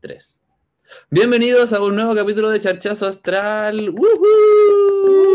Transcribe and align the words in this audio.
3. 0.00 0.42
Bienvenidos 1.10 1.72
a 1.72 1.82
un 1.82 1.96
nuevo 1.96 2.14
capítulo 2.14 2.50
de 2.50 2.60
Charchazo 2.60 3.06
Astral. 3.06 3.90
¡Woohoo! 3.90 5.34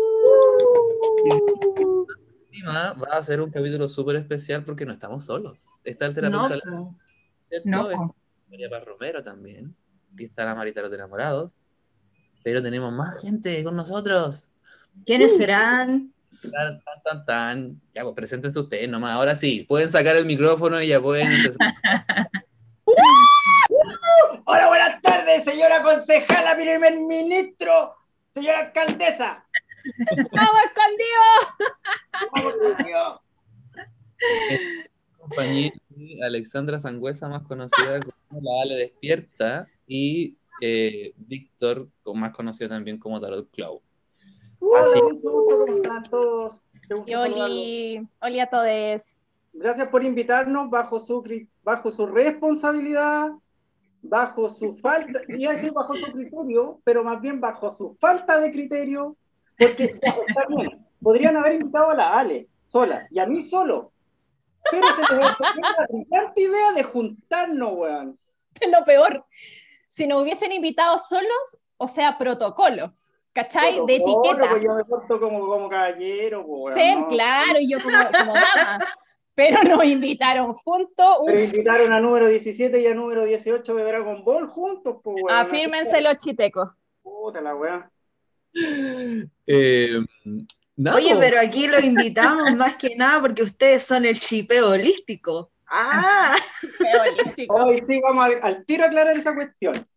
Va 2.67 3.17
a 3.17 3.23
ser 3.23 3.41
un 3.41 3.49
capítulo 3.49 3.87
súper 3.87 4.17
especial 4.17 4.63
porque 4.63 4.85
no 4.85 4.93
estamos 4.93 5.25
solos. 5.25 5.65
Está 5.83 6.05
el 6.05 6.15
terapeuta. 6.15 6.57
No, 7.65 8.15
María 8.49 8.69
Paz 8.69 8.85
Romero 8.85 9.23
también. 9.23 9.75
Y 10.17 10.25
está 10.25 10.45
la 10.45 10.55
Marita 10.55 10.81
Los 10.81 10.93
Enamorados. 10.93 11.55
Pero 12.43 12.61
tenemos 12.61 12.91
más 12.93 13.21
gente 13.21 13.63
con 13.63 13.75
nosotros. 13.75 14.49
¿Quiénes 15.05 15.35
serán? 15.37 16.13
Tan, 16.41 16.81
tan, 16.83 17.03
tan, 17.03 17.25
tan. 17.25 17.81
Ya, 17.93 18.03
pues 18.03 18.15
preséntense 18.15 18.59
ustedes 18.59 18.89
nomás. 18.89 19.13
Ahora 19.13 19.35
sí, 19.35 19.65
pueden 19.67 19.89
sacar 19.89 20.15
el 20.15 20.25
micrófono 20.25 20.81
y 20.81 20.87
ya 20.87 21.01
pueden 21.01 21.31
empezar. 21.31 21.73
Hola, 24.51 24.67
buenas 24.67 24.99
tardes, 25.03 25.43
señora 25.43 25.83
concejala, 25.83 26.55
primer 26.55 26.97
ministro, 27.01 27.93
señora 28.33 28.61
alcaldesa. 28.61 29.45
¡Vamos 30.31 30.61
escondidos! 30.65 31.37
Vamos 32.33 32.53
contigo. 32.53 33.21
compañera 35.19 35.75
Alexandra 36.25 36.79
Sangüesa, 36.79 37.27
más 37.29 37.43
conocida 37.43 37.99
como 37.99 38.41
la 38.41 38.63
Ale 38.63 38.75
Despierta, 38.75 39.67
y 39.85 40.35
eh, 40.61 41.13
Víctor, 41.17 41.87
más 42.15 42.35
conocido 42.35 42.69
también 42.69 42.97
como 42.97 43.21
Tarot 43.21 43.51
Cloud. 43.51 43.81
Así. 44.79 44.99
Qué 46.87 46.95
gusto 46.95 47.05
Y. 47.05 47.13
Oli, 47.13 48.07
Oli 48.19 48.39
a 48.39 48.47
todos. 48.49 49.21
Gracias 49.53 49.87
por 49.89 50.03
invitarnos 50.03 50.71
bajo 50.71 50.99
su, 50.99 51.21
cri- 51.21 51.47
bajo 51.61 51.91
su 51.91 52.07
responsabilidad, 52.07 53.29
bajo 54.01 54.49
su 54.49 54.75
falta, 54.77 55.21
iba 55.27 55.51
a 55.51 55.55
decir 55.55 55.71
bajo 55.71 55.95
su 55.95 56.11
criterio, 56.11 56.79
pero 56.83 57.03
más 57.03 57.21
bien 57.21 57.39
bajo 57.39 57.71
su 57.71 57.95
falta 57.99 58.39
de 58.39 58.51
criterio, 58.51 59.15
porque 59.57 59.85
está 59.85 60.45
bien, 60.47 60.85
podrían 61.01 61.35
haber 61.37 61.53
invitado 61.53 61.91
a 61.91 61.95
la 61.95 62.17
Ale 62.17 62.47
sola 62.67 63.07
y 63.11 63.19
a 63.19 63.25
mí 63.25 63.41
solo, 63.41 63.91
pero 64.71 64.87
se 64.87 65.01
les 65.15 65.31
ocurrió 65.31 65.61
la 65.61 65.87
brillante 65.89 66.41
idea 66.41 66.71
de 66.73 66.83
juntarnos, 66.83 67.73
weón. 67.73 68.19
es 68.59 68.71
lo 68.71 68.83
peor. 68.85 69.25
Si 69.87 70.05
nos 70.05 70.21
hubiesen 70.21 70.51
invitado 70.51 70.97
solos, 70.99 71.57
o 71.77 71.87
sea, 71.87 72.17
protocolo, 72.17 72.93
¿cachai? 73.33 73.85
De 73.85 73.95
etiqueta. 73.95 74.49
pues 74.49 74.63
yo 74.63 74.75
me 74.75 74.85
porto 74.85 75.19
como, 75.19 75.47
como 75.47 75.67
caballero, 75.69 76.43
Sí, 76.43 76.47
weón, 76.47 77.01
¿no? 77.01 77.07
claro, 77.07 77.59
y 77.59 77.71
yo 77.71 77.79
como, 77.81 77.97
como 77.97 78.33
dama. 78.33 78.79
Pero 79.39 79.63
nos 79.63 79.85
invitaron 79.85 80.53
juntos. 80.53 81.17
Pero 81.25 81.39
invitaron 81.39 81.93
a 81.93 82.01
número 82.01 82.27
17 82.27 82.77
y 82.81 82.87
a 82.87 82.93
número 82.93 83.23
18 83.23 83.73
de 83.73 83.83
Dragon 83.85 84.25
Ball 84.25 84.47
juntos, 84.47 84.97
pues, 85.01 85.15
weón. 85.23 85.37
afírmense 85.37 86.01
los 86.01 86.17
chitecos. 86.17 86.71
Puta 87.01 87.39
la 87.39 87.55
weá. 87.55 87.89
Eh, 89.47 90.01
nada, 90.75 90.97
Oye, 90.97 91.15
pero 91.17 91.39
aquí 91.39 91.67
los 91.67 91.85
invitamos 91.85 92.51
más 92.57 92.75
que 92.75 92.97
nada 92.97 93.21
porque 93.21 93.43
ustedes 93.43 93.83
son 93.83 94.05
el 94.05 94.19
chipeo 94.19 94.71
holístico. 94.71 95.51
Ah. 95.71 96.35
Hoy 97.49 97.79
sí, 97.85 98.01
vamos 98.01 98.25
al, 98.25 98.39
al 98.41 98.65
tiro 98.65 98.85
a 98.85 98.87
aclarar 98.87 99.15
esa 99.15 99.35
cuestión. 99.35 99.87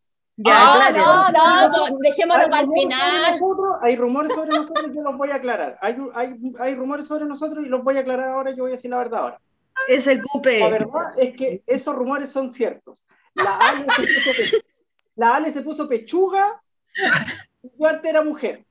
Ya, 0.45 0.53
Ah, 0.55 0.91
claro. 0.93 0.98
no, 0.98 1.69
no, 1.69 1.89
no, 1.91 1.98
dejémoslo 2.01 2.43
Hay 2.45 2.51
para 2.51 2.62
el 2.62 2.69
final. 2.73 3.33
nosotros, 3.41 3.77
hay 3.83 3.97
rumores 3.97 4.33
sobre 4.33 4.51
nosotros 4.51 4.87
y 4.91 4.95
yo 4.97 5.03
los 5.03 5.17
voy 5.17 5.31
a 5.31 5.35
aclarar. 5.37 5.79
Hay, 5.81 5.97
hay, 6.15 6.35
hay 6.59 6.75
rumores 6.75 7.07
sobre 7.07 7.25
nosotros 7.25 7.65
y 7.65 7.69
los 7.69 7.83
voy 7.85 7.97
a 7.97 8.01
aclarar 8.01 8.29
ahora. 8.31 8.51
Yo 8.51 8.65
voy 8.65 8.73
a 8.73 8.77
decir 8.77 8.91
la 8.91 8.98
verdad 8.98 9.20
ahora. 9.20 9.41
Ese 9.89 10.17
La 10.17 10.23
cupe. 10.23 10.70
verdad 10.70 11.13
es 11.19 11.37
que 11.37 11.63
esos 11.67 11.95
rumores 11.95 12.29
son 12.31 12.53
ciertos. 12.53 13.05
La 13.35 13.57
Ale 13.59 13.87
se 13.95 14.03
puso, 14.03 14.31
pe- 14.37 14.65
la 15.17 15.35
Ale 15.37 15.51
se 15.53 15.63
puso 15.63 15.89
pechuga 15.89 16.61
y 17.63 17.70
yo 17.79 17.87
antes 17.89 18.11
era 18.11 18.23
mujer. 18.23 18.65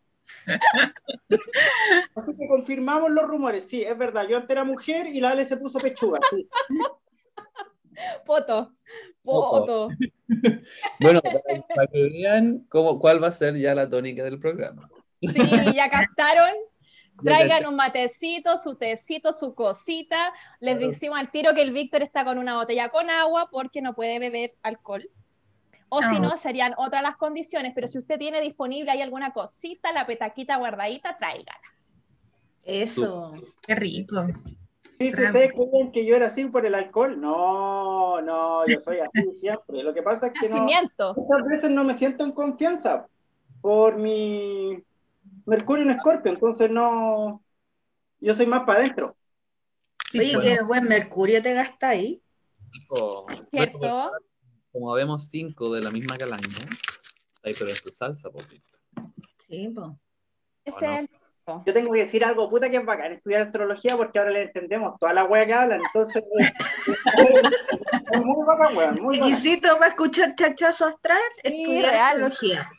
Así 2.16 2.36
que 2.38 2.47
confirmamos 2.47 3.09
los 3.11 3.25
rumores. 3.27 3.66
Sí, 3.67 3.82
es 3.83 3.98
verdad. 3.98 4.27
Yo 4.27 4.38
antes 4.38 4.49
era 4.52 4.64
mujer 4.64 5.08
y 5.08 5.20
la 5.20 5.30
Ale 5.32 5.45
se 5.45 5.58
puso 5.58 5.80
pechuga. 5.80 6.20
sí. 6.30 6.48
Foto. 8.26 8.71
Foto. 9.23 9.89
Bueno, 10.99 11.21
para, 11.21 11.42
para 11.42 11.87
que 11.92 12.09
vean 12.09 12.65
cómo, 12.70 12.99
cuál 12.99 13.21
va 13.21 13.27
a 13.27 13.32
ser 13.32 13.55
ya 13.58 13.76
la 13.76 13.89
tónica 13.89 14.23
del 14.23 14.39
programa. 14.39 14.89
Sí, 15.21 15.73
ya 15.76 15.89
captaron. 15.89 16.52
Traigan 17.23 17.67
un 17.67 17.76
matecito, 17.76 18.58
su 18.58 18.76
tecito, 18.76 19.33
su 19.33 19.54
cosita. 19.54 20.33
Les 20.59 20.76
Claro. 20.77 20.89
decimos 20.92 21.20
al 21.20 21.30
tiro 21.32 21.54
que 21.54 21.61
el 21.61 21.71
Víctor 21.71 22.02
está 22.02 22.23
con 22.23 22.37
una 22.39 22.55
botella 22.55 22.89
con 22.89 23.09
agua 23.09 23.49
porque 23.52 23.82
no 23.82 23.93
puede 23.93 24.17
beber 24.20 24.55
alcohol. 24.64 25.08
O 25.89 26.02
si 26.02 26.15
Ah. 26.15 26.20
no, 26.20 26.38
serían 26.38 26.73
otras 26.77 27.03
las 27.03 27.17
condiciones. 27.17 27.73
Pero 27.76 27.88
si 27.88 27.98
usted 27.98 28.17
tiene 28.17 28.39
disponible 28.42 28.89
ahí 28.92 29.02
alguna 29.02 29.33
cosita, 29.33 29.92
la 29.92 30.08
petaquita 30.08 30.55
guardadita, 30.58 31.17
tráigala. 31.17 31.59
Eso. 32.64 33.33
Qué 33.67 33.76
rico. 33.76 34.26
Sí, 35.02 35.12
sí, 35.12 35.17
Claro. 35.17 35.30
¿ustedes 35.30 35.52
creían 35.54 35.92
que 35.92 36.06
yo 36.06 36.16
era 36.16 36.28
así 36.28 36.45
por 36.45 36.64
el 36.66 36.76
alcohol? 36.76 37.20
No, 37.20 38.22
no, 38.22 38.67
yo 38.67 38.80
soy 38.82 39.00
así 39.00 39.32
siempre. 39.39 39.82
Lo 39.82 39.94
que 39.94 40.04
pasa 40.04 40.28
es 40.28 40.34
que 40.39 40.48
no, 40.48 40.64
muchas 40.64 41.48
veces 41.50 41.72
no 41.72 41.84
me 41.84 41.98
siento 41.98 42.23
en 42.23 42.32
confianza 42.34 43.08
por 43.62 43.98
mi 43.98 44.84
Mercurio 45.45 45.86
en 45.86 45.92
Escorpio, 45.92 46.32
entonces 46.32 46.70
no, 46.70 47.44
yo 48.20 48.36
soy 48.36 48.45
más 48.45 48.64
para 48.66 48.80
adentro. 48.80 49.16
Oye, 50.14 50.36
bueno. 50.36 50.42
qué 50.42 50.64
buen 50.64 50.84
mercurio 50.86 51.42
te 51.42 51.54
gasta 51.54 51.89
ahí. 51.89 52.22
Oh, 52.89 53.26
bueno, 53.26 53.48
¿Cierto? 53.52 54.12
como 54.72 54.94
vemos 54.94 55.30
cinco 55.30 55.73
de 55.73 55.82
la 55.82 55.89
misma 55.89 56.18
calaña, 56.18 56.48
ahí 57.44 57.54
pero 57.58 57.72
es 57.72 57.82
tu 57.82 57.92
salsa, 57.92 58.30
po, 58.30 58.39
Víctor. 58.50 58.82
Sí, 59.39 59.70
po. 59.70 59.98
Ese 60.64 60.86
es 60.86 61.00
el- 61.00 61.10
Yo 61.66 61.73
tengo 61.73 61.92
que 61.94 62.00
decir 62.00 62.23
algo, 62.26 62.50
puta 62.50 62.70
que 62.70 62.78
es 62.78 62.86
bacán 62.86 63.14
estudiar 63.14 63.42
astrología 63.44 63.95
porque 63.98 64.20
ahora 64.20 64.32
le 64.32 64.44
entendemos 64.44 64.98
toda 65.00 65.14
la 65.14 65.26
wea 65.26 65.45
que 65.45 65.54
hablan, 65.54 65.82
entonces 65.86 66.23
es 66.34 68.22
muy 68.26 68.45
bacán, 68.45 68.76
weón, 68.78 68.95
muy 69.02 69.17
bacán. 69.17 69.30
Requisito 69.30 69.78
para 69.78 69.89
escuchar 69.89 70.36
chachazo 70.36 70.86
astral, 70.88 71.17
Sí, 71.44 71.62
estudiar 71.62 71.92
real. 71.92 72.23
astrología. 72.23 72.70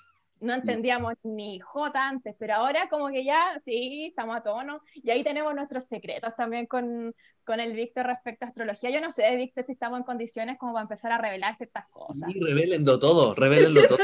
No 0.41 0.55
entendíamos 0.55 1.15
ni 1.23 1.61
J 1.61 2.09
antes, 2.09 2.35
pero 2.37 2.55
ahora 2.55 2.89
como 2.89 3.11
que 3.11 3.23
ya, 3.25 3.61
sí, 3.65 4.07
estamos 4.09 4.37
a 4.37 4.43
tono. 4.43 4.83
Y 4.95 5.09
ahí 5.13 5.23
tenemos 5.23 5.55
nuestros 5.55 5.85
secretos 5.87 6.35
también 6.37 6.67
con, 6.67 7.15
con 7.45 7.61
el 7.61 7.75
Víctor 7.75 8.07
respecto 8.07 8.45
a 8.45 8.49
astrología. 8.49 8.91
Yo 8.91 9.01
no 9.01 9.13
sé, 9.13 9.37
Víctor, 9.37 9.63
si 9.63 9.71
estamos 9.73 10.01
en 10.01 10.05
condiciones 10.05 10.59
como 10.59 10.73
para 10.73 10.83
empezar 10.83 11.13
a 11.13 11.19
revelar 11.19 11.57
ciertas 11.57 11.87
cosas. 11.91 12.29
Y 12.29 12.41
revélenlo 12.41 12.99
todo, 12.99 13.37
revélenlo 13.37 13.83
todo. 13.87 13.99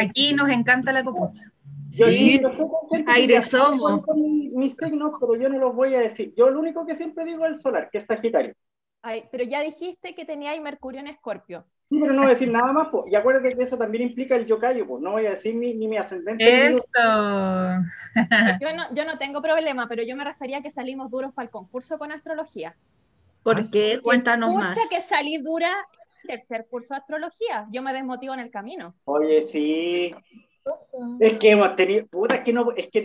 Aquí 0.00 0.34
nos 0.34 0.48
encanta 0.50 0.92
la 0.92 1.04
copucha. 1.04 1.42
Yo 1.90 2.06
Sí, 2.08 2.40
aire 3.06 3.42
somos. 3.42 4.02
mis, 4.16 4.52
mis 4.52 4.76
signos, 4.76 5.12
pero 5.20 5.36
yo 5.36 5.48
no 5.48 5.58
los 5.58 5.74
voy 5.74 5.94
a 5.94 6.00
decir. 6.00 6.34
Yo 6.36 6.50
lo 6.50 6.60
único 6.60 6.84
que 6.86 6.94
siempre 6.94 7.24
digo 7.24 7.44
es 7.46 7.52
el 7.52 7.58
solar, 7.60 7.88
que 7.90 7.98
es 7.98 8.06
Sagitario. 8.06 8.54
Ay, 9.02 9.24
pero 9.30 9.44
ya 9.44 9.60
dijiste 9.60 10.14
que 10.14 10.24
teníais 10.24 10.60
Mercurio 10.60 11.00
en 11.00 11.06
Escorpio. 11.06 11.64
Sí, 11.88 12.00
pero 12.00 12.12
no 12.12 12.22
voy 12.22 12.30
a 12.30 12.34
decir 12.34 12.50
nada 12.50 12.72
más, 12.72 12.88
po. 12.88 13.04
y 13.08 13.14
acuérdate 13.14 13.54
que 13.56 13.62
eso 13.62 13.78
también 13.78 14.08
implica 14.08 14.34
el 14.34 14.46
yokayo, 14.46 14.84
pues 14.88 15.00
no 15.00 15.12
voy 15.12 15.26
a 15.26 15.30
decir 15.30 15.54
ni, 15.54 15.72
ni 15.74 15.86
mi 15.86 15.96
ascendente. 15.96 16.44
ni 16.44 16.70
mi- 16.74 16.78
Eso. 16.78 16.88
Yo 18.60 18.72
no, 18.74 18.92
yo 18.94 19.04
no 19.04 19.18
tengo 19.18 19.40
problema, 19.40 19.86
pero 19.88 20.02
yo 20.02 20.16
me 20.16 20.24
refería 20.24 20.58
a 20.58 20.62
que 20.62 20.70
salimos 20.70 21.10
duros 21.10 21.32
para 21.32 21.44
el 21.44 21.50
concurso 21.50 21.98
con 21.98 22.10
astrología. 22.10 22.74
¿Por 23.44 23.58
Ah, 23.60 23.62
qué? 23.72 24.00
Cuéntanos 24.02 24.50
Escucha 24.50 24.80
más. 24.80 24.88
que 24.90 25.00
salí 25.00 25.38
dura 25.38 25.72
tercer 26.26 26.66
curso 26.68 26.94
de 26.94 26.98
astrología. 27.00 27.66
Yo 27.70 27.82
me 27.82 27.92
desmotivo 27.92 28.34
en 28.34 28.40
el 28.40 28.50
camino. 28.50 28.94
Oye, 29.04 29.44
sí. 29.46 30.14
Es 31.20 31.34
que 31.38 31.50
hemos 31.50 31.76
tenido, 31.76 32.06
puta, 32.06 32.34
es 32.36 32.40
que 32.42 32.52
no, 32.52 32.72
es 32.72 32.88
que, 32.90 33.04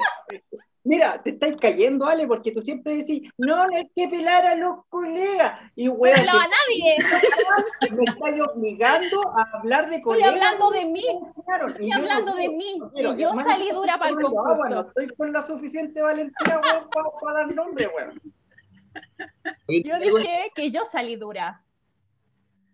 mira, 0.83 1.21
te 1.21 1.29
estáis 1.29 1.55
cayendo, 1.57 2.07
Ale, 2.07 2.25
porque 2.25 2.51
tú 2.51 2.59
siempre 2.59 2.95
decís, 2.95 3.29
no, 3.37 3.67
no 3.67 3.75
hay 3.75 3.87
que 3.95 4.07
pelar 4.07 4.45
a 4.47 4.55
los 4.55 4.83
colegas. 4.89 5.59
Y 5.75 5.85
No 5.85 5.93
weón, 5.93 6.17
hablaba 6.19 6.43
a 6.43 6.47
nadie. 6.47 6.95
me 7.95 8.03
estáis 8.11 8.41
obligando 8.41 9.21
a 9.37 9.57
hablar 9.59 9.89
de 9.89 9.97
Estoy 9.97 10.01
colegas. 10.03 10.29
hablando 10.33 10.71
de 10.71 10.85
mí. 10.85 11.03
Claro, 11.45 11.67
y 11.67 11.71
Estoy 11.71 11.89
yo 11.91 11.97
no 11.97 12.01
hablando 12.01 12.33
de 12.33 12.49
mí. 12.49 12.79
no 12.79 12.89
quiero. 12.91 13.13
Y 13.13 13.17
yo 13.21 13.29
Hermano, 13.29 13.49
salí 13.49 13.69
dura 13.71 13.97
para 13.99 14.09
el 14.09 14.15
concurso. 14.21 14.69
No 14.69 14.81
estoy 14.81 15.07
con 15.15 15.31
la 15.31 15.41
suficiente 15.43 16.01
valentía, 16.01 16.59
weón, 16.63 16.89
para, 16.89 17.09
para 17.21 17.39
dar 17.45 17.53
nombre, 17.55 17.87
weón. 17.95 18.21
Yo 19.67 19.99
dije 19.99 20.51
que 20.55 20.71
yo 20.71 20.83
salí 20.85 21.15
dura. 21.15 21.63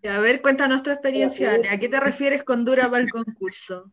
A 0.03 0.19
ver, 0.19 0.41
cuéntanos 0.41 0.83
tu 0.83 0.89
experiencia, 0.91 1.51
Ale. 1.53 1.69
¿A 1.69 1.79
qué 1.79 1.89
te 1.89 1.99
refieres 1.99 2.43
con 2.43 2.63
dura 2.65 2.89
para 2.89 3.03
el 3.03 3.09
concurso? 3.09 3.91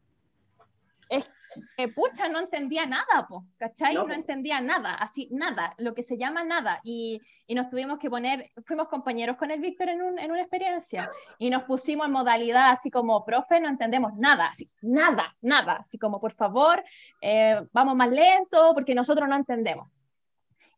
Eh, 1.77 1.87
pucha, 1.93 2.29
no 2.29 2.41
entendía 2.41 2.85
nada, 2.85 3.27
po, 3.29 3.45
¿cachai? 3.59 3.95
No, 3.95 4.01
No, 4.09 4.15
entendía 4.15 4.61
nada, 4.61 4.95
así, 4.95 5.29
nada, 5.31 5.73
lo 5.79 5.95
que 5.95 6.03
se 6.03 6.19
llama 6.19 6.43
nada. 6.43 6.81
Y, 6.83 7.21
y 7.47 7.55
nos 7.55 7.69
tuvimos 7.69 8.01
que 8.01 8.11
poner, 8.11 8.51
fuimos 8.67 8.89
compañeros 8.89 9.37
con 9.37 9.53
el 9.53 9.61
Víctor 9.61 9.89
en, 9.91 10.03
un- 10.03 10.19
en 10.19 10.33
una 10.33 10.41
experiencia 10.41 11.09
y 11.39 11.51
nos 11.51 11.63
pusimos 11.63 12.07
en 12.07 12.13
modalidad 12.13 12.71
así 12.73 12.91
como, 12.91 13.25
profe, 13.25 13.61
no 13.61 13.69
entendemos 13.69 14.15
nada, 14.17 14.49
así, 14.49 14.69
nada, 14.83 15.37
nada, 15.43 15.75
así 15.85 15.97
como, 15.97 16.21
por 16.21 16.33
favor, 16.33 16.83
eh, 17.21 17.63
vamos 17.73 17.95
más 17.95 18.11
lento 18.11 18.73
porque 18.75 18.97
nosotros 18.97 19.29
no 19.29 19.37
entendemos. 19.37 19.89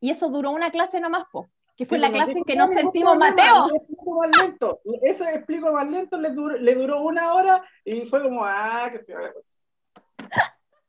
Y 0.01 0.11
eso 0.11 0.29
duró 0.29 0.51
una 0.51 0.71
clase 0.71 1.01
nomás, 1.01 1.25
po. 1.33 1.49
Que 1.77 1.85
fue 1.85 1.99
Sí, 1.99 2.03
la 2.03 2.11
clase 2.11 2.33
en 2.39 2.45
que 2.45 2.57
"No, 2.57 2.65
nos 2.67 2.75
sentimos 2.75 3.17
problema, 3.19 3.37
Mateo. 3.37 4.17
más 4.17 4.41
lento. 4.43 4.81
Ese 5.03 5.25
explico 5.35 5.71
más 5.73 5.91
lento 5.91 6.19
le 6.19 6.31
duró, 6.31 6.57
le 6.57 6.75
duró 6.75 7.03
una 7.03 7.35
hora 7.35 7.63
y 7.85 8.07
fue 8.07 8.23
como, 8.23 8.45
ah, 8.45 8.89
que 8.91 9.05
se 9.05 9.13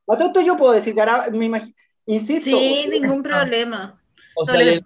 a 0.10 0.16
todo 0.18 0.28
esto 0.28 0.40
yo 0.42 0.56
puedo 0.56 0.72
decir 0.72 0.94
que 0.94 1.02
ahora 1.02 1.28
me 1.30 1.46
imagino, 1.46 1.76
insisto, 2.06 2.58
Sí, 2.58 2.88
ningún 2.90 3.22
problema. 3.22 4.02
O 4.36 4.46
sea, 4.46 4.64
y 4.64 4.70
el- 4.70 4.84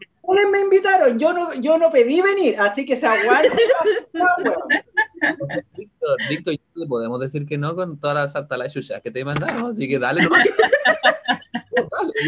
me 0.51 0.61
invitaron, 0.61 1.19
yo 1.19 1.33
no, 1.33 1.53
yo 1.53 1.77
no 1.77 1.91
pedí 1.91 2.21
venir, 2.21 2.59
así 2.59 2.85
que 2.85 2.95
se 2.95 3.05
aguanta. 3.05 3.55
Víctor, 5.77 6.17
Víctor, 6.27 6.55
podemos 6.87 7.19
decir 7.19 7.45
que 7.45 7.57
no 7.57 7.75
con 7.75 7.99
todas 7.99 8.15
las 8.15 8.31
sartalayuyas 8.33 9.01
que 9.01 9.11
te 9.11 9.23
mandamos, 9.23 9.73
así 9.73 9.87
que. 9.87 9.99
Dale, 9.99 10.21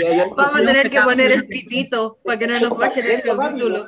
ya, 0.02 0.16
ya. 0.16 0.26
Vamos 0.36 0.62
a 0.62 0.66
tener 0.66 0.90
que 0.90 1.02
poner 1.02 1.32
el 1.32 1.48
pitito 1.48 2.18
para 2.24 2.40
que 2.40 2.48
no 2.48 2.60
nos 2.60 2.78
bajen 2.78 3.06
el 3.06 3.22
capítulo. 3.22 3.88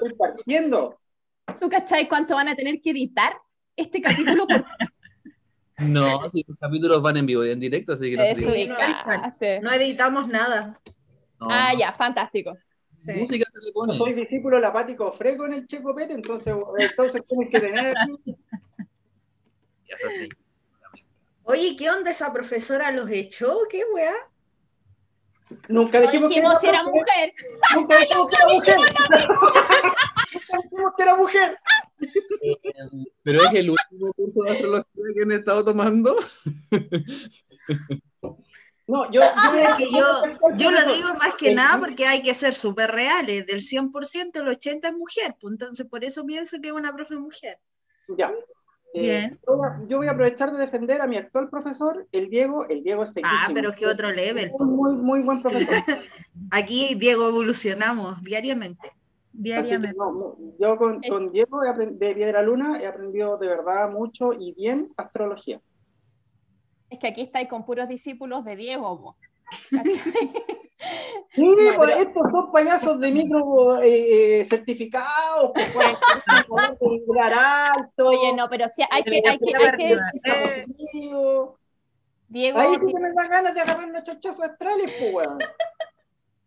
¿Tú 1.60 1.70
cachai 1.70 2.08
cuánto 2.08 2.36
van 2.36 2.48
a 2.50 2.56
tener 2.56 2.82
que 2.82 2.92
editar 2.92 3.34
este 3.76 4.02
capítulo 4.02 4.48
por 4.48 4.66
No, 5.80 6.28
si 6.30 6.44
los 6.48 6.58
capítulos 6.58 7.02
van 7.02 7.18
en 7.18 7.26
vivo 7.26 7.46
y 7.46 7.52
en 7.52 7.60
directo, 7.60 7.94
así 7.94 8.10
que 8.12 8.18
no 8.18 8.24
se 8.24 8.32
eso? 8.32 8.50
ubicaste? 8.50 9.60
No 9.62 9.72
editamos 9.72 10.28
nada. 10.28 10.80
No, 11.40 11.48
Ah, 11.50 11.74
ya, 11.78 11.94
fantástico. 11.94 12.58
Sí. 12.94 13.12
Música 13.14 13.46
se 13.54 13.66
le 13.66 13.72
pone. 13.74 13.98
soy 13.98 14.14
discípulo 14.14 14.58
lapático 14.60 15.12
freco 15.12 15.46
en 15.46 15.54
el 15.54 15.68
Checo 15.68 15.94
Pete, 15.94 16.14
entonces, 16.14 16.54
entonces 16.80 17.22
tienes 17.28 17.50
que 17.52 17.60
tener 17.60 17.94
aquí. 17.98 18.36
Es 19.88 20.04
así. 20.04 20.30
Oye, 21.44 21.76
¿qué 21.78 21.90
onda 21.92 22.10
esa 22.12 22.32
profesora 22.34 22.92
los 22.92 23.12
echó? 23.12 23.56
¿Qué 23.70 23.82
weá? 23.94 24.14
Nunca 25.68 26.00
No 26.00 26.06
dijimos, 26.06 26.30
si 26.30 26.36
que 26.62 26.70
era 26.70 26.84
mujer. 26.84 27.34
Nunca 27.76 28.00
dijimos 28.00 28.30
que 28.30 28.36
era 28.36 28.48
mujer. 28.48 28.78
Nunca 30.34 30.58
dijimos 30.64 30.94
que 30.96 31.04
era 31.04 31.16
mujer. 31.16 31.60
Pero 33.24 33.46
es 33.46 33.54
el 33.54 33.70
último 33.70 34.14
curso 34.14 34.44
de 34.44 34.52
astrología 34.52 35.04
que 35.16 35.22
han 35.22 35.32
estado 35.32 35.64
tomando. 35.64 36.16
No, 38.88 39.12
yo, 39.12 39.22
O 39.22 39.52
sea, 39.52 39.76
que 39.76 39.90
yo, 39.92 40.22
yo 40.58 40.72
lo 40.72 40.86
digo 40.94 41.14
más 41.16 41.34
que 41.36 41.54
nada 41.54 41.80
porque 41.80 42.06
hay 42.06 42.22
que 42.22 42.36
ser 42.36 42.54
súper 42.54 42.92
reales. 42.92 43.48
Del 43.48 43.62
100%, 43.62 44.36
el 44.36 44.48
80% 44.48 44.88
es 44.88 44.94
mujer. 44.94 45.36
Pues 45.40 45.54
entonces, 45.54 45.88
por 45.88 46.04
eso 46.04 46.26
pienso 46.26 46.58
que 46.62 46.68
es 46.68 46.74
una 46.74 46.94
profe 46.94 47.16
mujer. 47.16 47.60
Ya. 48.18 48.32
Eh, 48.96 49.02
Bien. 49.02 49.40
yo, 49.46 49.58
voy 49.58 49.68
a, 49.68 49.88
yo 49.90 49.98
voy 49.98 50.08
a 50.08 50.12
aprovechar 50.12 50.54
de 50.54 50.58
defender 50.58 51.02
a 51.02 51.08
mi 51.08 51.18
actual 51.18 51.50
profesor, 51.50 52.08
el 52.14 52.30
Diego. 52.30 52.66
El 52.70 52.82
Diego 52.82 53.04
es 53.04 53.14
Ah, 53.24 53.50
pero 53.54 53.72
es 53.72 53.76
que 53.76 53.88
otro 53.88 54.10
level. 54.10 54.52
Muy, 54.58 54.68
muy, 54.68 54.96
muy 54.96 55.22
buen 55.22 55.42
profesor. 55.42 55.76
Aquí, 56.52 56.96
Diego, 56.96 57.28
evolucionamos 57.28 58.22
diariamente. 58.22 58.94
Diariamente. 59.34 59.98
no, 59.98 60.38
yo 60.58 60.78
con, 60.78 61.02
con 61.02 61.34
Diego 61.34 61.60
de 61.62 62.16
Piedra 62.16 62.42
Luna 62.42 62.80
he 62.82 62.88
aprendido 62.88 63.38
de 63.38 63.48
verdad 63.48 63.92
mucho 63.92 64.32
y 64.32 64.54
bien 64.54 64.94
astrología. 64.96 65.60
Es 66.90 67.00
que 67.00 67.08
aquí 67.08 67.22
estáis 67.22 67.50
con 67.50 67.66
puros 67.66 67.90
discípulos 67.90 68.46
de 68.46 68.56
Diego. 68.56 69.18
Sí, 71.36 71.42
No, 71.44 71.76
pues 71.76 71.92
pero- 71.94 72.02
estos 72.10 72.32
son 72.32 72.52
payasos 72.52 73.00
de 73.00 73.12
micro 73.12 73.82
eh, 73.82 74.42
eh, 74.42 74.46
certificados, 74.46 75.52
vibrar 76.80 77.34
alto. 77.78 78.08
Oye, 78.08 78.34
no, 78.34 78.48
pero 78.50 78.68
sí 78.70 78.84
hay 78.90 79.04
que, 79.04 79.22
hay 79.26 79.38
que, 79.38 79.54
hay 79.56 79.78
que 79.78 79.96
decir, 79.96 81.12
Diego 82.28 82.60
Ahí 82.60 82.74
sí 82.76 82.94
que 82.94 83.00
me 83.00 83.14
dan 83.14 83.30
ganas 83.30 83.54
de 83.54 83.62
agarrar 83.62 83.86
unos 83.86 84.04
chochazos 84.04 84.42
astrales, 84.44 84.92
pues, 84.98 85.14
weón. 85.14 85.40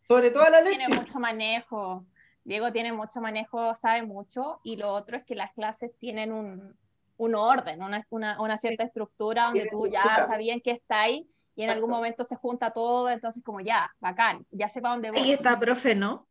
Sobre 0.08 0.31
todo 0.31 0.43
a 0.44 0.50
la 0.50 0.61
leche. 0.62 0.79
tiene 0.79 0.96
mucho 0.96 1.19
manejo. 1.20 2.05
Diego 2.44 2.73
tiene 2.73 2.93
mucho 2.93 3.20
manejo, 3.20 3.75
sabe 3.75 4.02
mucho, 4.02 4.61
y 4.64 4.76
lo 4.76 4.93
otro 4.94 5.19
es 5.19 5.25
que 5.25 5.35
las 5.35 5.52
clases 5.52 5.90
tienen 5.99 6.32
un, 6.32 6.75
un 7.19 7.35
orden, 7.35 7.82
una, 7.82 8.06
una, 8.08 8.40
una 8.40 8.56
cierta 8.56 8.85
estructura 8.85 9.44
donde 9.46 9.69
tú 9.70 9.87
ya 9.87 10.25
sabías 10.26 10.55
en 10.55 10.62
qué 10.62 10.70
estáis 10.70 11.26
y 11.59 11.65
en 11.65 11.71
algún 11.71 11.91
momento 11.91 12.23
se 12.23 12.37
junta 12.37 12.71
todo, 12.71 13.11
entonces 13.11 13.43
como 13.43 13.61
ya, 13.61 13.93
bacán, 13.99 14.47
ya 14.53 14.69
sepa 14.69 14.91
dónde 14.91 15.11
voy. 15.11 15.19
Ahí 15.19 15.33
está, 15.33 15.59
profe, 15.59 15.97
¿no? 15.97 16.29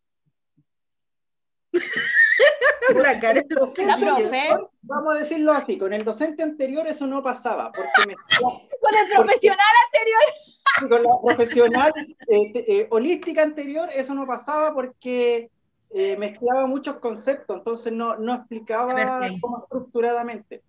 La 2.95 3.19
cara 3.19 3.41
de 3.41 3.55
los 3.55 3.77
La 3.77 3.97
profe, 3.97 4.55
Vamos 4.83 5.13
a 5.13 5.19
decirlo 5.19 5.51
así, 5.51 5.77
con 5.77 5.91
el 5.91 6.05
docente 6.05 6.43
anterior 6.43 6.87
eso 6.87 7.05
no 7.07 7.21
pasaba, 7.21 7.73
porque 7.73 8.07
me, 8.07 8.15
con 8.39 8.95
el 8.95 9.17
profesional 9.17 9.59
anterior. 9.85 10.21
con 10.89 11.03
la 11.03 11.35
profesional 11.35 11.91
eh, 12.29 12.51
eh, 12.55 12.87
holística 12.89 13.41
anterior 13.41 13.89
eso 13.91 14.13
no 14.13 14.25
pasaba 14.25 14.73
porque 14.73 15.51
eh, 15.89 16.15
mezclaba 16.15 16.67
muchos 16.67 16.99
conceptos, 16.99 17.57
entonces 17.57 17.91
no, 17.91 18.15
no 18.15 18.33
explicaba 18.33 18.93
como 19.41 19.63
estructuradamente. 19.63 20.63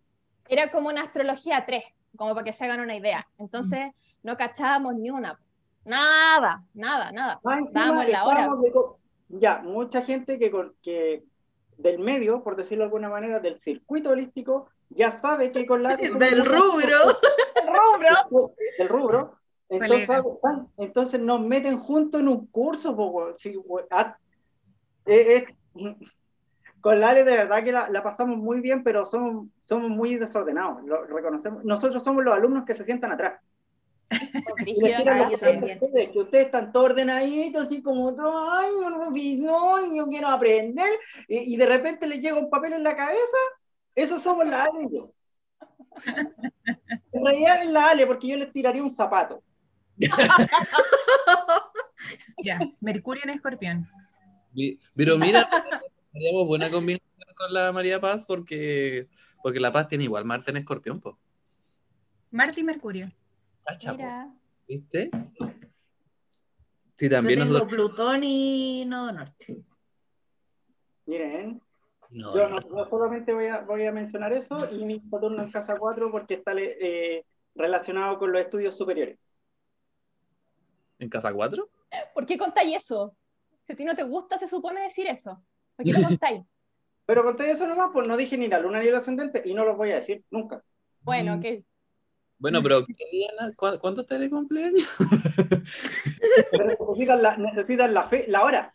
Era 0.49 0.73
como 0.73 0.89
una 0.89 1.03
astrología 1.03 1.65
3, 1.65 1.85
como 2.17 2.35
para 2.35 2.45
que 2.45 2.53
se 2.53 2.65
hagan 2.65 2.81
una 2.81 2.97
idea. 2.97 3.29
Entonces 3.39 3.93
no 4.23 4.37
cachábamos 4.37 4.95
ni 4.97 5.11
una. 5.11 5.39
Nada, 5.85 6.63
nada, 6.75 7.13
nada. 7.13 7.41
Más 7.43 7.59
encima, 7.61 7.81
Dábamos 7.81 8.09
la 8.09 8.25
hora. 8.25 8.41
estábamos 8.41 8.63
de 8.63 8.73
ya, 9.41 9.59
mucha 9.59 10.03
gente 10.03 10.39
que, 10.39 10.51
con- 10.51 10.75
que 10.83 11.23
del 11.77 11.99
medio, 11.99 12.43
por 12.43 12.57
decirlo 12.57 12.83
de 12.83 12.87
alguna 12.87 13.09
manera, 13.09 13.41
del 13.41 13.55
circuito 13.55 14.11
holístico, 14.11 14.69
ya 14.91 15.13
sabe 15.13 15.53
que 15.53 15.67
con 15.67 15.83
la... 15.83 15.95
Del 15.97 16.45
rubro. 16.45 16.99
Rubro. 18.31 18.55
Del 18.79 18.89
rubro. 18.89 19.35
Entonces, 19.69 20.09
ah, 20.11 20.65
entonces 20.79 21.21
nos 21.21 21.41
meten 21.43 21.79
juntos 21.79 22.21
en 22.23 22.29
un 22.29 22.47
curso, 22.47 22.97
po. 22.97 23.35
Sí. 23.37 23.55
Ah, 23.91 24.17
eh, 25.05 25.45
eh, 25.77 25.97
con 26.81 27.01
la 27.01 27.11
Ale 27.11 27.25
de 27.25 27.37
verdad 27.37 27.63
que 27.63 27.73
la, 27.73 27.91
la 27.91 28.03
pasamos 28.03 28.39
muy 28.39 28.61
bien, 28.61 28.83
pero 28.83 29.05
somos, 29.05 29.49
somos 29.65 29.91
muy 29.91 30.17
desordenados, 30.17 30.83
lo 30.85 31.05
reconocemos. 31.05 31.65
Nosotros 31.65 32.03
somos 32.03 32.25
los 32.25 32.35
alumnos 32.35 32.65
que 32.65 32.75
se 32.75 32.85
sientan 32.85 33.13
atrás. 33.13 33.41
Yo 34.11 35.39
también. 35.39 35.79
que 35.79 36.19
ustedes 36.19 36.47
están 36.47 36.73
todos 36.73 36.91
ordenaditos, 36.91 37.67
así 37.67 37.83
como, 37.83 38.09
ay, 38.11 38.71
profesor, 38.87 39.95
yo 39.95 40.07
quiero 40.07 40.29
aprender, 40.29 40.89
y, 41.29 41.55
y 41.55 41.57
de 41.57 41.67
repente 41.67 42.07
les 42.07 42.21
llega 42.21 42.39
un 42.39 42.49
papel 42.49 42.73
en 42.73 42.83
la 42.83 42.97
cabeza, 42.97 43.37
eso 43.95 44.19
somos 44.21 44.47
la 44.47 44.65
Ale 44.65 44.85
y 44.85 44.95
yo. 44.95 45.13
En 47.13 47.25
realidad 47.25 47.63
es 47.63 47.71
la 47.71 47.91
Ale, 47.91 48.07
porque 48.07 48.29
yo 48.29 48.37
les 48.37 48.53
tiraría 48.53 48.83
un 48.83 48.95
zapato. 48.95 49.43
Ya, 52.45 52.61
Mercurio 52.81 53.23
en 53.25 53.31
escorpión. 53.31 53.89
Pero 54.95 55.19
mira, 55.19 55.49
haríamos 56.15 56.47
buena 56.47 56.71
combinación 56.71 57.35
con 57.37 57.53
la 57.53 57.73
María 57.73 58.01
Paz 58.01 58.25
porque, 58.27 59.09
porque 59.43 59.59
la 59.59 59.73
Paz 59.73 59.89
tiene 59.89 60.05
igual 60.05 60.25
Marte 60.25 60.53
en 60.53 60.59
escorpión, 60.59 61.01
po. 61.01 61.19
Marte 62.31 62.61
y 62.61 62.65
Mercurio. 62.65 63.11
Cacha, 63.69 63.91
po. 63.93 63.97
Mira. 63.99 64.33
¿Viste? 64.67 65.11
Sí, 66.97 67.05
Yo 67.05 67.11
también 67.11 67.39
tengo 67.41 67.53
nosotros. 67.53 67.69
Plutón 67.69 68.25
y 68.25 68.85
Nodo 68.87 69.13
Norte. 69.13 69.63
Miren, 71.07 71.61
No, 72.11 72.35
yo 72.35 72.49
no. 72.49 72.61
solamente 72.89 73.33
voy 73.35 73.47
a, 73.47 73.61
voy 73.61 73.85
a 73.87 73.93
mencionar 73.93 74.33
eso 74.33 74.57
y 74.73 74.85
mi 74.85 75.01
Saturno 75.11 75.43
en 75.43 75.51
casa 75.51 75.77
4 75.79 76.11
porque 76.11 76.35
está 76.35 76.53
eh, 76.57 77.25
relacionado 77.55 78.19
con 78.19 78.33
los 78.33 78.41
estudios 78.43 78.75
superiores. 78.77 79.19
¿En 80.99 81.09
casa 81.11 81.33
4? 81.33 81.69
¿Por 82.15 82.27
qué 82.27 82.37
contáis 82.39 82.77
eso? 82.85 83.15
Si 83.67 83.73
a 83.75 83.77
ti 83.77 83.85
no 83.85 83.95
te 83.95 84.03
gusta, 84.03 84.39
se 84.39 84.49
supone 84.49 84.81
decir 84.83 85.07
eso. 85.07 85.43
¿Por 85.77 85.85
qué 85.85 85.93
lo 85.93 85.99
contáis? 86.09 86.43
Pero 87.07 87.23
conté 87.23 87.51
eso 87.51 87.67
nomás, 87.67 87.91
pues 87.93 88.07
no 88.09 88.17
dije 88.17 88.37
ni 88.37 88.49
la 88.49 88.59
luna 88.61 88.81
ni 88.81 88.89
el 88.89 88.95
ascendente 88.97 89.43
y 89.45 89.53
no 89.55 89.65
lo 89.65 89.77
voy 89.77 89.93
a 89.93 89.97
decir 89.97 90.25
nunca. 90.31 90.63
Bueno, 91.03 91.37
Mm. 91.37 91.39
ok. 91.39 91.65
Bueno, 92.39 92.63
pero 92.63 92.87
¿qué 92.87 92.95
día 93.11 93.29
na- 93.39 93.53
cu- 93.55 93.79
¿cuánto 93.81 94.03
estás 94.03 94.21
de 94.21 94.31
cumpleaños? 94.31 94.89
Pero 96.51 96.65
necesitan 96.67 97.23
la, 97.23 97.37
necesitan 97.37 97.93
la 97.95 98.09
fe, 98.09 98.25
la 98.29 98.45
hora. 98.45 98.75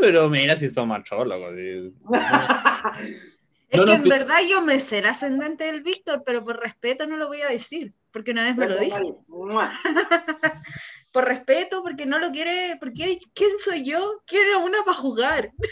Pero 0.00 0.28
mira 0.28 0.56
si 0.56 0.68
son 0.68 0.88
machólogos. 0.88 1.54
sí. 1.56 1.92
Es 3.72 3.78
No, 3.78 3.84
que 3.86 3.90
no, 3.92 3.96
en 3.98 4.08
verdad 4.08 4.38
yo 4.48 4.62
me 4.62 4.80
sé 4.80 4.98
el 4.98 5.06
ascendente 5.06 5.62
del 5.62 5.82
Víctor, 5.82 6.24
pero 6.26 6.44
por 6.44 6.58
respeto 6.58 7.06
no 7.06 7.16
lo 7.16 7.28
voy 7.28 7.42
a 7.42 7.48
decir, 7.48 7.94
porque 8.10 8.32
una 8.32 8.42
vez 8.42 8.56
me 8.56 8.66
lo 8.66 8.76
dije. 8.76 9.00
Mua. 9.28 9.72
Por 11.12 11.24
respeto, 11.24 11.80
porque 11.82 12.04
no 12.06 12.18
lo 12.18 12.30
quiere, 12.32 12.76
porque 12.80 13.18
¿quién 13.32 13.50
soy 13.64 13.84
yo? 13.84 14.22
¿Quién 14.26 14.42
es 14.50 14.56
una 14.64 14.78
para 14.84 14.96
jugar? 14.96 15.50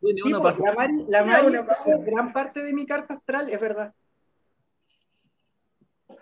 Tiene 0.00 0.20
Sí, 0.22 0.22
uno 0.26 0.42
pues, 0.42 0.56
para- 0.56 0.70
la 0.70 0.74
Mari, 0.76 1.04
la 1.08 1.24
Mari 1.24 1.46
una 1.46 1.64
gran 2.04 2.32
parte 2.34 2.62
de 2.62 2.72
mi 2.74 2.84
carta 2.86 3.14
astral, 3.14 3.48
es 3.50 3.60
verdad. 3.60 3.94
¿Y 6.08 6.14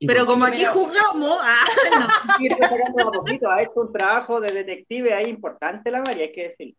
Pero 0.00 0.26
como 0.26 0.44
aquí 0.44 0.64
jugamos, 0.64 1.38
ah, 1.40 1.64
no, 2.96 3.12
poquito, 3.12 3.50
ha 3.50 3.62
hecho 3.62 3.80
un 3.80 3.92
trabajo 3.92 4.40
de 4.40 4.52
detective 4.52 5.14
ahí 5.14 5.30
importante 5.30 5.90
la 5.90 6.00
Mari, 6.00 6.22
hay 6.22 6.32
que 6.32 6.48
decir. 6.48 6.76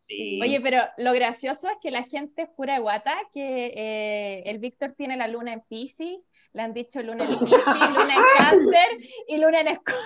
Sí. 0.00 0.40
Oye, 0.42 0.60
pero 0.60 0.82
lo 0.98 1.12
gracioso 1.12 1.68
es 1.68 1.76
que 1.82 1.90
la 1.90 2.02
gente 2.02 2.46
jura 2.56 2.78
guata 2.78 3.14
que 3.32 3.66
eh, 3.74 4.42
el 4.46 4.58
Víctor 4.58 4.92
tiene 4.92 5.16
la 5.16 5.28
luna 5.28 5.52
en 5.52 5.60
Pisces, 5.62 6.18
le 6.52 6.62
han 6.62 6.72
dicho 6.72 7.02
luna 7.02 7.24
en 7.24 7.38
Pisces, 7.38 7.64
luna 7.90 8.14
en 8.14 8.22
Cáncer 8.38 8.88
y 9.28 9.38
luna 9.38 9.60
en 9.60 9.68
Escorpio. 9.68 10.02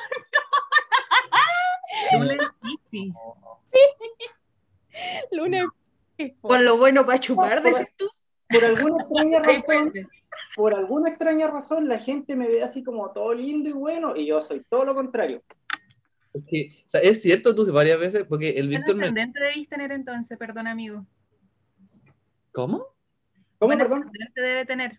Luna 2.13 2.33
en 2.33 2.39
Piscis. 2.61 3.15
Piscis. 3.71 4.31
Lunes. 5.31 5.65
Con 6.41 6.65
lo 6.65 6.77
bueno 6.77 7.07
para 7.07 7.21
chupar, 7.21 7.63
decís 7.63 7.93
tú. 7.97 8.09
Por 8.49 8.65
alguna 8.65 9.03
extraña 9.03 9.39
razón, 9.43 9.93
por 10.57 10.75
alguna 10.75 11.09
extraña 11.11 11.47
razón, 11.49 11.89
la 11.89 11.99
gente 11.99 12.37
me 12.37 12.49
ve 12.49 12.63
así 12.63 12.83
como 12.83 13.11
todo 13.13 13.35
lindo 13.35 13.69
y 13.69 13.73
bueno, 13.73 14.17
y 14.17 14.27
yo 14.27 14.41
soy 14.41 14.63
todo 14.69 14.85
lo 14.85 14.95
contrario. 14.95 15.43
Porque, 16.33 16.77
o 16.87 16.89
sea, 16.89 17.01
es 17.01 17.21
cierto, 17.23 17.55
tú 17.55 17.71
varias 17.73 17.99
veces, 17.99 18.25
porque 18.29 18.51
el 18.51 18.69
¿Qué 18.69 18.77
Víctor 18.77 18.97
me... 18.97 19.11
debís 19.11 19.69
tener 19.69 19.91
entonces? 19.93 20.37
Perdón, 20.39 20.67
amigo. 20.67 21.07
¿Cómo? 22.53 22.79
¿Cómo, 23.59 23.69
Buen 23.69 23.79
perdón? 23.79 24.01
ascendente 24.05 24.41
debe 24.41 24.65
tener. 24.67 24.99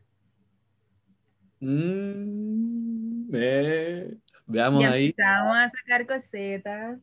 Mm, 1.62 3.30
eh, 3.34 4.18
veamos 4.48 4.82
Ya 4.82 4.92
ahí. 4.92 5.08
empezamos 5.08 5.58
a 5.58 5.70
sacar 5.72 6.08
cosetas. 6.08 7.00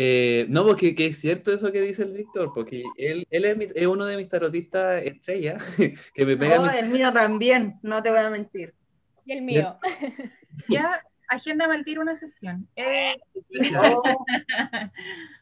Eh, 0.00 0.46
no, 0.48 0.64
porque 0.64 0.94
que 0.94 1.06
es 1.06 1.18
cierto 1.18 1.52
eso 1.52 1.72
que 1.72 1.80
dice 1.80 2.04
el 2.04 2.12
Víctor, 2.12 2.52
porque 2.54 2.84
él, 2.96 3.26
él 3.30 3.44
es, 3.44 3.56
mi- 3.56 3.66
es 3.74 3.86
uno 3.88 4.04
de 4.06 4.16
mis 4.16 4.28
tarotistas 4.28 5.02
estrella, 5.04 5.56
que 6.14 6.24
me 6.24 6.36
pega 6.36 6.60
Oh, 6.60 6.62
mis- 6.62 6.74
el 6.74 6.90
mío 6.90 7.12
también, 7.12 7.80
no 7.82 8.00
te 8.00 8.10
voy 8.10 8.20
a 8.20 8.30
mentir. 8.30 8.74
Y 9.26 9.32
el 9.32 9.42
mío. 9.42 9.76
Ya, 10.68 11.02
agenda 11.28 11.64
al 11.66 11.84
tiro 11.84 12.00
una 12.02 12.14
sesión. 12.14 12.68
Eh, 12.76 13.16
No, 13.72 14.02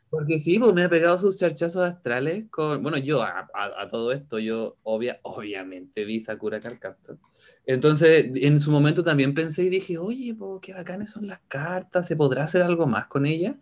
Porque 0.08 0.38
sí, 0.38 0.58
pues 0.58 0.72
me 0.72 0.84
ha 0.84 0.88
pegado 0.88 1.18
sus 1.18 1.36
charchazos 1.38 1.82
astrales 1.82 2.46
con... 2.50 2.80
Bueno, 2.82 2.96
yo 2.96 3.22
a, 3.22 3.48
a- 3.52 3.82
a 3.82 3.88
todo 3.88 4.12
esto, 4.12 4.38
yo 4.38 4.76
obvia, 4.84 5.18
obviamente 5.22 6.04
vi 6.04 6.20
Sakura 6.20 6.60
Card 6.60 6.78
Captor. 6.78 7.18
Entonces, 7.66 8.30
en 8.36 8.60
su 8.60 8.70
momento 8.70 9.02
también 9.02 9.34
pensé 9.34 9.64
y 9.64 9.68
dije, 9.68 9.98
oye, 9.98 10.32
pues, 10.34 10.60
qué 10.62 10.72
bacanes 10.74 11.10
son 11.10 11.26
las 11.26 11.40
cartas, 11.48 12.06
¿se 12.06 12.14
podrá 12.16 12.44
hacer 12.44 12.62
algo 12.62 12.86
más 12.86 13.08
con 13.08 13.26
ellas? 13.26 13.56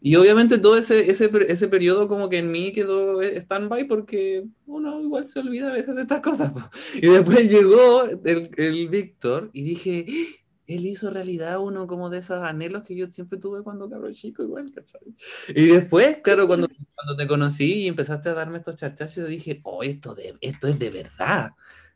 Y 0.00 0.16
obviamente 0.16 0.58
todo 0.58 0.76
ese, 0.78 1.10
ese, 1.10 1.30
ese 1.48 1.68
periodo 1.68 2.08
como 2.08 2.28
que 2.30 2.38
en 2.38 2.50
mí 2.50 2.72
quedó 2.72 3.20
stand-by 3.22 3.84
porque 3.84 4.44
uno 4.66 5.00
igual 5.00 5.26
se 5.28 5.40
olvida 5.40 5.68
a 5.68 5.72
veces 5.72 5.94
de 5.94 6.02
estas 6.02 6.20
cosas. 6.20 6.52
po. 6.52 6.60
Y 6.94 7.06
después 7.08 7.48
llegó 7.50 8.04
el, 8.24 8.50
el 8.56 8.88
Víctor 8.88 9.50
y 9.52 9.62
dije, 9.62 10.06
"¡Ah! 10.08 10.41
Él 10.66 10.86
hizo 10.86 11.10
realidad 11.10 11.58
uno 11.60 11.86
como 11.86 12.08
de 12.10 12.18
esos 12.18 12.42
anhelos 12.42 12.82
que 12.84 12.94
yo 12.96 13.10
siempre 13.10 13.38
tuve 13.38 13.62
cuando 13.62 13.88
cabro 13.90 14.10
chico, 14.12 14.42
igual, 14.42 14.66
¿cachai? 14.74 15.00
Y 15.54 15.66
después, 15.68 16.18
claro, 16.22 16.46
cuando, 16.46 16.68
cuando 16.94 17.16
te 17.16 17.26
conocí 17.26 17.84
y 17.84 17.88
empezaste 17.88 18.28
a 18.30 18.34
darme 18.34 18.58
estos 18.58 18.76
charchazos, 18.76 19.28
dije, 19.28 19.60
oh, 19.64 19.82
esto, 19.82 20.14
de, 20.14 20.36
esto 20.40 20.68
es 20.68 20.78
de 20.78 20.90
verdad. 20.90 21.52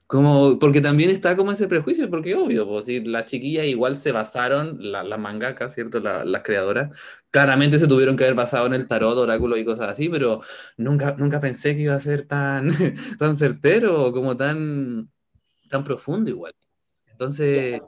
Como, 0.08 0.58
porque 0.60 0.80
también 0.80 1.10
está 1.10 1.36
como 1.36 1.50
ese 1.50 1.66
prejuicio, 1.66 2.08
porque 2.08 2.36
obvio, 2.36 2.64
pues, 2.66 2.84
si 2.84 3.00
las 3.04 3.24
chiquillas 3.24 3.66
igual 3.66 3.96
se 3.96 4.12
basaron, 4.12 4.78
la- 4.80 5.02
las 5.02 5.18
mangakas, 5.18 5.74
¿cierto? 5.74 5.98
La- 5.98 6.24
las 6.24 6.42
creadoras, 6.44 6.96
claramente 7.30 7.78
se 7.80 7.88
tuvieron 7.88 8.16
que 8.16 8.22
haber 8.24 8.36
basado 8.36 8.66
en 8.66 8.74
el 8.74 8.86
tarot, 8.86 9.18
oráculo 9.18 9.56
y 9.56 9.64
cosas 9.64 9.88
así, 9.90 10.08
pero 10.08 10.42
nunca, 10.76 11.16
nunca 11.18 11.40
pensé 11.40 11.74
que 11.74 11.82
iba 11.82 11.94
a 11.94 11.98
ser 11.98 12.22
tan, 12.26 12.68
tan 13.18 13.36
certero, 13.36 14.12
como 14.12 14.36
tan, 14.36 15.10
tan 15.70 15.84
profundo 15.84 16.30
igual. 16.30 16.54
Entonces, 17.06 17.80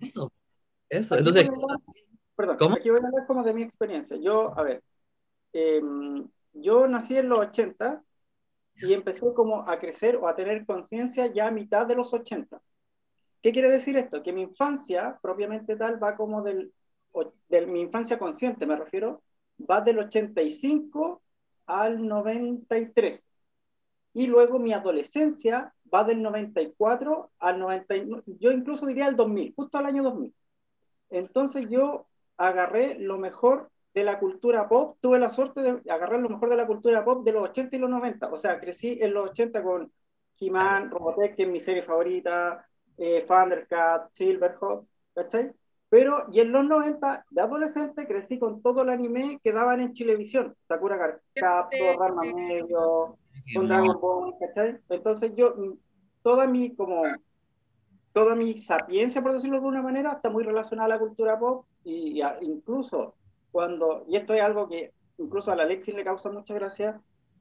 eso, 0.00 0.32
eso. 0.88 1.14
Aquí 1.14 1.20
Entonces, 1.20 1.48
hablar- 1.48 1.78
perdón, 2.36 2.56
¿Cómo? 2.58 2.74
aquí 2.76 2.90
voy 2.90 3.00
a 3.02 3.06
hablar 3.06 3.26
como 3.26 3.42
de 3.42 3.54
mi 3.54 3.62
experiencia. 3.62 4.16
Yo, 4.16 4.56
a 4.58 4.62
ver, 4.62 4.82
em, 5.52 6.28
yo 6.52 6.86
nací 6.88 7.16
en 7.16 7.28
los 7.28 7.38
80 7.40 8.02
y 8.76 8.92
empecé 8.92 9.32
como 9.34 9.68
a 9.68 9.78
crecer 9.78 10.16
o 10.16 10.26
a 10.28 10.34
tener 10.34 10.66
conciencia 10.66 11.26
ya 11.26 11.48
a 11.48 11.50
mitad 11.52 11.86
de 11.86 11.94
los 11.94 12.12
80. 12.12 12.60
¿Qué 13.42 13.52
quiere 13.52 13.68
decir 13.70 13.96
esto? 13.96 14.22
Que 14.22 14.32
mi 14.32 14.42
infancia, 14.42 15.18
propiamente 15.22 15.76
tal, 15.76 16.02
va 16.02 16.16
como 16.16 16.42
del, 16.42 16.72
de 17.48 17.66
mi 17.66 17.80
infancia 17.82 18.18
consciente, 18.18 18.66
me 18.66 18.76
refiero, 18.76 19.22
va 19.58 19.80
del 19.80 19.98
85 19.98 21.22
al 21.66 22.06
93. 22.06 23.24
Y 24.14 24.26
luego 24.26 24.58
mi 24.58 24.72
adolescencia 24.72 25.74
va 25.94 26.04
del 26.04 26.22
94 26.22 27.30
al 27.38 27.58
99, 27.58 28.22
yo 28.40 28.50
incluso 28.50 28.86
diría 28.86 29.06
al 29.06 29.16
2000, 29.16 29.54
justo 29.54 29.78
al 29.78 29.86
año 29.86 30.02
2000. 30.02 30.34
Entonces 31.10 31.68
yo 31.68 32.06
agarré 32.36 32.98
lo 32.98 33.18
mejor 33.18 33.70
de 33.94 34.02
la 34.02 34.18
cultura 34.18 34.68
pop, 34.68 34.96
tuve 35.00 35.20
la 35.20 35.30
suerte 35.30 35.62
de 35.62 35.90
agarrar 35.90 36.20
lo 36.20 36.28
mejor 36.28 36.50
de 36.50 36.56
la 36.56 36.66
cultura 36.66 37.04
pop 37.04 37.24
de 37.24 37.32
los 37.32 37.44
80 37.44 37.76
y 37.76 37.78
los 37.78 37.90
90. 37.90 38.26
O 38.32 38.36
sea, 38.36 38.58
crecí 38.58 38.98
en 39.00 39.14
los 39.14 39.30
80 39.30 39.62
con 39.62 39.92
He-Man, 40.40 40.90
Robotech, 40.90 41.36
que 41.36 41.44
es 41.44 41.48
mi 41.48 41.60
serie 41.60 41.82
favorita, 41.82 42.66
eh, 42.98 43.24
Thundercat, 43.26 44.10
Silverhawks, 44.10 44.88
¿cachai? 45.14 45.52
Pero, 45.88 46.26
y 46.32 46.40
en 46.40 46.50
los 46.50 46.64
90, 46.64 47.24
de 47.30 47.40
adolescente, 47.40 48.08
crecí 48.08 48.36
con 48.36 48.60
todo 48.62 48.82
el 48.82 48.88
anime 48.88 49.38
que 49.44 49.52
daban 49.52 49.80
en 49.80 49.92
Chilevisión. 49.92 50.56
Sakura 50.66 50.98
Card 50.98 51.20
Captor, 51.34 52.34
Medio, 52.34 53.16
con 53.54 53.68
Dragon 53.68 54.00
Ball, 54.00 54.34
¿cachai? 54.40 54.80
Entonces 54.88 55.32
yo, 55.36 55.54
mm, 55.56 55.72
toda 56.24 56.46
mi, 56.48 56.74
como, 56.74 57.04
toda 58.14 58.34
mi 58.34 58.58
sapiencia, 58.58 59.22
por 59.22 59.34
decirlo 59.34 59.56
de 59.56 59.58
alguna 59.58 59.82
manera, 59.82 60.14
está 60.14 60.30
muy 60.30 60.42
relacionada 60.42 60.86
a 60.86 60.96
la 60.96 60.98
cultura 60.98 61.38
pop 61.38 61.66
y, 61.84 62.20
y 62.20 62.24
incluso 62.40 63.14
cuando, 63.52 64.04
y 64.08 64.16
esto 64.16 64.32
es 64.32 64.40
algo 64.40 64.68
que 64.68 64.92
incluso 65.18 65.52
a 65.52 65.56
la 65.56 65.64
Alexis 65.64 65.94
le 65.94 66.02
causa 66.02 66.30
mucha 66.30 66.54
gracia, 66.54 67.00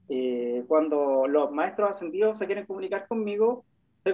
eh, 0.10 0.66
cuando 0.68 1.28
los 1.28 1.52
maestros 1.52 1.92
ascendidos 1.92 2.38
se 2.38 2.46
quieren 2.46 2.66
comunicar 2.66 3.08
conmigo, 3.08 3.64
se, 4.04 4.14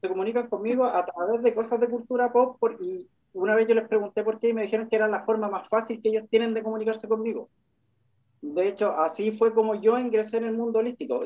se, 0.00 0.08
comunican 0.08 0.48
conmigo 0.48 0.84
a 0.84 1.06
través 1.06 1.42
de 1.42 1.54
cosas 1.54 1.78
de 1.78 1.88
cultura 1.88 2.32
pop 2.32 2.58
y 2.80 3.06
una 3.32 3.54
vez 3.54 3.68
yo 3.68 3.76
les 3.76 3.86
pregunté 3.86 4.24
por 4.24 4.40
qué 4.40 4.48
y 4.48 4.52
me 4.52 4.62
dijeron 4.62 4.88
que 4.88 4.96
era 4.96 5.06
la 5.06 5.24
forma 5.24 5.48
más 5.48 5.68
fácil 5.68 6.02
que 6.02 6.08
ellos 6.08 6.28
tienen 6.28 6.54
de 6.54 6.64
comunicarse 6.64 7.06
conmigo. 7.06 7.48
De 8.42 8.66
hecho, 8.66 8.98
así 8.98 9.30
fue 9.30 9.54
como 9.54 9.76
yo 9.76 9.96
ingresé 9.96 10.38
en 10.38 10.44
el 10.44 10.56
mundo 10.56 10.80
holístico. 10.80 11.22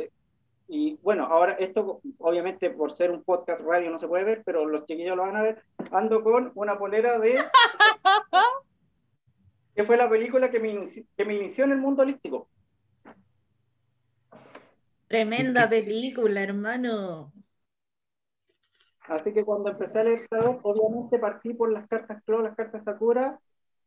Y 0.66 0.98
bueno, 1.02 1.26
ahora 1.26 1.52
esto 1.54 2.00
obviamente 2.18 2.70
por 2.70 2.90
ser 2.92 3.10
un 3.10 3.22
podcast 3.22 3.62
radio 3.62 3.90
no 3.90 3.98
se 3.98 4.08
puede 4.08 4.24
ver, 4.24 4.42
pero 4.44 4.66
los 4.66 4.84
chiquillos 4.86 5.16
lo 5.16 5.22
van 5.24 5.36
a 5.36 5.42
ver. 5.42 5.62
Ando 5.92 6.22
con 6.22 6.52
una 6.54 6.78
polera 6.78 7.18
de... 7.18 7.36
que 9.74 9.84
fue 9.84 9.96
la 9.96 10.08
película 10.08 10.50
que 10.50 10.60
me, 10.60 10.72
inici- 10.72 11.06
que 11.16 11.24
me 11.24 11.34
inició 11.34 11.64
en 11.64 11.72
el 11.72 11.78
mundo 11.78 12.02
holístico. 12.02 12.48
Tremenda 15.08 15.66
película, 15.70 16.42
hermano. 16.42 17.32
Así 19.08 19.32
que 19.32 19.44
cuando 19.44 19.70
empecé 19.70 20.00
a 20.00 20.04
leer 20.04 20.20
obviamente 20.62 21.18
partí 21.18 21.54
por 21.54 21.70
las 21.72 21.86
cartas 21.88 22.22
Clo, 22.24 22.42
las 22.42 22.56
cartas 22.56 22.84
Sakura. 22.84 23.38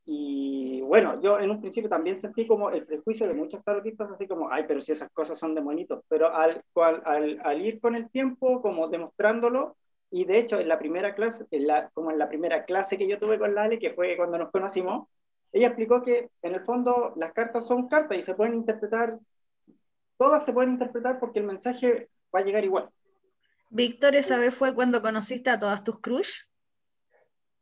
Y 0.09 0.81
bueno, 0.81 1.21
yo 1.21 1.37
en 1.39 1.51
un 1.51 1.59
principio 1.61 1.89
también 1.89 2.17
sentí 2.21 2.47
como 2.47 2.69
el 2.71 2.85
prejuicio 2.85 3.27
de 3.27 3.33
muchos 3.33 3.63
tarotistas, 3.63 4.09
así 4.11 4.27
como, 4.27 4.49
ay, 4.51 4.63
pero 4.67 4.81
si 4.81 4.93
esas 4.93 5.11
cosas 5.11 5.37
son 5.37 5.53
demonitos. 5.53 6.03
Pero 6.07 6.33
al, 6.33 6.63
cual- 6.73 7.01
al, 7.05 7.39
al 7.43 7.61
ir 7.65 7.81
con 7.81 7.95
el 7.95 8.09
tiempo, 8.09 8.61
como 8.61 8.87
demostrándolo, 8.87 9.75
y 10.09 10.25
de 10.25 10.39
hecho 10.39 10.59
en 10.59 10.69
la 10.69 10.79
primera 10.79 11.13
clase, 11.13 11.45
en 11.51 11.67
la, 11.67 11.89
como 11.93 12.11
en 12.11 12.19
la 12.19 12.29
primera 12.29 12.63
clase 12.65 12.97
que 12.97 13.07
yo 13.07 13.19
tuve 13.19 13.37
con 13.37 13.53
Lale, 13.53 13.79
que 13.79 13.91
fue 13.93 14.15
cuando 14.17 14.37
nos 14.37 14.51
conocimos, 14.51 15.09
ella 15.51 15.67
explicó 15.67 16.01
que 16.01 16.29
en 16.41 16.55
el 16.55 16.61
fondo 16.63 17.13
las 17.17 17.33
cartas 17.33 17.67
son 17.67 17.89
cartas 17.89 18.17
y 18.17 18.23
se 18.23 18.35
pueden 18.35 18.55
interpretar, 18.55 19.19
todas 20.17 20.45
se 20.45 20.53
pueden 20.53 20.71
interpretar 20.73 21.19
porque 21.19 21.39
el 21.39 21.45
mensaje 21.45 22.09
va 22.33 22.39
a 22.39 22.43
llegar 22.43 22.63
igual. 22.63 22.89
Víctor, 23.69 24.15
esa 24.15 24.37
vez 24.37 24.53
fue 24.53 24.75
cuando 24.75 25.01
conociste 25.01 25.49
a 25.49 25.57
todas 25.59 25.83
tus 25.83 25.99
crush. 26.01 26.41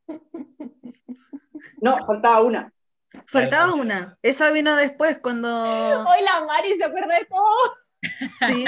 No, 1.81 2.05
faltaba 2.05 2.41
una. 2.41 2.71
Faltaba 3.27 3.73
una. 3.73 4.17
Esa 4.21 4.51
vino 4.51 4.75
después, 4.75 5.19
cuando. 5.19 5.49
Hoy 5.49 6.21
la 6.23 6.45
Mari 6.45 6.77
se 6.77 6.83
acuerda 6.83 7.15
de 7.17 7.25
todo. 7.25 7.75
Sí. 8.39 8.65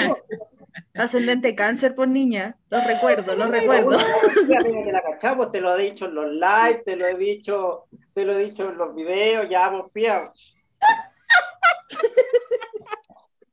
Ascendente 0.94 1.54
cáncer 1.54 1.94
por 1.94 2.08
niña. 2.08 2.56
Los 2.70 2.84
recuerdo, 2.84 3.36
los 3.36 3.50
recuerdo. 3.50 3.98
Que 4.46 4.92
la 4.92 5.02
cachamos, 5.02 5.52
te 5.52 5.60
lo 5.60 5.76
he 5.76 5.82
dicho 5.82 6.06
en 6.06 6.14
los 6.14 6.32
live, 6.32 6.82
te 6.84 6.96
lo 6.96 7.06
he 7.06 7.16
dicho, 7.16 7.86
te 8.14 8.24
lo 8.24 8.32
he 8.36 8.44
dicho 8.44 8.70
en 8.70 8.78
los 8.78 8.94
videos, 8.94 9.48
ya 9.48 9.68
vos 9.68 9.92
pía. 9.92 10.20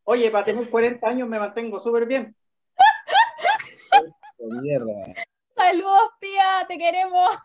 Oye, 0.06 0.30
para 0.30 0.44
tener 0.44 0.70
40 0.70 1.08
años 1.08 1.28
me 1.28 1.40
mantengo 1.40 1.80
súper 1.80 2.06
bien. 2.06 2.36
mierda. 4.40 4.94
Saludos, 5.56 6.10
Pía, 6.20 6.66
te 6.68 6.78
queremos. 6.78 7.38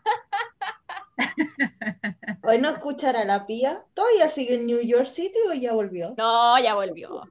Hoy 2.43 2.57
no 2.57 2.69
escuchará 2.69 3.25
la 3.25 3.45
pía. 3.45 3.85
¿Todavía 3.93 4.27
sigue 4.27 4.55
en 4.55 4.65
New 4.65 4.81
York 4.81 5.05
City 5.05 5.39
o 5.49 5.53
ya 5.53 5.73
volvió? 5.73 6.13
No, 6.17 6.59
ya 6.59 6.75
volvió. 6.75 7.23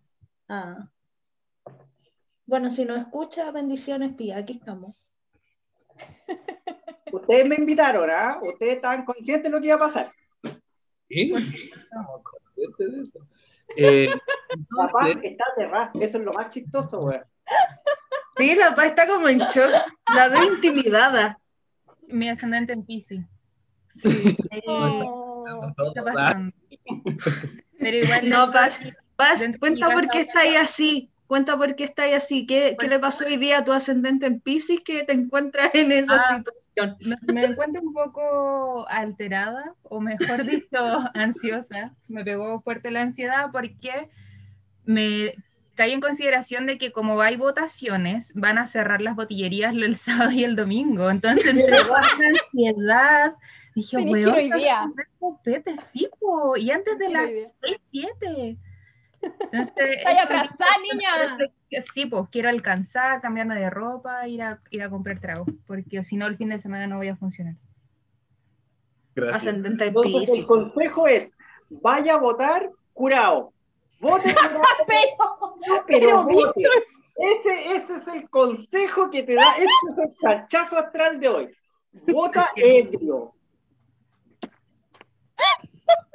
Ah. 0.49 0.89
Bueno, 2.47 2.71
si 2.71 2.85
no 2.85 2.97
escucha, 2.97 3.51
bendiciones, 3.53 4.15
pía. 4.15 4.39
Aquí 4.39 4.55
estamos. 4.55 4.97
Ustedes 7.13 7.47
me 7.47 7.57
invitaron, 7.57 8.11
¿ah? 8.11 8.39
Ustedes 8.43 8.77
estaban 8.77 9.05
conscientes 9.05 9.45
de 9.45 9.51
lo 9.51 9.61
que 9.61 9.67
iba 9.69 9.77
a 9.77 9.79
pasar. 9.79 10.13
¿Sí? 11.09 11.33
Estamos 11.35 12.23
conscientes 12.23 12.93
de 12.93 13.03
eso. 13.03 13.27
Eh, 13.77 14.09
La 14.77 14.89
paz 14.89 15.09
está 15.23 15.45
aterrada, 15.53 15.93
eso 16.01 16.19
es 16.19 16.25
lo 16.25 16.33
más 16.33 16.51
chistoso, 16.51 17.01
güey. 17.01 17.21
Sí, 18.37 18.55
la 18.55 18.75
paz 18.75 18.87
está 18.87 19.07
como 19.07 19.29
en 19.29 19.39
shock. 19.39 19.71
La 20.15 20.29
veo 20.29 20.55
intimidada. 20.55 21.39
Mi 22.09 22.29
ascendente 22.29 22.73
en 22.73 22.85
Pisces. 22.85 23.21
Sí. 23.95 24.37
Oh. 24.67 25.45
Pero 27.79 27.97
igual 27.97 28.29
No, 28.29 28.51
Paz, 28.51 28.81
cuenta 29.59 29.91
por 29.91 30.09
qué 30.09 30.21
estáis 30.21 30.57
así. 30.57 31.11
Cuenta 31.27 31.57
por 31.57 31.77
qué 31.77 31.85
estáis 31.85 32.17
así. 32.17 32.47
¿Qué, 32.47 32.77
qué 32.79 32.89
le 32.89 32.99
pasó 32.99 33.25
hoy 33.25 33.37
día 33.37 33.59
a 33.59 33.65
tu 33.65 33.73
ascendente 33.73 34.27
en 34.27 34.41
Pisces 34.41 34.81
que 34.81 35.05
te 35.05 35.13
encuentras 35.13 35.75
en 35.75 35.93
esa 35.93 36.15
Ah. 36.15 36.37
situación? 36.37 36.97
me, 37.33 37.45
encuentro 37.45 37.83
un 37.83 37.93
poco 37.93 38.89
alterada, 38.89 39.75
o 39.83 40.01
mejor 40.01 40.45
dicho, 40.45 40.77
ansiosa. 41.15 41.95
Me 42.09 42.25
pegó 42.25 42.61
fuerte 42.63 42.91
la 42.91 43.03
ansiedad 43.03 43.51
porque 43.53 44.09
me 44.85 45.35
caí 45.75 45.93
en 45.93 46.01
consideración 46.01 46.67
de 46.67 46.79
que 46.79 46.93
como 46.93 47.21
hay 47.21 47.37
votaciones, 47.37 48.33
van 48.35 48.59
a 48.59 48.67
cerrar 48.67 49.01
las 49.01 49.17
botillerías 49.17 49.75
el 49.75 49.97
sábado 49.97 50.31
y 50.31 50.45
el 50.45 50.57
domingo. 50.57 51.11
Entonces 51.11 51.45
con 51.45 51.59
una 51.63 52.39
ansiedad. 52.41 53.35
Dije, 53.81 53.97
Tenés 53.97 54.13
que 54.15 54.21
ir 54.21 54.27
weón, 54.27 54.37
hoy 54.39 54.53
día. 54.61 54.93
copete, 55.19 55.77
sí, 55.79 56.09
po, 56.19 56.57
y 56.57 56.71
antes 56.71 56.99
de 56.99 57.09
las 57.09 57.27
hoy 57.27 57.35
día. 57.35 57.49
6, 57.61 57.79
7. 58.21 58.59
Entonces, 59.23 59.75
Estás 59.77 60.13
eso- 60.15 60.25
atrasada, 60.25 60.71
niña. 60.93 61.39
Sí, 61.95 62.07
pues 62.07 62.29
quiero 62.31 62.49
alcanzar, 62.49 63.21
cambiarme 63.21 63.55
de 63.55 63.71
ropa, 63.71 64.27
ir 64.29 64.43
a, 64.43 64.61
ir 64.71 64.83
a 64.83 64.91
comprar 64.91 65.21
trago, 65.21 65.47
porque 65.67 66.03
si 66.05 66.17
no 66.17 66.27
el 66.27 66.37
fin 66.37 66.49
de 66.49 66.59
semana 66.59 66.87
no 66.87 66.97
voy 66.97 67.09
a 67.09 67.17
funcionar. 67.17 67.55
Gracias. 69.15 69.43
Ascendente 69.43 69.87
Entonces 69.87 70.29
el 70.31 70.47
consejo 70.47 71.07
es, 71.09 71.31
vaya 71.69 72.15
a 72.15 72.19
votar 72.19 72.71
curado. 72.93 73.53
Vote 74.01 74.35
curado, 74.35 74.61
Pero, 74.87 75.85
pero, 75.87 75.87
pero, 75.87 76.25
vote. 76.25 76.63
Ese, 77.17 77.75
ese 77.77 77.97
es 77.97 78.07
el 78.15 78.31
consejo 78.31 79.11
que 79.11 79.23
te 79.23 79.35
da, 79.35 79.45
este 79.59 79.65
es 79.65 79.99
el 79.99 80.15
cachazo 80.23 80.79
astral 80.79 81.21
de 81.21 81.29
hoy. 81.29 81.55
Vota 82.11 82.51
ebrio. 82.57 83.35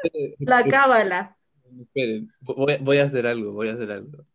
La 0.40 0.64
cábala. 0.64 1.38
Esperen, 1.80 2.32
voy, 2.40 2.78
voy 2.82 2.98
a 2.98 3.04
hacer 3.04 3.28
algo, 3.28 3.54
voy 3.54 3.70
a 3.70 3.74
hacer 3.74 3.92
algo. 3.92 4.26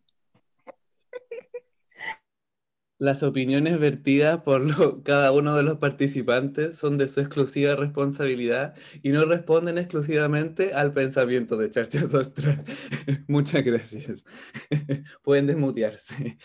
Las 2.98 3.22
opiniones 3.22 3.80
vertidas 3.80 4.42
por 4.42 4.60
lo- 4.60 5.02
cada 5.02 5.32
uno 5.32 5.56
de 5.56 5.62
los 5.62 5.78
participantes 5.78 6.76
son 6.76 6.98
de 6.98 7.08
su 7.08 7.20
exclusiva 7.20 7.74
responsabilidad 7.74 8.74
y 9.02 9.08
no 9.08 9.24
responden 9.24 9.78
exclusivamente 9.78 10.74
al 10.74 10.92
pensamiento 10.92 11.56
de 11.56 11.70
Charchazo 11.70 12.18
Astral. 12.18 12.62
Muchas 13.26 13.64
gracias. 13.64 14.22
Pueden 15.22 15.46
desmutearse. 15.46 16.36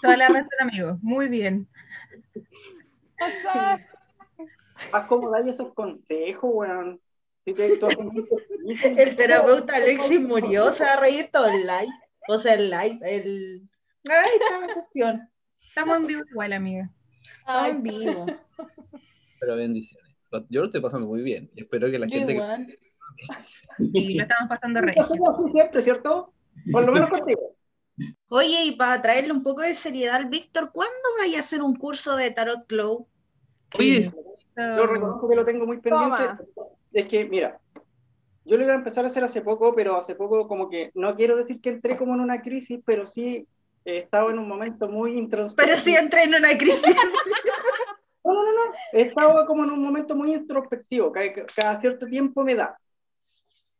Toda 0.00 0.16
la 0.16 0.28
razón, 0.28 0.48
amigos. 0.60 0.98
Muy 1.02 1.28
bien. 1.28 1.66
Haz 4.92 5.06
como 5.06 5.34
esos 5.36 5.74
consejos, 5.74 6.50
weón. 6.54 7.00
El 7.46 9.16
terapeuta 9.16 9.76
Alexis 9.76 10.20
murió, 10.20 10.72
se 10.72 10.84
va 10.84 10.92
a 10.94 11.00
reír 11.00 11.28
todo 11.32 11.46
el 11.46 11.62
live. 11.62 11.92
O 12.28 12.38
sea, 12.38 12.54
el 12.54 12.70
live, 12.70 12.98
el... 13.02 13.68
Ahí 14.08 14.30
está 14.40 14.66
la 14.66 14.74
cuestión. 14.74 15.28
Estamos 15.60 15.96
en 15.96 16.06
vivo 16.06 16.22
igual, 16.30 16.52
amiga. 16.52 16.90
Ay, 17.44 17.70
en 17.72 17.82
vivo. 17.82 18.26
Pero 19.40 19.56
bendiciones. 19.56 20.10
Yo 20.48 20.60
lo 20.60 20.66
estoy 20.66 20.80
pasando 20.80 21.08
muy 21.08 21.22
bien 21.22 21.50
espero 21.56 21.90
que 21.90 21.98
la 21.98 22.06
Yo 22.06 22.18
gente... 22.18 22.34
que- 22.34 22.38
igual. 22.38 22.78
Y 23.78 24.14
lo 24.14 24.22
estamos 24.22 24.48
pasando 24.48 24.80
re. 24.80 24.94
Así 24.96 25.18
siempre, 25.52 25.80
¿cierto? 25.80 26.32
Por 26.70 26.86
lo 26.86 26.92
menos 26.92 27.10
contigo. 27.10 27.56
Oye, 28.28 28.64
y 28.64 28.76
para 28.76 29.02
traerle 29.02 29.32
un 29.32 29.42
poco 29.42 29.62
de 29.62 29.74
seriedad 29.74 30.16
al 30.16 30.26
Víctor, 30.26 30.70
¿cuándo 30.72 30.94
vaya 31.18 31.38
a 31.38 31.40
hacer 31.40 31.62
un 31.62 31.74
curso 31.76 32.16
de 32.16 32.30
Tarot 32.30 32.66
Glow? 32.68 33.08
Oye, 33.78 34.10
Yo 34.56 34.86
reconozco 34.86 35.28
que 35.28 35.36
lo 35.36 35.44
tengo 35.44 35.66
muy 35.66 35.80
pendiente. 35.80 36.22
Es 36.92 37.06
que, 37.06 37.24
mira, 37.24 37.60
yo 38.44 38.56
lo 38.56 38.64
iba 38.64 38.72
a 38.72 38.76
empezar 38.76 39.04
a 39.04 39.08
hacer 39.08 39.22
hace 39.22 39.42
poco, 39.42 39.74
pero 39.74 39.96
hace 39.96 40.14
poco 40.14 40.48
como 40.48 40.68
que, 40.68 40.90
no 40.94 41.14
quiero 41.14 41.36
decir 41.36 41.60
que 41.60 41.70
entré 41.70 41.96
como 41.96 42.14
en 42.14 42.20
una 42.20 42.42
crisis, 42.42 42.80
pero 42.84 43.06
sí 43.06 43.46
he 43.84 43.98
estado 43.98 44.30
en 44.30 44.38
un 44.38 44.48
momento 44.48 44.88
muy 44.88 45.16
introspectivo. 45.16 45.66
Pero 45.66 45.76
sí 45.76 45.94
entré 45.94 46.24
en 46.24 46.34
una 46.34 46.56
crisis. 46.56 46.96
No, 48.22 48.34
no, 48.34 48.42
no, 48.42 48.52
no. 48.52 48.72
He 48.92 49.00
estado 49.00 49.46
como 49.46 49.64
en 49.64 49.70
un 49.70 49.82
momento 49.82 50.14
muy 50.14 50.34
introspectivo, 50.34 51.10
cada, 51.10 51.26
cada 51.56 51.76
cierto 51.76 52.06
tiempo 52.06 52.44
me 52.44 52.54
da. 52.54 52.78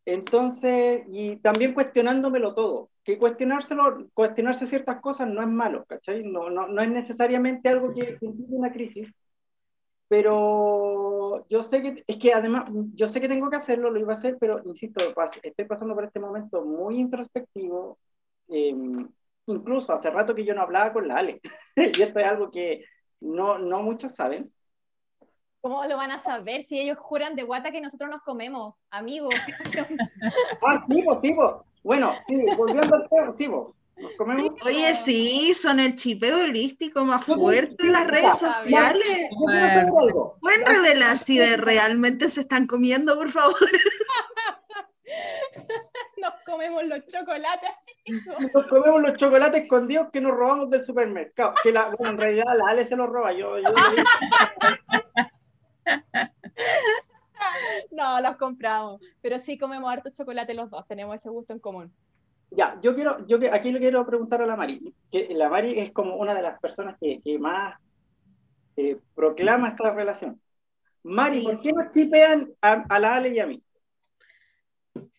Entonces, 0.06 1.04
y 1.08 1.36
también 1.36 1.74
cuestionándomelo 1.74 2.54
todo, 2.54 2.90
que 3.04 3.18
cuestionárselo, 3.18 4.08
cuestionarse 4.14 4.66
ciertas 4.66 5.00
cosas 5.00 5.28
no 5.28 5.42
es 5.42 5.48
malo, 5.48 5.84
¿cachai? 5.84 6.24
No, 6.24 6.48
no, 6.48 6.68
no 6.68 6.82
es 6.82 6.90
necesariamente 6.90 7.68
algo 7.68 7.92
que 7.92 8.16
que 8.18 8.26
implique 8.26 8.54
una 8.54 8.72
crisis, 8.72 9.08
pero 10.10 11.46
yo 11.48 11.62
sé 11.62 11.82
que, 11.82 12.02
es 12.04 12.16
que 12.16 12.34
además, 12.34 12.68
yo 12.96 13.06
sé 13.06 13.20
que 13.20 13.28
tengo 13.28 13.48
que 13.48 13.54
hacerlo, 13.54 13.92
lo 13.92 14.00
iba 14.00 14.12
a 14.12 14.16
hacer, 14.16 14.38
pero 14.40 14.60
insisto, 14.64 15.04
estoy 15.40 15.64
pasando 15.66 15.94
por 15.94 16.02
este 16.02 16.18
momento 16.18 16.64
muy 16.64 16.98
introspectivo, 16.98 17.96
eh, 18.48 18.74
incluso 19.46 19.92
hace 19.92 20.10
rato 20.10 20.34
que 20.34 20.44
yo 20.44 20.52
no 20.52 20.62
hablaba 20.62 20.92
con 20.92 21.06
la 21.06 21.18
Ale, 21.18 21.40
y 21.76 22.02
esto 22.02 22.18
es 22.18 22.26
algo 22.26 22.50
que 22.50 22.84
no, 23.20 23.60
no 23.60 23.84
muchos 23.84 24.16
saben. 24.16 24.52
¿Cómo 25.60 25.84
lo 25.84 25.96
van 25.96 26.10
a 26.10 26.18
saber 26.18 26.64
si 26.64 26.80
ellos 26.80 26.98
juran 26.98 27.36
de 27.36 27.44
guata 27.44 27.70
que 27.70 27.80
nosotros 27.80 28.10
nos 28.10 28.22
comemos? 28.22 28.74
Amigos, 28.90 29.36
Ah, 30.66 30.84
sí, 30.88 31.02
pues, 31.04 31.20
sí, 31.20 31.34
pues. 31.34 31.52
Bueno, 31.84 32.14
sí, 32.26 32.44
volviendo 32.56 32.96
al 32.96 33.08
tema, 33.08 33.32
sí, 33.32 33.48
pues. 33.48 33.79
Comemos. 34.16 34.52
Oye, 34.64 34.94
sí, 34.94 35.54
son 35.54 35.80
el 35.80 35.94
chipeo 35.94 36.44
holístico 36.44 37.04
más 37.04 37.24
fuerte 37.24 37.86
de 37.86 37.92
las 37.92 38.06
redes 38.06 38.38
sociales. 38.38 39.28
¿Pueden 40.40 40.66
revelar 40.66 41.18
si 41.18 41.38
de 41.38 41.56
realmente 41.56 42.28
se 42.28 42.40
están 42.40 42.66
comiendo, 42.66 43.16
por 43.16 43.30
favor? 43.30 43.56
nos 46.18 46.34
comemos 46.44 46.84
los 46.86 47.06
chocolates. 47.06 47.70
Nos 48.54 48.66
comemos 48.66 49.02
los 49.02 49.16
chocolates 49.16 49.62
escondidos 49.62 50.08
que 50.12 50.20
nos 50.20 50.32
robamos 50.32 50.70
del 50.70 50.82
supermercado. 50.82 51.54
Que 51.62 51.72
la, 51.72 51.90
bueno, 51.96 52.12
en 52.12 52.18
realidad 52.18 52.44
la 52.56 52.70
Ale 52.70 52.86
se 52.86 52.96
los 52.96 53.08
roba. 53.08 53.32
Yo, 53.32 53.58
yo, 53.58 53.68
No, 57.90 58.20
los 58.22 58.36
compramos. 58.36 59.00
Pero 59.20 59.38
sí 59.38 59.58
comemos 59.58 59.90
harto 59.90 60.10
chocolate 60.10 60.54
los 60.54 60.70
dos, 60.70 60.86
tenemos 60.86 61.16
ese 61.16 61.28
gusto 61.28 61.52
en 61.52 61.58
común. 61.58 61.92
Ya, 62.50 62.78
yo 62.82 62.94
quiero, 62.94 63.26
yo 63.26 63.38
que- 63.38 63.50
aquí 63.50 63.70
le 63.72 63.78
quiero 63.78 64.04
preguntar 64.06 64.42
a 64.42 64.46
la 64.46 64.56
Mari. 64.56 64.92
Que 65.10 65.28
la 65.34 65.48
Mari 65.48 65.78
es 65.78 65.92
como 65.92 66.16
una 66.16 66.34
de 66.34 66.42
las 66.42 66.58
personas 66.60 66.96
que, 67.00 67.20
que 67.22 67.38
más 67.38 67.78
eh, 68.76 68.98
proclama 69.14 69.68
esta 69.70 69.90
relación. 69.92 70.40
Mari, 71.02 71.40
Sí. 71.40 71.44
¿por 71.46 71.60
qué 71.60 71.72
nos 71.72 71.90
chipean 71.90 72.52
a, 72.60 72.84
a 72.88 72.98
la 72.98 73.14
Ale 73.16 73.30
y 73.30 73.38
a 73.40 73.46
mí? 73.46 73.62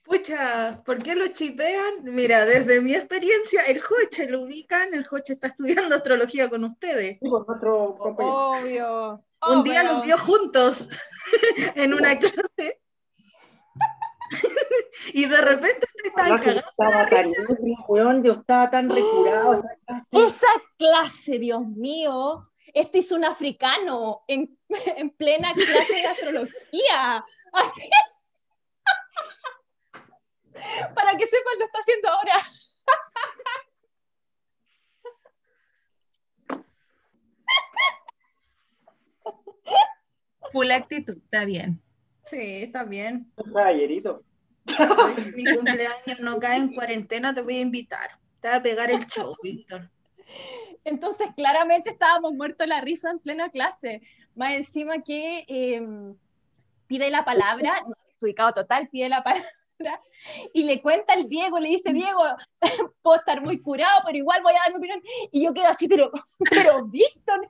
Pucha, 0.04 0.82
¿por 0.84 0.98
qué 0.98 1.15
lo 1.15 1.28
chipean? 1.28 2.04
Mira, 2.04 2.46
desde 2.46 2.82
mi 2.82 2.94
experiencia, 2.94 3.62
el 3.67 3.80
Joche 3.82 4.30
lo 4.30 4.41
ubican, 4.41 4.94
el 4.94 5.06
Joche 5.06 5.34
está 5.34 5.48
estudiando 5.48 5.96
astrología 5.96 6.50
con 6.50 6.63
ustedes. 6.65 7.17
Sí, 7.22 7.30
pues, 7.30 7.48
nuestro 7.48 7.96
compañero. 7.98 8.50
Obvio. 8.50 9.26
Un 9.48 9.63
día 9.63 9.82
Obvio. 9.82 9.94
los 9.94 10.06
vio 10.06 10.17
juntos 10.17 10.89
en 11.76 11.94
una 11.94 12.17
clase. 12.20 12.81
y 15.13 15.26
de 15.26 15.41
repente 15.41 15.88
ustedes 15.96 16.12
que 16.12 16.13
cagados. 16.13 16.65
estaba 16.70 17.08
tan 17.08 17.32
weón, 17.88 18.24
yo 18.24 18.34
estaba 18.34 18.70
tan 18.70 18.89
recurado. 18.89 19.54
esa 19.63 19.78
clase. 19.86 20.26
Esa 20.26 20.48
clase, 20.78 21.39
Dios 21.39 21.67
mío. 21.67 22.48
Este 22.74 23.00
es 23.00 23.12
un 23.12 23.26
africano 23.26 24.24
en, 24.28 24.58
en 24.70 25.10
plena 25.12 25.54
clase 25.54 25.94
de 25.94 26.06
astrología. 26.06 27.26
Así. 27.54 27.89
Para 30.96 31.17
que 31.17 31.28
sepan, 31.28 31.60
lo 31.60 31.65
está 31.65 31.80
haciendo 31.80 32.10
ahora. 32.10 32.34
Full 40.52 40.72
actitud, 40.72 41.17
está 41.17 41.46
bien. 41.46 41.82
Sí, 42.23 42.63
está 42.63 42.84
bien. 42.84 43.31
Caballerito. 43.36 44.23
Si 45.17 45.31
mi 45.31 45.43
cumpleaños 45.55 46.19
no 46.19 46.39
cae 46.39 46.57
en 46.57 46.73
cuarentena, 46.73 47.34
te 47.34 47.41
voy 47.41 47.55
a 47.55 47.62
invitar. 47.62 48.10
Te 48.39 48.47
voy 48.49 48.57
a 48.57 48.63
pegar 48.63 48.91
el 48.91 49.05
show, 49.07 49.36
Víctor. 49.41 49.89
Entonces, 50.84 51.27
claramente 51.36 51.91
estábamos 51.91 52.34
muertos 52.34 52.60
de 52.60 52.67
la 52.67 52.81
risa 52.81 53.12
en 53.12 53.19
plena 53.19 53.49
clase. 53.49 54.01
Más 54.36 54.53
encima 54.53 55.01
que 55.01 55.45
eh, 55.47 55.81
pide 56.88 57.10
la 57.10 57.25
palabra, 57.25 57.81
no, 57.88 57.95
ubicado 58.21 58.53
total, 58.53 58.88
pide 58.89 59.10
la 59.10 59.23
palabra 59.23 59.49
y 60.53 60.63
le 60.63 60.81
cuenta 60.81 61.13
al 61.13 61.27
Diego, 61.27 61.60
le 61.60 61.69
dice, 61.69 61.93
Diego, 61.93 62.21
puedo 63.01 63.17
estar 63.17 63.41
muy 63.41 63.62
curado, 63.62 64.01
pero 64.05 64.17
igual 64.17 64.41
voy 64.43 64.53
a 64.53 64.60
dar 64.60 64.69
mi 64.71 64.77
opinión. 64.77 65.01
Y 65.31 65.43
yo 65.43 65.53
quedo 65.53 65.67
así, 65.67 65.88
pero, 65.88 66.12
pero 66.49 66.86
Víctor, 66.86 67.49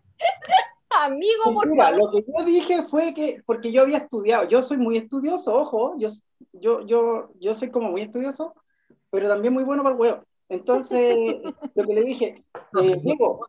amigo, 1.00 1.54
por 1.54 1.76
favor. 1.76 1.98
lo 1.98 2.12
que 2.12 2.26
yo 2.26 2.46
dije 2.46 2.84
fue 2.84 3.14
que, 3.14 3.42
porque 3.46 3.72
yo 3.72 3.82
había 3.82 4.00
estudiado, 4.00 4.48
yo 4.48 4.64
soy 4.64 4.78
muy 4.78 4.98
estudioso, 4.98 5.54
ojo, 5.54 5.96
yo, 5.98 6.10
yo, 6.54 6.86
yo, 6.86 7.32
yo 7.40 7.56
soy 7.56 7.72
como 7.72 7.90
muy 7.90 8.02
estudioso, 8.02 8.54
pero 9.10 9.28
también 9.28 9.54
muy 9.54 9.64
bueno 9.64 9.84
para 9.84 9.96
el 9.96 10.02
huevo. 10.02 10.24
Entonces, 10.50 11.16
lo 11.76 11.86
que 11.86 11.94
le 11.94 12.04
dije, 12.04 12.44
eh, 12.82 13.00
Diego, 13.02 13.48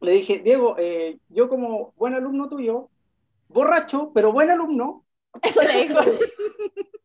le 0.00 0.10
dije, 0.12 0.38
Diego, 0.40 0.76
eh, 0.78 1.18
yo 1.28 1.48
como 1.48 1.92
buen 1.96 2.14
alumno 2.14 2.48
tuyo, 2.48 2.88
borracho, 3.48 4.12
pero 4.14 4.32
buen 4.32 4.50
alumno, 4.50 5.04
Eso 5.42 5.62
le 5.62 5.86
dijo. 5.86 6.00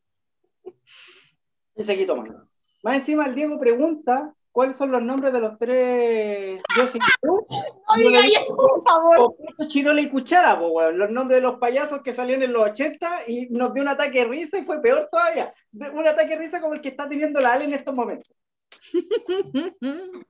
Y 1.74 1.84
seguí 1.84 2.06
tomando. 2.06 2.48
Más 2.84 2.98
encima, 2.98 3.26
el 3.26 3.34
Diego 3.34 3.58
pregunta 3.58 4.36
cuáles 4.52 4.76
son 4.76 4.92
los 4.92 5.02
nombres 5.02 5.34
de 5.34 5.40
los 5.40 5.58
tres 5.58 6.62
dioses 6.76 7.02
hindú. 7.02 7.46
No 7.92 7.98
diga 7.98 8.22
eso, 8.22 8.56
por 8.56 8.82
favor. 8.84 9.36
Chirola 9.68 10.02
y 10.02 10.10
Cuchara, 10.10 10.58
po, 10.58 10.68
weón. 10.68 10.98
los 10.98 11.12
nombres 11.12 11.42
de 11.42 11.48
los 11.48 11.60
payasos 11.60 12.02
que 12.02 12.14
salían 12.14 12.42
en 12.42 12.54
los 12.54 12.70
80 12.70 13.28
y 13.28 13.48
nos 13.50 13.74
dio 13.74 13.84
un 13.84 13.90
ataque 13.90 14.20
de 14.20 14.26
risa 14.26 14.58
y 14.58 14.64
fue 14.64 14.82
peor 14.82 15.10
todavía. 15.12 15.54
Un 15.74 16.08
ataque 16.08 16.36
de 16.36 16.38
risa 16.38 16.62
como 16.62 16.74
el 16.74 16.82
que 16.82 16.90
está 16.90 17.10
teniendo 17.10 17.42
la 17.42 17.54
Ale 17.54 17.66
en 17.66 17.74
estos 17.74 17.94
momentos. 17.94 18.34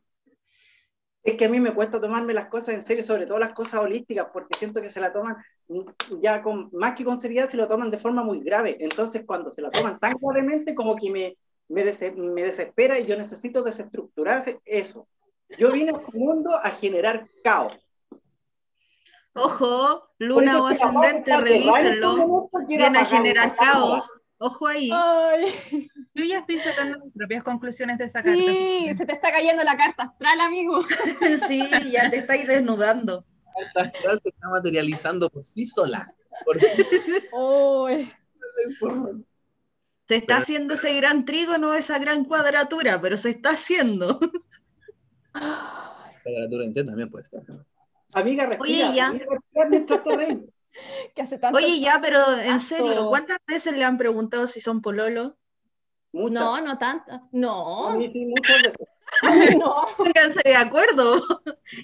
Es 1.24 1.36
que 1.36 1.46
a 1.46 1.50
mí 1.50 1.60
me 1.60 1.72
cuesta 1.72 2.02
tomarme 2.02 2.34
las 2.34 2.48
cosas 2.48 2.70
en 2.70 2.82
serio, 2.82 3.04
sobre 3.04 3.28
todo 3.28 3.38
las 3.38 3.54
cosas 3.54 3.80
holísticas, 3.80 4.30
porque 4.34 4.58
siento 4.58 4.82
que 4.82 4.90
se 4.90 5.00
la 5.00 5.14
toman 5.14 5.38
ya 6.20 6.42
con 6.42 6.70
más 6.74 6.96
que 6.96 7.06
con 7.06 7.22
seriedad, 7.22 7.48
se 7.48 7.58
lo 7.58 7.68
toman 7.68 7.92
de 7.92 8.00
forma 8.00 8.24
muy 8.24 8.40
grave. 8.40 8.78
Entonces, 8.80 9.24
cuando 9.24 9.52
se 9.52 9.62
la 9.62 9.70
toman 9.70 10.00
tan 10.00 10.16
gravemente, 10.20 10.74
como 10.74 10.96
que 10.96 11.12
me, 11.12 11.38
me, 11.72 11.84
dese- 11.86 12.12
me 12.16 12.44
desespera 12.44 13.00
y 13.00 13.06
yo 13.06 13.18
necesito 13.18 13.64
desestructurarse 13.64 14.60
eso. 14.66 15.08
Yo 15.58 15.72
vine 15.72 15.92
a 15.92 15.98
este 16.00 16.18
mundo 16.18 16.56
a 16.56 16.70
generar 16.72 17.24
caos. 17.44 17.74
Ojo, 19.34 20.10
luna 20.20 20.62
o 20.62 20.68
ascendente, 20.68 21.36
revísenlo. 21.38 22.50
Viene 22.68 23.00
a 23.00 23.06
generar 23.06 23.56
caos. 23.56 24.12
Ojo 24.40 24.66
ahí. 24.68 24.90
Ay, 24.92 25.88
Yo 26.16 26.24
ya 26.26 26.40
estoy 26.40 26.58
sacando 26.58 27.00
mis 27.06 27.14
propias 27.14 27.44
conclusiones 27.44 27.98
de 28.00 28.06
esa 28.06 28.24
carta. 28.24 28.34
sí, 28.40 28.92
se 28.96 29.06
te 29.06 29.14
está 29.14 29.32
cayendo 29.32 29.64
la 29.64 29.78
carta 29.78 30.04
astral, 30.04 30.40
amigo. 30.42 30.80
Sí, 31.48 31.64
ya 31.92 32.10
te 32.10 32.18
estáis 32.18 32.48
desnudando. 32.48 33.24
La 33.76 33.84
astral 33.84 34.20
se 34.24 34.30
está 34.30 34.50
materializando 34.50 35.30
por 35.30 35.44
sí 35.46 35.66
sola. 35.66 36.06
Por 36.44 36.60
sí 36.60 36.84
Ay. 37.32 38.12
sola. 38.80 39.12
Se 40.12 40.18
está 40.18 40.38
haciendo 40.38 40.74
ese 40.74 40.94
gran 40.96 41.24
trígono, 41.24 41.74
esa 41.74 41.98
gran 41.98 42.26
cuadratura, 42.26 43.00
pero 43.02 43.16
se 43.16 43.30
está 43.30 43.52
haciendo. 43.52 44.20
La 45.34 46.12
cuadratura 46.24 46.66
entera 46.66 46.88
también 46.88 47.10
puede 47.10 47.24
estar. 47.24 47.42
Amiga, 48.14 48.46
respira. 48.46 48.90
Oye, 48.90 48.96
ya. 48.96 49.08
amiga, 49.08 49.26
respira 49.30 49.70
mientras 49.70 50.04
te 50.04 50.16
reís. 50.18 50.40
Que 51.16 51.22
hace 51.22 51.38
tanto 51.38 51.60
Oye, 51.60 51.80
ya, 51.80 52.00
pero 52.02 52.18
en 52.38 52.46
Tanto. 52.46 52.66
serio, 52.66 53.08
¿cuántas 53.10 53.38
veces 53.48 53.74
le 53.78 53.84
han 53.86 53.98
preguntado 53.98 54.48
si 54.48 54.60
son 54.62 54.82
pololo? 54.82 55.38
Muchas. 56.14 56.34
No, 56.34 56.62
no 56.62 56.78
tanta. 56.78 57.16
A 57.16 57.30
No, 57.32 57.98
mí 57.98 58.10
sí, 58.12 58.26
muchas 58.26 58.62
veces. 58.64 58.88
No. 59.60 59.88
Pónganse 59.98 60.42
de 60.44 60.56
acuerdo. 60.56 61.22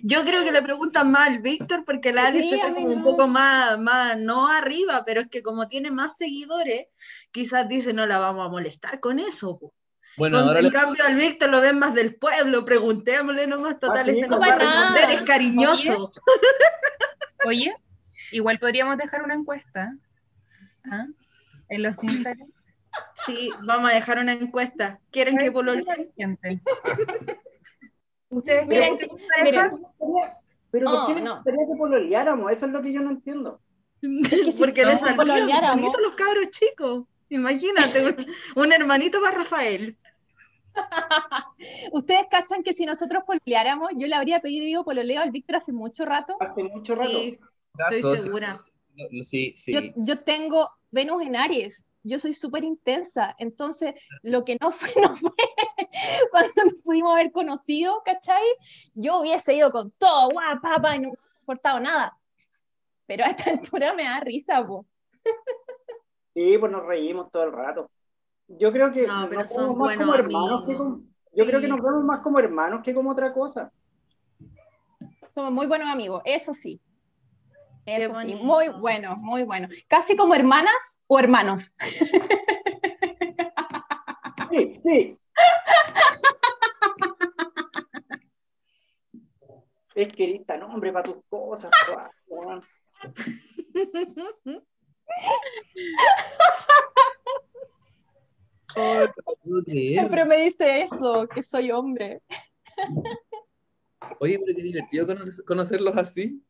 Yo 0.04 0.24
creo 0.24 0.44
que 0.44 0.52
le 0.52 0.62
preguntan 0.62 1.12
más 1.12 1.28
al 1.28 1.40
Víctor 1.40 1.84
porque 1.86 2.14
la 2.14 2.28
Ali 2.28 2.44
Sí, 2.44 2.56
mí 2.56 2.62
como 2.62 2.88
un 2.88 3.04
poco 3.04 3.28
más, 3.28 3.78
más, 3.80 4.18
no 4.18 4.48
arriba, 4.48 5.04
pero 5.06 5.22
es 5.22 5.30
que 5.30 5.44
como 5.44 5.68
tiene 5.68 5.92
más 5.92 6.18
seguidores, 6.18 6.88
quizás 7.32 7.68
dice 7.68 7.94
no 7.94 8.06
la 8.06 8.20
vamos 8.20 8.46
a 8.46 8.50
molestar 8.50 9.00
con 9.00 9.20
eso. 9.20 9.58
po". 9.60 9.74
Bueno, 10.18 10.40
Entonces, 10.40 10.48
ahora 10.48 10.60
en 10.60 10.66
le 10.66 10.72
cambio 10.72 11.06
al 11.06 11.16
Víctor 11.16 11.50
lo 11.50 11.62
ven 11.62 11.78
más 11.78 11.94
del 11.94 12.16
pueblo, 12.16 12.66
preguntémosle 12.66 13.46
nomás, 13.46 13.80
total, 13.80 14.10
Ah, 14.10 14.12
sí, 14.12 14.20
este 14.20 14.28
nos 14.28 14.40
no 14.40 14.48
va 14.48 14.54
a 14.54 14.58
responder, 14.58 15.12
es 15.12 15.22
cariñoso. 15.22 16.12
Oye, 17.46 17.76
igual 18.32 18.58
podríamos 18.58 18.98
dejar 18.98 19.22
una 19.22 19.36
encuesta 19.36 19.94
¿ah? 20.92 21.06
en 21.70 21.84
los 21.84 21.96
Instagram. 22.02 22.50
Sí, 23.16 23.50
vamos 23.66 23.92
a 23.92 23.96
dejar 23.96 24.20
una 24.20 24.34
encuesta. 24.34 25.00
¿Quieren 25.12 25.38
que? 25.38 25.52
Gente. 26.18 26.62
Ustedes 28.30 28.68
Miren, 28.68 28.98
que 28.98 29.08
miren, 29.44 29.72
Pero 30.72 30.86
¿por 30.86 30.96
Oh, 30.96 31.08
qué 31.08 31.14
les 31.16 31.24
no. 31.24 31.36
gustaría 31.36 31.66
que 31.66 31.76
pololeáramos? 31.78 32.52
Eso 32.52 32.66
es 32.66 32.72
lo 32.72 32.82
que 32.82 32.94
yo 32.94 33.02
no 33.02 33.12
entiendo. 33.12 33.62
Porque 34.60 34.84
no 34.84 34.90
les 34.90 35.00
saldrían 35.00 35.50
bonitos 35.78 36.02
los 36.02 36.14
cabros 36.14 36.50
chicos. 36.52 37.06
Imagínate, 37.30 38.06
un, 38.06 38.64
un 38.64 38.72
hermanito 38.74 39.22
para 39.22 39.38
Rafael. 39.38 39.98
Ustedes 41.92 42.28
cachan 42.30 42.64
que 42.64 42.74
si 42.74 42.86
nosotros 42.86 43.24
pololeáramos, 43.26 43.92
yo 43.96 44.08
le 44.08 44.16
habría 44.16 44.40
pedido 44.40 44.84
pololeo 44.84 45.22
al 45.22 45.32
Víctor 45.32 45.58
hace 45.58 45.72
mucho 45.74 46.06
rato. 46.06 46.36
Hace 46.40 46.64
mucho 46.64 46.96
rato. 46.96 47.10
Sí, 47.10 47.40
estoy 47.90 48.18
segura. 48.18 48.64
sí, 49.10 49.24
Sí, 49.24 49.54
sí. 49.56 49.74
Yo, 49.74 49.80
yo 49.96 50.20
tengo 50.20 50.70
Venus 50.92 51.24
en 51.24 51.36
Aries, 51.36 51.87
yo 52.08 52.20
soy 52.20 52.34
súper 52.34 52.64
intensa, 52.64 53.36
entonces 53.38 53.94
lo 54.24 54.44
que 54.46 54.58
no 54.62 54.72
fue, 54.72 54.90
no 55.02 55.14
fue. 55.16 55.32
Cuando 56.32 56.52
nos 56.66 56.82
pudimos 56.82 57.14
haber 57.14 57.32
conocido, 57.32 58.02
¿cachai? 58.06 58.44
Yo 58.94 59.20
hubiese 59.20 59.54
ido 59.54 59.72
con 59.72 59.92
todo, 59.92 60.30
guau, 60.30 60.62
papá, 60.62 60.96
y 60.96 61.00
no 61.00 61.10
me 61.10 61.14
hubiera 61.14 61.40
importado 61.42 61.80
nada. 61.80 62.18
Pero 63.06 63.26
a 63.26 63.28
esta 63.30 63.50
altura 63.52 63.94
me 63.94 64.04
da 64.04 64.20
risa, 64.22 64.66
po. 64.66 64.86
Sí, 66.34 66.58
pues 66.58 66.72
nos 66.72 66.86
reímos 66.86 67.32
todo 67.32 67.44
el 67.44 67.52
rato. 67.52 67.90
Yo 68.48 68.72
creo 68.72 68.92
que 68.92 69.08
No, 69.08 69.26
pero 69.28 69.42
nos 69.42 69.52
son 69.52 69.64
vemos 69.64 69.78
más 69.78 69.86
buenos 69.98 70.06
como 70.06 70.16
hermanos 70.16 70.64
que 70.66 70.72
amigos. 70.74 70.78
como- 70.78 71.08
yo 71.34 71.46
creo 71.46 71.62
que 71.62 71.68
nos 71.68 71.82
vemos 71.82 72.04
más 72.04 72.20
como 72.22 72.40
hermanos 72.40 72.82
que 72.84 72.94
como 72.96 73.12
otra 73.12 73.34
cosa. 73.34 73.72
Somos 75.36 75.52
muy 75.52 75.68
buenos 75.68 75.88
amigos, 75.90 76.22
eso 76.26 76.54
sí. 76.54 76.80
Eso 77.88 78.14
sí, 78.16 78.36
muy 78.36 78.68
bueno, 78.68 79.16
muy 79.16 79.44
bueno. 79.44 79.70
Casi 79.88 80.18
como 80.18 80.36
hermanas 80.36 80.98
o 81.08 81.20
hermanos. 81.20 81.74
Sí, 84.50 84.74
sí. 84.74 85.18
Es 89.96 90.08
que 90.14 90.24
eres 90.24 90.46
tan 90.46 90.64
hombre 90.64 90.92
para 90.94 91.04
tus 91.04 91.24
cosas. 91.30 91.72
Siempre 99.66 100.26
me 100.26 100.44
dice 100.44 100.84
eso, 100.84 101.28
que 101.28 101.42
soy 101.42 101.72
hombre. 101.72 102.22
Oye, 104.20 104.40
pero 104.44 104.56
qué 104.56 104.64
divertido 104.64 105.06
cono- 105.08 105.26
conocerlos 105.46 105.96
así. 105.98 106.44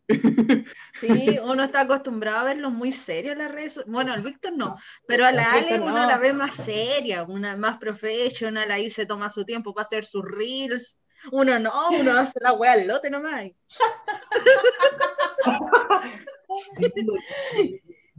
Sí, 1.00 1.38
uno 1.44 1.64
está 1.64 1.82
acostumbrado 1.82 2.40
a 2.40 2.44
verlos 2.46 2.72
muy 2.72 2.92
serios 2.92 3.34
en 3.34 3.40
las 3.40 3.52
redes 3.52 3.84
Bueno, 3.88 4.14
el 4.16 4.22
Víctor 4.24 4.54
no, 4.56 4.76
pero 5.08 5.26
a 5.26 5.32
la 5.32 5.52
Ale 5.54 5.80
uno 5.82 5.92
no. 5.92 6.08
la 6.08 6.18
ve 6.18 6.34
más 6.34 6.56
seria, 6.56 7.24
una 7.24 7.56
más 7.58 7.78
professional, 7.78 8.72
ahí 8.72 8.90
se 8.90 9.06
toma 9.06 9.30
su 9.30 9.46
tiempo 9.46 9.74
para 9.74 9.86
hacer 9.86 10.06
sus 10.06 10.24
reels. 10.26 10.98
Uno 11.32 11.60
no, 11.60 11.72
uno 12.00 12.12
hace 12.18 12.40
la 12.42 12.54
wea 12.54 12.74
al 12.74 12.88
lote 12.88 13.10
nomás. 13.10 13.52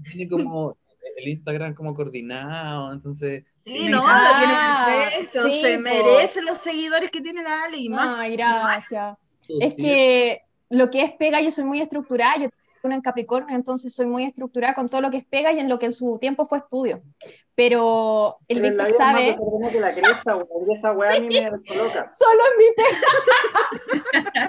Tiene 0.05 0.29
como 0.29 0.77
el 1.17 1.29
Instagram 1.29 1.75
como 1.75 1.95
coordinado, 1.95 2.93
entonces. 2.93 3.45
Sí, 3.65 3.89
no, 3.89 4.01
lo 4.07 4.37
tiene 4.39 4.55
perfecto, 4.87 5.49
Sí, 5.49 5.61
se 5.63 5.77
po. 5.77 5.83
merece 5.83 6.43
los 6.43 6.59
seguidores 6.59 7.11
que 7.11 7.21
tiene 7.21 7.43
la 7.43 7.65
Ale 7.65 7.77
y 7.79 7.89
más. 7.89 8.19
Ay, 8.19 8.33
gracias. 8.37 9.17
Es 9.49 9.75
sí, 9.75 9.83
que 9.83 10.43
lo 10.71 10.91
que 10.91 11.03
es 11.03 11.13
pega, 11.13 11.41
yo 11.41 11.51
soy 11.51 11.65
muy 11.65 11.81
estructurada, 11.81 12.37
yo 12.37 12.51
tengo 12.51 12.85
una 12.85 12.95
en 12.97 13.01
Capricornio, 13.01 13.57
entonces 13.57 13.95
soy 13.95 14.07
muy 14.07 14.25
estructurada 14.25 14.75
con 14.75 14.89
todo 14.89 15.01
lo 15.01 15.11
que 15.11 15.19
es 15.19 15.25
pega 15.25 15.53
y 15.53 15.59
en 15.59 15.69
lo 15.69 15.79
que 15.79 15.87
en 15.87 15.93
su 15.93 16.19
tiempo 16.19 16.47
fue 16.47 16.59
estudio. 16.59 17.03
Pero 17.55 18.39
el 18.47 18.61
Pero 18.61 18.71
Víctor 18.71 18.89
más 18.89 18.97
sabe, 18.97 19.37
que 19.73 19.81
la 19.81 19.93
cresta, 19.95 20.33
a 20.33 20.37
mí 20.37 20.45
me 20.47 20.55
solo 20.87 21.15
en 21.17 21.27
mi 21.27 22.67
pega. 22.77 22.99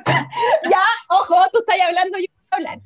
ya, 0.70 0.84
ojo, 1.10 1.36
tú 1.52 1.60
estás 1.60 1.78
hablando, 1.88 2.20
yo 2.20 2.26
voy 2.28 2.48
a 2.52 2.56
hablar. 2.56 2.80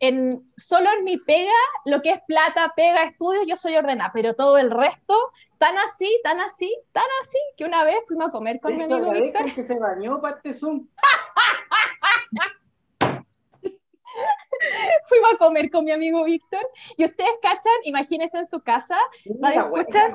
En, 0.00 0.52
solo 0.56 0.90
en 0.98 1.04
mi 1.04 1.16
pega, 1.18 1.50
lo 1.86 2.02
que 2.02 2.10
es 2.10 2.20
plata, 2.26 2.72
pega, 2.76 3.04
estudios, 3.04 3.46
yo 3.46 3.56
soy 3.56 3.76
ordenada, 3.76 4.10
pero 4.12 4.34
todo 4.34 4.58
el 4.58 4.70
resto, 4.70 5.16
tan 5.60 5.76
así, 5.76 6.08
tan 6.24 6.40
así, 6.40 6.74
tan 6.90 7.04
así, 7.22 7.36
que 7.54 7.66
una 7.66 7.84
vez 7.84 7.96
fuimos 8.08 8.30
a 8.30 8.32
comer 8.32 8.58
con 8.60 8.78
mi 8.78 8.84
amigo 8.84 9.10
Víctor. 9.10 9.54
que 9.54 9.62
se 9.62 9.78
bañó 9.78 10.18
para 10.18 10.36
este 10.36 10.54
Zoom. 10.54 10.88
fuimos 15.06 15.34
a 15.34 15.36
comer 15.36 15.70
con 15.70 15.84
mi 15.84 15.92
amigo 15.92 16.24
Víctor 16.24 16.66
y 16.96 17.04
ustedes 17.04 17.30
cachan, 17.42 17.74
imagínense 17.84 18.38
en 18.38 18.46
su 18.46 18.62
casa, 18.62 18.96
weón, 19.26 19.74
escuchas? 19.74 20.14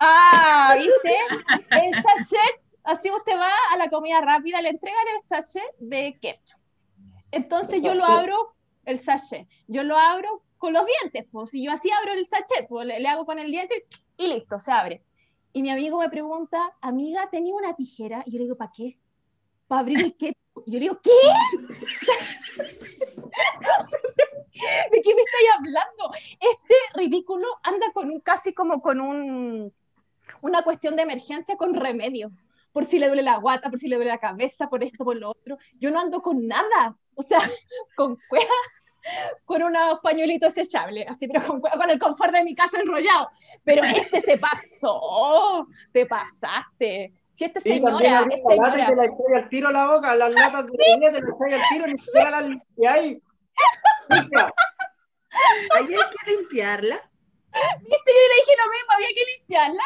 ah, 0.00 0.74
¿viste? 0.76 1.16
El 1.70 1.94
sachet, 1.94 2.60
así 2.84 3.10
usted 3.10 3.38
va 3.38 3.50
a 3.72 3.78
la 3.78 3.88
comida 3.88 4.20
rápida, 4.20 4.60
le 4.60 4.68
entregan 4.68 5.08
el 5.14 5.20
sachet 5.22 5.74
de 5.78 6.18
ketchup. 6.20 6.60
Entonces 7.30 7.82
yo 7.82 7.94
lo 7.94 8.04
abro, 8.04 8.54
el 8.84 8.98
sachet, 8.98 9.48
yo 9.66 9.82
lo 9.82 9.96
abro 9.96 10.42
con 10.58 10.72
los 10.72 10.84
dientes, 10.86 11.26
pues 11.30 11.50
si 11.50 11.64
yo 11.64 11.72
así 11.72 11.90
abro 11.90 12.12
el 12.12 12.26
sachet, 12.26 12.68
pues 12.68 12.86
le, 12.86 13.06
hago 13.06 13.26
con 13.26 13.38
el 13.38 13.50
diente 13.50 13.86
y 14.16 14.26
listo, 14.28 14.58
se 14.60 14.72
abre. 14.72 15.02
Y 15.52 15.62
mi 15.62 15.70
amigo 15.70 15.98
me 15.98 16.10
pregunta, 16.10 16.74
amiga, 16.80 17.28
¿tenía 17.30 17.54
una 17.54 17.74
tijera? 17.74 18.22
Y 18.26 18.32
yo 18.32 18.38
le 18.38 18.44
digo, 18.44 18.56
¿para 18.56 18.72
qué? 18.74 18.98
Para 19.66 19.80
abrir 19.80 20.00
el 20.00 20.16
ketchup. 20.16 20.62
Y 20.66 20.72
yo 20.72 20.78
le 20.78 20.84
digo, 20.84 21.00
¿qué? 21.02 21.10
¿De 24.90 25.02
qué 25.02 25.14
me 25.14 25.22
estáis 25.22 25.48
hablando? 25.56 26.10
Este 26.40 26.74
ridículo 26.94 27.46
anda 27.62 27.92
con 27.92 28.10
un 28.10 28.20
casi 28.20 28.54
como 28.54 28.80
con 28.80 29.00
un 29.00 29.72
una 30.40 30.62
cuestión 30.62 30.96
de 30.96 31.02
emergencia 31.02 31.56
con 31.56 31.74
remedio. 31.74 32.30
Por 32.72 32.84
si 32.84 32.98
le 32.98 33.06
duele 33.06 33.22
la 33.22 33.38
guata, 33.38 33.70
por 33.70 33.78
si 33.78 33.88
le 33.88 33.96
duele 33.96 34.10
la 34.10 34.18
cabeza, 34.18 34.68
por 34.68 34.82
esto, 34.84 35.04
por 35.04 35.16
lo 35.16 35.30
otro. 35.30 35.58
Yo 35.78 35.90
no 35.90 35.98
ando 35.98 36.20
con 36.20 36.46
nada. 36.46 36.96
O 37.14 37.22
sea, 37.22 37.38
con 37.96 38.18
cueva. 38.28 38.54
Con 39.44 39.62
unos 39.62 40.00
pañuelitos 40.00 40.54
desechables, 40.54 41.06
así, 41.08 41.28
pero 41.28 41.46
con, 41.46 41.60
con 41.60 41.90
el 41.90 41.98
confort 41.98 42.32
de 42.32 42.44
mi 42.44 42.54
casa 42.54 42.80
enrollado. 42.80 43.30
Pero 43.64 43.84
este 43.84 44.20
se 44.20 44.38
pasó, 44.38 45.66
te 45.92 46.06
pasaste. 46.06 47.12
Si 47.32 47.44
esta 47.44 47.60
Sí, 47.60 47.74
señora, 47.74 48.26
es 48.30 48.42
la 48.42 48.50
señora, 48.50 48.86
te 48.88 48.96
la 48.96 49.04
echáis 49.04 49.34
al 49.34 49.48
tiro 49.50 49.68
a 49.68 49.72
la 49.72 49.86
boca, 49.86 50.16
las 50.16 50.30
latas 50.30 50.66
de 50.66 50.72
bebé 50.72 51.12
te 51.12 51.20
las 51.20 51.34
echáis 51.34 51.54
al 51.54 51.68
tiro, 51.68 51.86
ni 51.86 51.96
siquiera 51.98 52.30
las 52.30 52.48
limpiáis. 52.48 53.18
Hay 55.74 55.86
que 55.86 56.30
limpiarla. 56.30 56.96
viste, 57.80 58.10
yo 58.10 58.24
le 58.28 58.36
dije 58.40 58.52
lo 58.56 58.70
mismo, 58.72 58.92
había 58.94 59.08
que 59.08 59.24
limpiarla. 59.36 59.82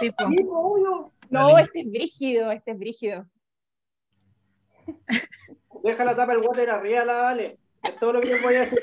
Sí, 0.00 0.10
pues, 0.10 0.28
obvio. 0.50 1.12
No, 1.30 1.58
este 1.58 1.80
es 1.80 1.90
brígido, 1.90 2.50
este 2.50 2.72
es 2.72 2.78
brígido. 2.78 3.26
Deja 5.82 6.04
la 6.04 6.14
tapa 6.16 6.32
del 6.32 6.42
water 6.46 6.70
arriba, 6.70 7.04
la 7.04 7.22
vale. 7.22 7.58
Es 7.82 7.98
todo 7.98 8.12
lo 8.14 8.20
que 8.20 8.28
les 8.28 8.42
voy 8.42 8.54
a 8.56 8.60
decir. 8.60 8.80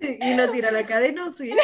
Y 0.00 0.34
no 0.34 0.48
tira 0.50 0.70
la 0.70 0.86
cadena, 0.86 1.30
sí. 1.32 1.54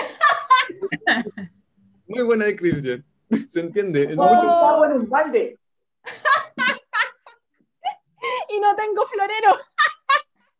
Muy 2.08 2.22
buena 2.24 2.44
descripción. 2.46 3.04
Se 3.48 3.60
entiende. 3.60 4.02
Es 4.04 4.16
Mucho 4.16 4.34
mucho- 4.34 4.48
agua 4.50 4.86
en 4.88 4.92
un 4.94 5.08
balde. 5.08 5.58
Y 8.48 8.60
no 8.60 8.74
tengo 8.76 9.04
florero. 9.06 9.56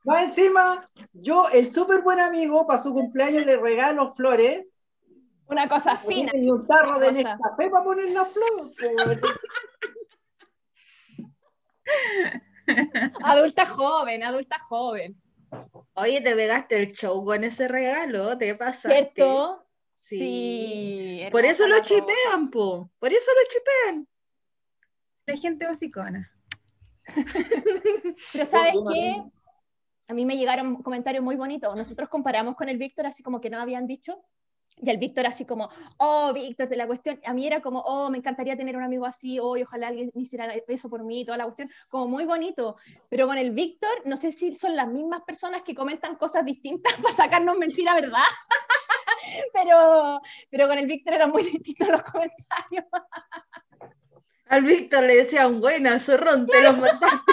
Más 0.05 0.29
encima, 0.29 0.89
yo, 1.13 1.49
el 1.49 1.67
súper 1.71 2.03
buen 2.03 2.21
amigo, 2.21 2.67
para 2.67 2.83
su 2.83 2.93
cumpleaños 2.93 3.47
le 3.47 3.57
regalo 3.57 4.15
flores 4.15 4.67
Una 5.47 5.67
cosa 5.69 5.97
fina. 5.97 6.31
y 6.35 6.51
un 6.51 6.67
tarro 6.67 6.99
de. 6.99 7.13
Nescafé 7.13 7.71
para 7.71 7.85
poner 7.85 8.11
las 8.13 8.29
flores. 8.33 8.75
Adulta 13.23 13.66
joven, 13.66 14.23
adulta 14.23 14.59
joven. 14.59 15.20
Oye, 15.94 16.20
te 16.20 16.35
pegaste 16.35 16.83
el 16.83 16.92
show 16.92 17.25
con 17.25 17.44
ese 17.44 17.68
regalo, 17.68 18.37
te 18.37 18.55
pasaste. 18.55 19.12
¿Cierto? 19.14 19.66
Sí. 19.92 20.18
Sí. 20.18 21.27
Por 21.31 21.44
eso 21.44 21.66
lo 21.66 21.81
chipean, 21.81 22.51
po. 22.51 22.90
Por 22.99 23.12
eso 23.12 23.31
lo 23.33 23.49
chipean. 23.49 24.09
la 25.27 25.37
gente 25.37 25.66
hocicona. 25.66 26.31
Pero 28.33 28.47
¿sabes 28.47 28.75
qué? 28.92 29.23
A 30.09 30.14
mí 30.14 30.25
me 30.25 30.37
llegaron 30.37 30.83
comentarios 30.83 31.23
muy 31.25 31.37
bonitos. 31.37 31.75
Nosotros 31.77 32.09
comparamos 32.09 32.57
con 32.57 32.68
el 32.68 32.77
Víctor, 32.77 33.07
así 33.07 33.23
como 33.23 33.40
que 33.40 33.51
no 33.51 33.61
habían 33.61 33.87
dicho. 33.87 34.23
Y 34.77 34.91
el 34.91 34.99
Víctor 34.99 35.27
así 35.27 35.45
como, 35.45 35.71
oh, 35.99 36.33
Víctor, 36.33 36.69
de 36.69 36.77
la 36.77 36.87
cuestión. 36.87 37.21
A 37.25 37.33
mí 37.33 37.47
era 37.47 37.63
como, 37.63 37.81
oh, 37.81 38.11
me 38.11 38.19
encantaría 38.19 38.57
tener 38.57 38.77
un 38.77 38.83
amigo 38.83 39.07
así, 39.07 39.39
oh, 39.39 39.57
y 39.57 39.63
ojalá 39.63 39.89
alguien 39.89 40.11
me 40.15 40.23
hiciera 40.23 40.53
eso 40.53 40.91
por 40.91 41.05
mí, 41.05 41.25
toda 41.25 41.39
la 41.39 41.45
cuestión. 41.45 41.71
Como 41.89 42.09
muy 42.09 42.25
bonito. 42.25 42.77
Pero 43.09 43.27
con 43.27 43.39
el 43.39 43.53
Víctor, 43.53 44.03
no 44.05 44.17
sé 44.17 44.33
si 44.33 44.55
son 44.55 44.75
las 44.75 44.89
mismas 44.89 45.23
personas 45.23 45.63
que 45.63 45.75
comentan 45.75 46.17
cosas 46.17 46.45
distintas 46.45 46.93
para 47.03 47.15
sacarnos 47.15 47.57
mentira, 47.57 47.95
¿verdad? 47.95 48.25
pero, 49.53 50.21
pero 50.51 50.69
con 50.69 50.79
el 50.79 50.87
Víctor 50.87 51.15
eran 51.15 51.31
muy 51.31 51.43
distintos 51.51 51.89
los 51.89 52.03
comentarios. 52.03 52.85
Al 54.49 54.65
Víctor 54.65 55.05
le 55.05 55.17
decían, 55.17 55.61
buena, 55.61 55.99
zorrón, 55.99 56.47
te 56.47 56.63
los 56.63 56.77
mataste. 56.77 57.33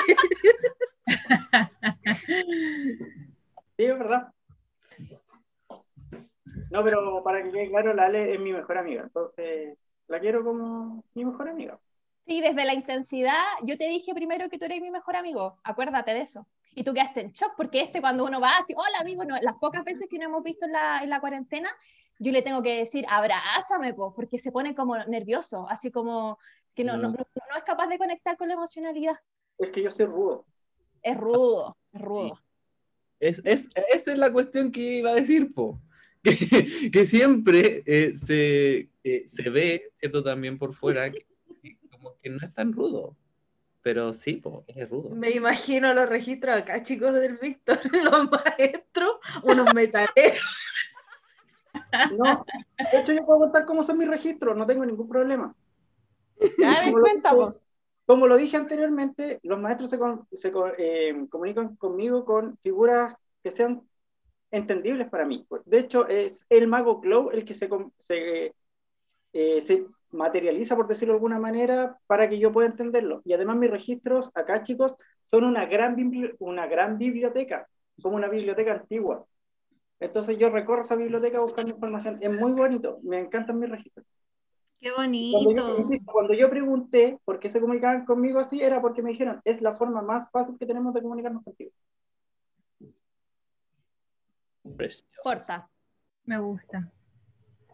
Sí, 3.77 3.85
es 3.85 3.97
verdad. 3.97 4.31
No, 6.71 6.83
pero 6.83 7.21
para 7.23 7.43
que 7.43 7.51
quede 7.51 7.69
claro, 7.69 7.93
la 7.93 8.05
Ale 8.05 8.33
es 8.33 8.39
mi 8.39 8.53
mejor 8.53 8.77
amiga. 8.77 9.03
Entonces, 9.03 9.77
la 10.07 10.19
quiero 10.19 10.43
como 10.43 11.03
mi 11.13 11.25
mejor 11.25 11.49
amiga. 11.49 11.77
Sí, 12.25 12.39
desde 12.39 12.65
la 12.65 12.73
intensidad, 12.73 13.43
yo 13.63 13.77
te 13.77 13.87
dije 13.87 14.13
primero 14.13 14.49
que 14.49 14.57
tú 14.57 14.65
eres 14.65 14.81
mi 14.81 14.91
mejor 14.91 15.15
amigo, 15.15 15.57
acuérdate 15.63 16.13
de 16.13 16.21
eso. 16.21 16.47
Y 16.73 16.83
tú 16.83 16.93
quedaste 16.93 17.21
en 17.21 17.31
shock, 17.31 17.53
porque 17.57 17.81
este 17.81 17.99
cuando 17.99 18.23
uno 18.23 18.39
va 18.39 18.57
así, 18.57 18.73
hola 18.75 18.99
amigo, 18.99 19.25
no, 19.25 19.37
las 19.41 19.57
pocas 19.57 19.83
veces 19.83 20.07
que 20.09 20.17
no 20.17 20.25
hemos 20.25 20.43
visto 20.43 20.65
en 20.65 20.71
la, 20.71 21.03
en 21.03 21.09
la 21.09 21.19
cuarentena, 21.19 21.69
yo 22.19 22.31
le 22.31 22.41
tengo 22.41 22.61
que 22.61 22.77
decir, 22.77 23.05
abrázame, 23.09 23.93
po, 23.93 24.13
porque 24.13 24.39
se 24.39 24.51
pone 24.51 24.73
como 24.75 24.97
nervioso, 25.05 25.67
así 25.69 25.91
como 25.91 26.37
que 26.73 26.83
no, 26.85 26.95
no, 26.95 27.09
Mm. 27.09 27.13
no, 27.13 27.17
no 27.49 27.57
es 27.57 27.63
capaz 27.65 27.87
de 27.87 27.97
conectar 27.97 28.37
con 28.37 28.47
la 28.47 28.53
emocionalidad. 28.53 29.15
Es 29.57 29.71
que 29.71 29.81
yo 29.83 29.91
soy 29.91 30.05
rudo. 30.05 30.45
Es 31.01 31.17
rudo, 31.17 31.75
es 31.91 32.01
rudo. 32.01 32.39
Es, 33.19 33.41
es- 33.45 33.69
esa 33.91 34.11
es 34.11 34.17
la 34.17 34.31
cuestión 34.31 34.71
que 34.71 34.79
iba 34.79 35.09
a 35.11 35.15
decir, 35.15 35.53
po. 35.53 35.81
Que, 36.23 36.91
que 36.91 37.05
siempre 37.05 37.81
eh, 37.85 38.15
se, 38.15 38.89
eh, 39.03 39.23
se 39.27 39.49
ve, 39.49 39.91
¿cierto? 39.95 40.23
También 40.23 40.57
por 40.59 40.73
fuera, 40.75 41.09
que, 41.11 41.25
que 41.63 41.77
como 41.89 42.15
que 42.21 42.29
no 42.29 42.37
es 42.45 42.53
tan 42.53 42.73
rudo. 42.73 43.15
Pero 43.81 44.13
sí, 44.13 44.33
po, 44.35 44.63
es 44.67 44.87
rudo. 44.87 45.15
Me 45.15 45.31
imagino 45.31 45.91
los 45.95 46.07
registros 46.07 46.55
acá, 46.57 46.83
chicos 46.83 47.13
del 47.13 47.37
Víctor, 47.37 47.77
los 48.03 48.29
maestros, 48.29 49.15
unos 49.43 49.73
metaleros. 49.73 50.37
No, 52.17 52.45
de 52.91 52.99
hecho, 52.99 53.13
yo 53.13 53.25
puedo 53.25 53.39
contar 53.39 53.65
cómo 53.65 53.83
son 53.83 53.97
mis 53.97 54.07
registros, 54.07 54.55
no 54.57 54.65
tengo 54.65 54.85
ningún 54.85 55.07
problema. 55.09 55.55
Ya 56.57 56.69
me 56.81 56.85
Como 56.85 56.97
lo 56.97 57.01
cuenta, 57.03 57.31
dije- 57.31 57.41
po. 57.41 57.61
Como 58.05 58.27
lo 58.27 58.35
dije 58.37 58.57
anteriormente, 58.57 59.39
los 59.43 59.59
maestros 59.59 59.89
se, 59.89 59.97
con- 59.97 60.27
se 60.33 60.51
con- 60.51 60.71
eh, 60.77 61.13
comunican 61.29 61.75
conmigo 61.77 62.25
con 62.25 62.57
figuras 62.57 63.15
que 63.43 63.51
sean 63.51 63.81
entendibles 64.51 65.09
para 65.09 65.25
mí. 65.25 65.45
Pues, 65.47 65.63
de 65.65 65.79
hecho, 65.79 66.07
es 66.07 66.45
el 66.49 66.67
mago 66.67 67.01
Clow 67.01 67.31
el 67.31 67.45
que 67.45 67.53
se, 67.53 67.69
se, 67.97 68.53
eh, 69.33 69.61
se 69.61 69.87
materializa, 70.11 70.75
por 70.75 70.87
decirlo 70.87 71.13
de 71.13 71.17
alguna 71.17 71.39
manera, 71.39 71.97
para 72.07 72.29
que 72.29 72.39
yo 72.39 72.51
pueda 72.51 72.67
entenderlo. 72.67 73.21
Y 73.25 73.33
además 73.33 73.57
mis 73.57 73.71
registros, 73.71 74.29
acá 74.35 74.63
chicos, 74.63 74.95
son 75.25 75.45
una 75.45 75.65
gran, 75.65 75.95
una 76.39 76.67
gran 76.67 76.97
biblioteca, 76.97 77.67
como 78.01 78.15
una 78.17 78.27
biblioteca 78.27 78.73
antigua. 78.73 79.25
Entonces 79.99 80.37
yo 80.37 80.49
recorro 80.49 80.81
esa 80.81 80.95
biblioteca 80.95 81.41
buscando 81.41 81.71
información. 81.73 82.17
Es 82.21 82.33
muy 82.33 82.51
bonito, 82.51 82.99
me 83.03 83.19
encantan 83.19 83.59
mis 83.59 83.69
registros. 83.69 84.05
Qué 84.79 84.91
Cuando 85.29 85.51
bonito. 85.51 85.67
yo, 85.67 85.77
insisto, 85.77 86.11
cuando 86.11 86.33
yo 86.33 86.49
pregunté 86.49 87.19
por 87.23 87.39
qué 87.39 87.49
se 87.51 87.61
comunicaban 87.61 88.05
conmigo 88.05 88.39
así, 88.39 88.61
era 88.61 88.81
porque 88.81 89.01
me 89.01 89.11
dijeron, 89.11 89.41
es 89.45 89.61
la 89.61 89.73
forma 89.73 90.01
más 90.01 90.29
fácil 90.31 90.57
que 90.57 90.65
tenemos 90.65 90.93
de 90.93 91.01
comunicarnos 91.01 91.43
contigo. 91.43 91.71
Precioso. 94.77 95.21
Corta. 95.23 95.69
Me 96.25 96.37
gusta. 96.39 96.91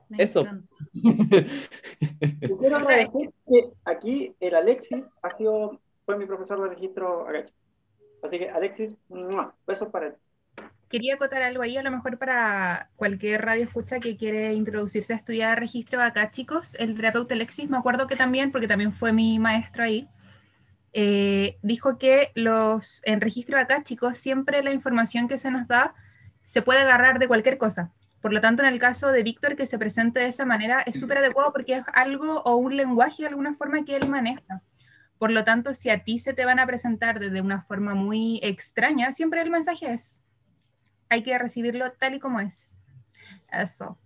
Me 0.10 0.24
Eso. 0.24 0.42
encanta. 0.42 0.76
Y 0.94 1.02
quiero 2.60 2.78
agradecer 2.78 3.34
que 3.48 3.70
aquí 3.86 4.36
el 4.40 4.56
Alexis 4.56 5.04
ha 5.22 5.36
sido, 5.36 5.82
fue 6.06 6.18
mi 6.18 6.26
profesor 6.26 6.62
de 6.62 6.76
registro 6.76 7.28
acá. 7.28 7.46
Así 8.24 8.40
que 8.40 8.50
Alexis, 8.50 8.92
¡mua! 9.10 9.54
besos 9.66 9.90
para 9.90 10.08
él. 10.08 10.16
Quería 10.90 11.16
acotar 11.16 11.44
algo 11.44 11.62
ahí, 11.62 11.76
a 11.76 11.84
lo 11.84 11.92
mejor 11.92 12.18
para 12.18 12.90
cualquier 12.96 13.44
radio 13.44 13.66
escucha 13.66 14.00
que 14.00 14.16
quiere 14.16 14.54
introducirse 14.54 15.14
a 15.14 15.18
estudiar 15.18 15.60
registro 15.60 16.02
acá, 16.02 16.32
chicos. 16.32 16.76
El 16.76 16.96
terapeuta 16.96 17.36
Alexis, 17.36 17.70
me 17.70 17.78
acuerdo 17.78 18.08
que 18.08 18.16
también, 18.16 18.54
porque 18.54 18.70
también 18.70 18.94
fue 18.94 19.12
mi 19.12 19.38
maestro 19.38 19.84
ahí, 19.84 20.08
eh, 20.94 21.58
dijo 21.62 21.98
que 21.98 22.32
los 22.36 23.02
en 23.06 23.20
registro 23.20 23.60
acá, 23.60 23.84
chicos, 23.84 24.18
siempre 24.18 24.64
la 24.64 24.72
información 24.72 25.28
que 25.28 25.38
se 25.38 25.52
nos 25.52 25.68
da 25.68 25.94
se 26.48 26.62
puede 26.62 26.80
agarrar 26.80 27.20
de 27.20 27.28
cualquier 27.28 27.58
cosa. 27.58 27.92
Por 28.22 28.32
lo 28.32 28.40
tanto, 28.40 28.64
en 28.64 28.70
el 28.70 28.80
caso 28.80 29.12
de 29.12 29.22
Víctor, 29.22 29.58
que 29.58 29.66
se 29.66 29.78
presente 29.78 30.22
de 30.22 30.28
esa 30.28 30.46
manera, 30.46 30.82
es 30.82 30.98
súper 30.98 31.18
adecuado 31.18 31.52
porque 31.52 31.76
es 31.76 31.84
algo 31.94 32.42
o 32.44 32.56
un 32.56 32.78
lenguaje 32.78 33.24
de 33.24 33.28
alguna 33.28 33.54
forma 33.56 33.84
que 33.84 33.98
él 33.98 34.08
maneja. 34.08 34.62
Por 35.18 35.32
lo 35.32 35.44
tanto, 35.44 35.74
si 35.74 35.90
a 35.90 36.06
ti 36.06 36.18
se 36.20 36.34
te 36.34 36.46
van 36.46 36.60
a 36.60 36.66
presentar 36.66 37.20
desde 37.20 37.42
una 37.42 37.64
forma 37.64 37.96
muy 37.96 38.40
extraña, 38.42 39.12
siempre 39.12 39.42
el 39.42 39.50
mensaje 39.50 39.92
es, 39.92 40.22
hay 41.10 41.22
que 41.22 41.38
recibirlo 41.38 41.92
tal 41.92 42.14
y 42.16 42.20
como 42.20 42.40
es. 42.40 42.78
Eso. 43.52 43.98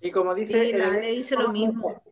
Y 0.00 0.12
como 0.12 0.32
dice... 0.32 0.66
Sí, 0.66 0.72
la 0.74 0.86
Ale 0.86 1.10
dice 1.10 1.34
lo 1.34 1.50
mismo. 1.50 2.02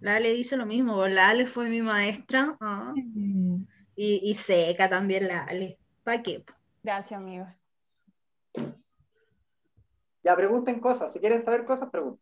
La 0.00 0.16
Ale 0.16 0.32
dice 0.32 0.56
lo 0.56 0.64
mismo. 0.64 1.06
La 1.06 1.28
Ale 1.28 1.44
fue 1.44 1.68
mi 1.68 1.82
maestra. 1.82 2.56
ah, 2.60 2.94
Mm. 2.96 3.66
Y, 3.94 4.20
y 4.24 4.34
seca 4.34 4.88
también 4.88 5.28
la 5.28 5.44
Ale. 5.44 5.78
¿Para 6.02 6.22
qué? 6.22 6.44
Gracias, 6.82 7.18
amigo. 7.18 7.46
Ya 10.26 10.34
pregunten 10.34 10.80
cosas, 10.80 11.12
si 11.12 11.20
quieren 11.20 11.44
saber 11.44 11.64
cosas, 11.64 11.88
pregunten. 11.88 12.20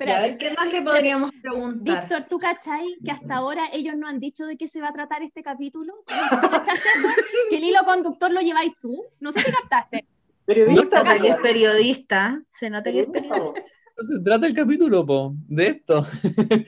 Y 0.00 0.10
a 0.10 0.22
ver. 0.22 0.38
¿qué 0.38 0.52
más 0.54 0.72
le 0.72 0.82
podríamos 0.82 1.30
preguntar? 1.40 2.00
Víctor, 2.00 2.24
¿tú 2.28 2.40
cachai 2.40 2.98
que 3.04 3.12
hasta 3.12 3.36
ahora 3.36 3.68
ellos 3.72 3.94
no 3.96 4.08
han 4.08 4.18
dicho 4.18 4.44
de 4.44 4.56
qué 4.56 4.66
se 4.66 4.80
va 4.80 4.88
a 4.88 4.92
tratar 4.92 5.22
este 5.22 5.40
capítulo? 5.40 5.94
No 6.08 6.40
sé 6.40 6.48
cachaste 6.48 6.88
eso, 6.88 7.08
que 7.48 7.58
el 7.58 7.62
hilo 7.62 7.78
conductor 7.84 8.32
lo 8.32 8.40
lleváis 8.40 8.72
tú. 8.82 9.04
No 9.20 9.30
sé 9.30 9.38
si 9.38 9.52
captaste. 9.52 9.98
Se 9.98 10.06
Periodista, 10.46 11.04
nota 11.04 11.20
que 11.20 11.28
es 11.28 11.36
periodista. 11.36 12.42
Se 12.50 12.68
nota 12.68 12.90
que 12.90 13.00
es 13.02 13.06
periodista, 13.06 13.52
pues. 13.52 14.08
Se 14.08 14.20
trata 14.24 14.46
el 14.48 14.54
capítulo, 14.54 15.06
po, 15.06 15.32
de 15.46 15.66
esto. 15.68 16.04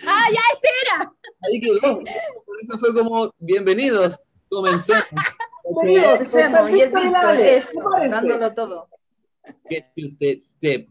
¡Ah, 0.06 0.26
ya, 0.30 0.40
este 0.54 0.68
era! 0.86 1.12
Ahí 1.42 1.60
quedó. 1.60 1.98
Por 2.46 2.62
eso 2.62 2.78
fue 2.78 2.94
como, 2.94 3.34
bienvenidos, 3.38 4.20
comencemos. 4.48 5.04
Bienvenidos. 5.64 6.12
Empecemos, 6.12 6.70
y 6.70 6.80
el 6.80 6.90
Víctor 6.90 7.10
prepárense. 7.10 7.80
dándolo 8.08 8.54
todo. 8.54 8.93
Que 9.68 9.85
si 9.94 10.12
te 10.61 10.88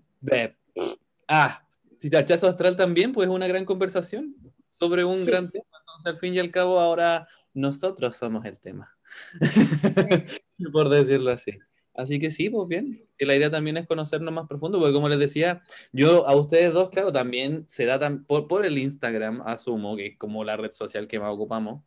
Ah, 1.27 1.65
si 1.97 2.09
Tachazo 2.09 2.47
Astral 2.47 2.75
también, 2.75 3.13
pues 3.13 3.27
es 3.29 3.33
una 3.33 3.47
gran 3.47 3.65
conversación 3.65 4.35
sobre 4.69 5.05
un 5.05 5.15
Sí. 5.15 5.25
gran 5.25 5.49
tema. 5.49 5.65
Entonces, 5.79 6.05
al 6.13 6.17
fin 6.17 6.33
y 6.33 6.39
al 6.39 6.51
cabo, 6.51 6.79
ahora 6.79 7.27
nosotros 7.53 8.15
somos 8.15 8.43
el 8.45 8.57
tema. 8.57 8.95
Por 10.73 10.89
decirlo 10.89 11.31
así. 11.31 11.51
Así 11.95 12.19
que 12.19 12.31
sí, 12.31 12.49
pues 12.49 12.67
bien, 12.67 13.05
que 13.17 13.25
la 13.25 13.35
idea 13.35 13.51
también 13.51 13.77
es 13.77 13.85
conocernos 13.85 14.33
más 14.33 14.47
profundo, 14.47 14.79
porque 14.79 14.93
como 14.93 15.07
les 15.09 15.19
decía, 15.19 15.61
yo 15.91 16.27
a 16.27 16.35
ustedes 16.35 16.73
dos, 16.73 16.89
claro, 16.89 17.11
también 17.11 17.65
se 17.69 17.85
da 17.85 17.99
tan, 17.99 18.25
por, 18.25 18.47
por 18.47 18.65
el 18.65 18.79
Instagram, 18.79 19.43
asumo, 19.45 19.95
que 19.95 20.07
es 20.07 20.17
como 20.17 20.43
la 20.43 20.57
red 20.57 20.71
social 20.71 21.07
que 21.07 21.19
más 21.19 21.31
ocupamos, 21.31 21.83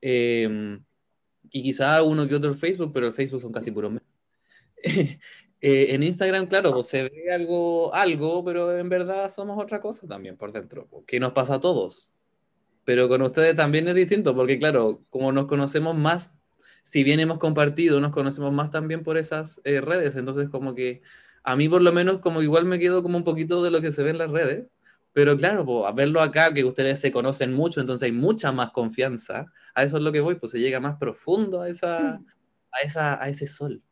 eh, 0.00 0.78
y 1.50 1.62
quizá 1.62 2.02
uno 2.02 2.26
que 2.26 2.34
otro 2.34 2.48
el 2.48 2.56
Facebook, 2.56 2.92
pero 2.94 3.06
el 3.06 3.12
Facebook 3.12 3.42
son 3.42 3.52
casi 3.52 3.70
puros 3.70 3.92
memes. 3.92 4.06
Eh, 5.62 5.94
en 5.94 6.02
Instagram, 6.02 6.46
claro, 6.46 6.72
pues 6.72 6.86
se 6.86 7.04
ve 7.04 7.32
algo, 7.32 7.94
algo, 7.94 8.44
pero 8.44 8.76
en 8.76 8.88
verdad 8.88 9.28
somos 9.28 9.62
otra 9.62 9.80
cosa 9.80 10.06
también 10.06 10.36
por 10.36 10.52
dentro, 10.52 10.88
que 11.06 11.20
nos 11.20 11.32
pasa 11.32 11.54
a 11.54 11.60
todos. 11.60 12.12
Pero 12.84 13.08
con 13.08 13.22
ustedes 13.22 13.56
también 13.56 13.88
es 13.88 13.94
distinto, 13.94 14.34
porque 14.34 14.58
claro, 14.58 15.02
como 15.08 15.32
nos 15.32 15.46
conocemos 15.46 15.96
más 15.96 16.32
si 16.82 17.04
bien 17.04 17.20
hemos 17.20 17.38
compartido, 17.38 18.00
nos 18.00 18.12
conocemos 18.12 18.52
más 18.52 18.70
también 18.70 19.02
por 19.02 19.16
esas 19.16 19.60
eh, 19.64 19.80
redes, 19.80 20.16
entonces 20.16 20.48
como 20.48 20.74
que 20.74 21.02
a 21.44 21.56
mí 21.56 21.68
por 21.68 21.82
lo 21.82 21.92
menos 21.92 22.18
como 22.18 22.42
igual 22.42 22.64
me 22.64 22.78
quedo 22.78 23.02
como 23.02 23.16
un 23.16 23.24
poquito 23.24 23.62
de 23.62 23.70
lo 23.70 23.80
que 23.80 23.92
se 23.92 24.02
ve 24.02 24.10
en 24.10 24.18
las 24.18 24.30
redes, 24.30 24.72
pero 25.12 25.36
claro, 25.36 25.64
pues, 25.64 25.84
a 25.86 25.92
verlo 25.92 26.20
acá, 26.20 26.52
que 26.54 26.64
ustedes 26.64 26.98
se 26.98 27.12
conocen 27.12 27.52
mucho, 27.52 27.80
entonces 27.80 28.06
hay 28.06 28.12
mucha 28.12 28.52
más 28.52 28.70
confianza, 28.72 29.46
a 29.74 29.84
eso 29.84 29.96
es 29.96 30.02
lo 30.02 30.12
que 30.12 30.20
voy, 30.20 30.36
pues 30.36 30.52
se 30.52 30.60
llega 30.60 30.80
más 30.80 30.96
profundo 30.98 31.62
a, 31.62 31.68
esa, 31.68 32.20
a, 32.72 32.80
esa, 32.82 33.22
a 33.22 33.28
ese 33.28 33.46
sol. 33.46 33.82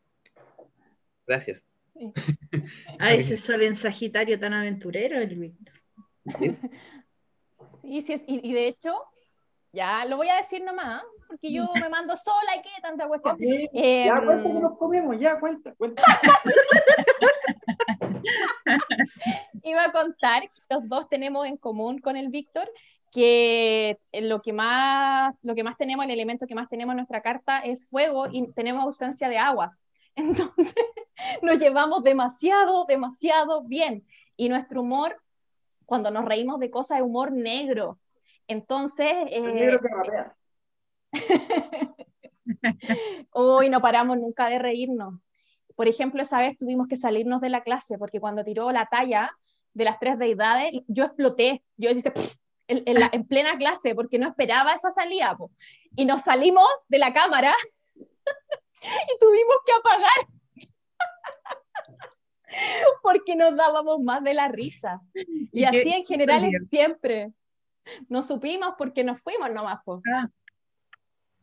Gracias. 1.31 1.63
A 2.99 3.13
ese 3.13 3.37
sol 3.37 3.63
en 3.63 3.77
Sagitario 3.77 4.37
tan 4.37 4.53
aventurero, 4.53 5.17
el 5.17 5.37
Víctor. 5.37 5.75
Sí, 7.81 8.01
sí, 8.01 8.13
es, 8.13 8.23
y, 8.27 8.49
y 8.49 8.51
de 8.51 8.67
hecho, 8.67 8.93
ya 9.71 10.03
lo 10.03 10.17
voy 10.17 10.27
a 10.27 10.35
decir 10.35 10.61
nomás, 10.61 11.03
porque 11.27 11.53
yo 11.53 11.69
me 11.73 11.87
mando 11.87 12.17
sola 12.17 12.57
y 12.57 12.61
qué 12.63 12.69
tanta 12.81 13.07
cuestión. 13.07 13.37
Sí, 13.37 13.69
Eh, 13.73 14.07
ya 14.07 14.21
cuenta 14.21 14.43
que 14.43 14.59
nos 14.59 14.77
comemos, 14.77 15.17
ya 15.21 15.39
cuenta, 15.39 15.73
cuenta. 15.75 16.03
iba 19.63 19.85
a 19.85 19.91
contar 19.93 20.43
que 20.43 20.61
los 20.69 20.89
dos 20.89 21.07
tenemos 21.07 21.47
en 21.47 21.55
común 21.55 21.99
con 21.99 22.17
el 22.17 22.27
Víctor 22.27 22.69
que 23.13 23.95
lo 24.13 24.41
que 24.41 24.51
más 24.51 25.33
lo 25.43 25.55
que 25.55 25.63
más 25.63 25.77
tenemos, 25.77 26.03
el 26.03 26.11
elemento 26.11 26.45
que 26.45 26.55
más 26.55 26.67
tenemos 26.67 26.91
en 26.91 26.97
nuestra 26.97 27.21
carta 27.21 27.59
es 27.59 27.85
fuego 27.85 28.27
y 28.29 28.51
tenemos 28.51 28.83
ausencia 28.83 29.29
de 29.29 29.37
agua. 29.37 29.77
Entonces 30.15 30.75
nos 31.41 31.59
llevamos 31.59 32.03
demasiado, 32.03 32.85
demasiado 32.85 33.63
bien. 33.63 34.05
Y 34.37 34.49
nuestro 34.49 34.81
humor, 34.81 35.21
cuando 35.85 36.11
nos 36.11 36.25
reímos 36.25 36.59
de 36.59 36.71
cosas, 36.71 36.97
es 36.99 37.03
humor 37.03 37.31
negro. 37.31 37.99
Entonces, 38.47 39.11
El 39.29 39.49
eh, 39.49 39.53
negro 39.53 39.79
que. 39.81 39.89
Hoy 43.31 43.69
no 43.69 43.81
paramos 43.81 44.17
nunca 44.17 44.47
de 44.47 44.59
reírnos. 44.59 45.15
Por 45.75 45.87
ejemplo, 45.87 46.21
esa 46.21 46.39
vez 46.39 46.57
tuvimos 46.57 46.87
que 46.87 46.95
salirnos 46.95 47.41
de 47.41 47.49
la 47.49 47.63
clase 47.63 47.97
porque 47.97 48.19
cuando 48.19 48.43
tiró 48.43 48.71
la 48.71 48.87
talla 48.87 49.31
de 49.73 49.85
las 49.85 49.99
tres 49.99 50.17
deidades, 50.17 50.71
yo 50.87 51.05
exploté. 51.05 51.63
Yo 51.77 51.89
"Pff", 51.91 52.37
en, 52.67 52.83
en 52.85 52.99
la- 52.99 53.09
en 53.11 53.25
plena 53.25 53.57
clase 53.57 53.95
porque 53.95 54.19
no 54.19 54.27
esperaba 54.27 54.73
esa 54.73 54.91
salida. 54.91 55.35
po. 55.37 55.51
Y 55.95 56.05
nos 56.05 56.21
salimos 56.23 56.65
de 56.87 56.99
la 56.99 57.13
cámara 57.13 57.55
y 58.81 59.19
tuvimos 59.19 59.55
que 59.65 59.71
apagar 59.73 60.27
porque 63.01 63.35
nos 63.35 63.55
dábamos 63.55 64.01
más 64.01 64.23
de 64.23 64.33
la 64.33 64.47
risa. 64.49 65.01
Y 65.13 65.61
¿Y 65.61 65.65
así 65.65 65.83
qué- 65.83 65.97
en 65.97 66.05
general 66.05 66.43
es 66.45 66.67
siempre. 66.69 67.31
No 68.09 68.21
supimos 68.21 68.75
porque 68.77 69.03
nos 69.03 69.19
fuimos 69.21 69.49
nomás. 69.51 69.79
po. 69.83 70.01
Ah. 70.13 70.29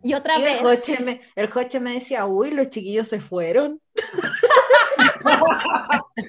Y 0.03 0.15
otra 0.15 0.39
Y 0.39 0.43
vez. 0.43 0.59
el 0.61 0.65
Joche, 0.65 1.01
me, 1.01 1.21
el 1.35 1.51
me 1.81 1.95
decía, 1.95 2.27
uy, 2.27 2.51
los 2.53 2.71
chiquillos 2.71 3.09
se 3.09 3.21
fueron. 3.21 3.81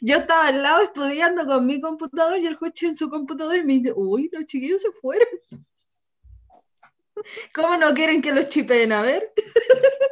Yo 0.00 0.16
estaba 0.16 0.48
al 0.48 0.62
lado 0.62 0.82
estudiando 0.82 1.46
con 1.46 1.66
mi 1.66 1.80
computador 1.80 2.38
y 2.38 2.46
el 2.46 2.56
Joche 2.56 2.86
en 2.86 2.96
su 2.96 3.08
computador 3.08 3.56
y 3.56 3.64
me 3.64 3.74
dice, 3.74 3.92
uy, 3.94 4.28
los 4.32 4.44
chiquillos 4.46 4.82
se 4.82 4.92
fueron. 4.92 5.28
¿Cómo 7.54 7.76
no 7.76 7.94
quieren 7.94 8.22
que 8.22 8.32
los 8.32 8.48
chipeen? 8.48 8.92
A 8.92 9.02
ver. 9.02 9.32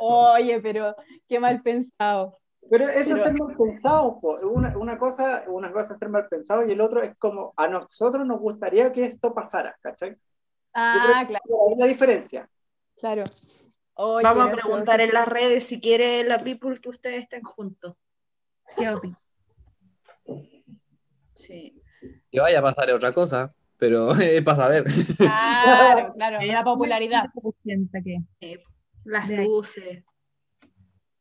Oye, 0.00 0.60
pero 0.60 0.94
qué 1.28 1.38
mal 1.40 1.62
pensado. 1.62 2.38
Pero 2.68 2.88
eso 2.88 3.10
Pero- 3.10 3.16
es 3.16 3.22
ser 3.22 3.32
mal 3.34 3.56
pensado. 3.56 4.20
Una, 4.42 4.76
una, 4.76 4.98
cosa, 4.98 5.44
una 5.46 5.72
cosa 5.72 5.94
es 5.94 5.98
ser 6.00 6.08
mal 6.08 6.26
pensado 6.28 6.66
y 6.66 6.72
el 6.72 6.80
otro 6.80 7.02
es 7.02 7.16
como 7.18 7.52
a 7.56 7.68
nosotros 7.68 8.26
nos 8.26 8.40
gustaría 8.40 8.92
que 8.92 9.04
esto 9.04 9.32
pasara, 9.32 9.76
¿cachai? 9.80 10.16
Ah, 10.74 11.24
claro, 11.26 11.44
ahí 11.66 11.72
es 11.72 11.78
la 11.78 11.86
diferencia. 11.86 12.50
claro. 12.96 13.24
Oye, 13.98 14.24
Vamos 14.24 14.48
a 14.48 14.52
preguntar 14.52 15.00
en 15.00 15.14
las 15.14 15.26
redes 15.26 15.64
si 15.64 15.80
quiere 15.80 16.22
la 16.24 16.40
people 16.40 16.78
que 16.78 16.90
ustedes 16.90 17.22
estén 17.22 17.42
juntos. 17.42 17.94
¿Qué 18.76 18.90
opinas? 18.90 19.18
Sí. 21.34 21.80
Que 22.30 22.40
vaya 22.40 22.58
a 22.58 22.62
pasar 22.62 22.90
otra 22.92 23.14
cosa, 23.14 23.54
pero 23.78 24.10
es 24.14 24.42
para 24.42 24.56
saber. 24.56 24.84
Claro, 25.16 26.12
claro, 26.14 26.38
la 26.40 26.64
popularidad. 26.64 27.24
Sienta 27.62 28.00
que 28.02 28.62
las 29.04 29.28
luces. 29.30 30.04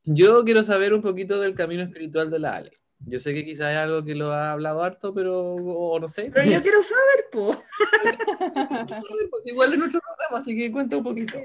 Yo 0.04 0.44
quiero 0.44 0.64
saber 0.64 0.94
un 0.94 1.02
poquito 1.02 1.40
del 1.40 1.56
camino 1.56 1.84
espiritual 1.84 2.30
de 2.30 2.40
la 2.40 2.56
Ale. 2.56 2.72
Yo 3.00 3.20
sé 3.20 3.34
que 3.34 3.44
quizás 3.44 3.72
es 3.72 3.78
algo 3.78 4.04
que 4.04 4.16
lo 4.16 4.32
ha 4.32 4.54
hablado 4.54 4.82
harto, 4.82 5.14
pero 5.14 5.56
o 5.56 6.00
no 6.00 6.08
sé. 6.08 6.32
Pero 6.34 6.50
yo 6.50 6.62
quiero 6.62 6.80
saber, 6.82 7.26
po. 7.32 7.56
Pues 9.30 9.46
igual 9.48 9.74
es 9.74 9.80
nuestro 9.80 10.02
programa, 10.02 10.38
así 10.38 10.56
que 10.56 10.72
cuenta 10.72 10.98
un 10.98 11.04
poquito. 11.04 11.38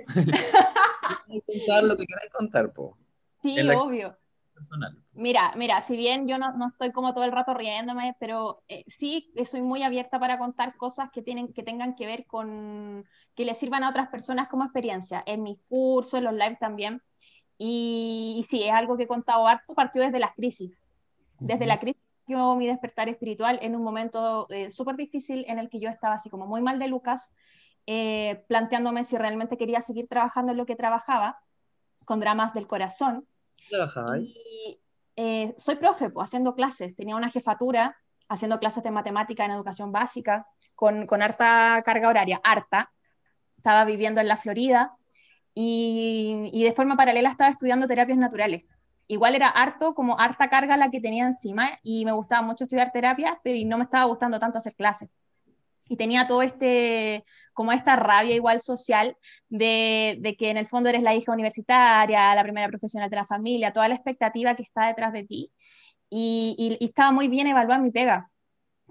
contar 1.46 1.84
lo 1.84 1.96
que 1.96 2.06
queráis 2.06 2.30
contar, 2.32 2.72
po, 2.72 2.96
Sí, 3.42 3.58
obvio. 3.60 4.16
Personal. 4.60 4.96
Mira, 5.14 5.52
mira, 5.56 5.80
si 5.80 5.96
bien 5.96 6.28
yo 6.28 6.36
no, 6.38 6.52
no 6.52 6.68
estoy 6.68 6.92
como 6.92 7.12
todo 7.14 7.24
el 7.24 7.32
rato 7.32 7.54
riéndome, 7.54 8.14
pero 8.20 8.62
eh, 8.68 8.84
sí 8.86 9.30
que 9.34 9.46
soy 9.46 9.62
muy 9.62 9.82
abierta 9.82 10.20
para 10.20 10.38
contar 10.38 10.76
cosas 10.76 11.10
que, 11.10 11.22
tienen, 11.22 11.52
que 11.52 11.62
tengan 11.62 11.94
que 11.94 12.06
ver 12.06 12.26
con, 12.26 13.06
que 13.34 13.44
le 13.44 13.54
sirvan 13.54 13.84
a 13.84 13.90
otras 13.90 14.08
personas 14.08 14.48
como 14.48 14.64
experiencia, 14.64 15.22
en 15.26 15.42
mis 15.42 15.58
cursos, 15.68 16.14
en 16.14 16.24
los 16.24 16.34
lives 16.34 16.58
también. 16.58 17.02
Y, 17.56 18.36
y 18.38 18.42
sí, 18.44 18.62
es 18.62 18.72
algo 18.72 18.96
que 18.96 19.04
he 19.04 19.08
contado 19.08 19.46
harto, 19.46 19.74
partió 19.74 20.02
desde 20.02 20.18
las 20.18 20.34
crisis. 20.34 20.78
Desde 21.38 21.66
la 21.66 21.80
crisis 21.80 22.02
yo 22.26 22.54
mi 22.54 22.66
despertar 22.66 23.08
espiritual 23.08 23.58
en 23.62 23.74
un 23.74 23.82
momento 23.82 24.46
eh, 24.50 24.70
súper 24.70 24.96
difícil 24.96 25.44
en 25.48 25.58
el 25.58 25.68
que 25.68 25.80
yo 25.80 25.88
estaba 25.88 26.14
así 26.14 26.30
como 26.30 26.46
muy 26.46 26.62
mal 26.62 26.78
de 26.78 26.86
Lucas, 26.86 27.34
eh, 27.86 28.44
planteándome 28.46 29.04
si 29.04 29.16
realmente 29.16 29.56
quería 29.56 29.80
seguir 29.80 30.06
trabajando 30.06 30.52
en 30.52 30.58
lo 30.58 30.66
que 30.66 30.76
trabajaba, 30.76 31.40
con 32.04 32.20
dramas 32.20 32.54
del 32.54 32.66
corazón. 32.66 33.26
Eh, 35.16 35.54
soy 35.56 35.76
profe, 35.76 36.10
pues, 36.10 36.28
haciendo 36.28 36.54
clases. 36.54 36.94
Tenía 36.96 37.16
una 37.16 37.30
jefatura 37.30 37.96
haciendo 38.28 38.58
clases 38.58 38.82
de 38.82 38.90
matemática 38.90 39.44
en 39.44 39.50
educación 39.50 39.92
básica, 39.92 40.46
con, 40.74 41.06
con 41.06 41.20
harta 41.20 41.82
carga 41.84 42.08
horaria, 42.08 42.40
harta. 42.42 42.92
Estaba 43.56 43.84
viviendo 43.84 44.20
en 44.20 44.28
la 44.28 44.36
Florida 44.36 44.94
y, 45.54 46.48
y 46.52 46.64
de 46.64 46.72
forma 46.72 46.96
paralela 46.96 47.30
estaba 47.30 47.50
estudiando 47.50 47.86
terapias 47.86 48.18
naturales. 48.18 48.64
Igual 49.08 49.34
era 49.34 49.48
harto, 49.48 49.94
como 49.94 50.18
harta 50.18 50.48
carga 50.48 50.76
la 50.76 50.90
que 50.90 51.00
tenía 51.00 51.26
encima 51.26 51.68
y 51.82 52.04
me 52.04 52.12
gustaba 52.12 52.42
mucho 52.42 52.64
estudiar 52.64 52.92
terapias, 52.92 53.36
pero 53.42 53.58
no 53.66 53.76
me 53.76 53.84
estaba 53.84 54.04
gustando 54.04 54.38
tanto 54.38 54.58
hacer 54.58 54.74
clases. 54.74 55.10
Y 55.90 55.96
tenía 55.96 56.28
todo 56.28 56.42
este, 56.42 57.24
como 57.52 57.72
esta 57.72 57.96
rabia 57.96 58.36
igual 58.36 58.60
social 58.60 59.16
de, 59.48 60.18
de, 60.20 60.36
que 60.36 60.50
en 60.50 60.56
el 60.56 60.68
fondo 60.68 60.88
eres 60.88 61.02
la 61.02 61.16
hija 61.16 61.32
universitaria, 61.32 62.32
la 62.34 62.42
primera 62.44 62.68
profesional 62.68 63.10
de 63.10 63.16
la 63.16 63.26
familia, 63.26 63.72
toda 63.72 63.88
la 63.88 63.96
expectativa 63.96 64.54
que 64.54 64.62
está 64.62 64.86
detrás 64.86 65.12
de 65.12 65.24
ti. 65.24 65.52
Y, 66.08 66.78
estaba 66.80 67.10
muy 67.12 67.28
bien 67.28 67.48
evaluar 67.48 67.80
mi 67.82 67.90
pega. 67.90 68.30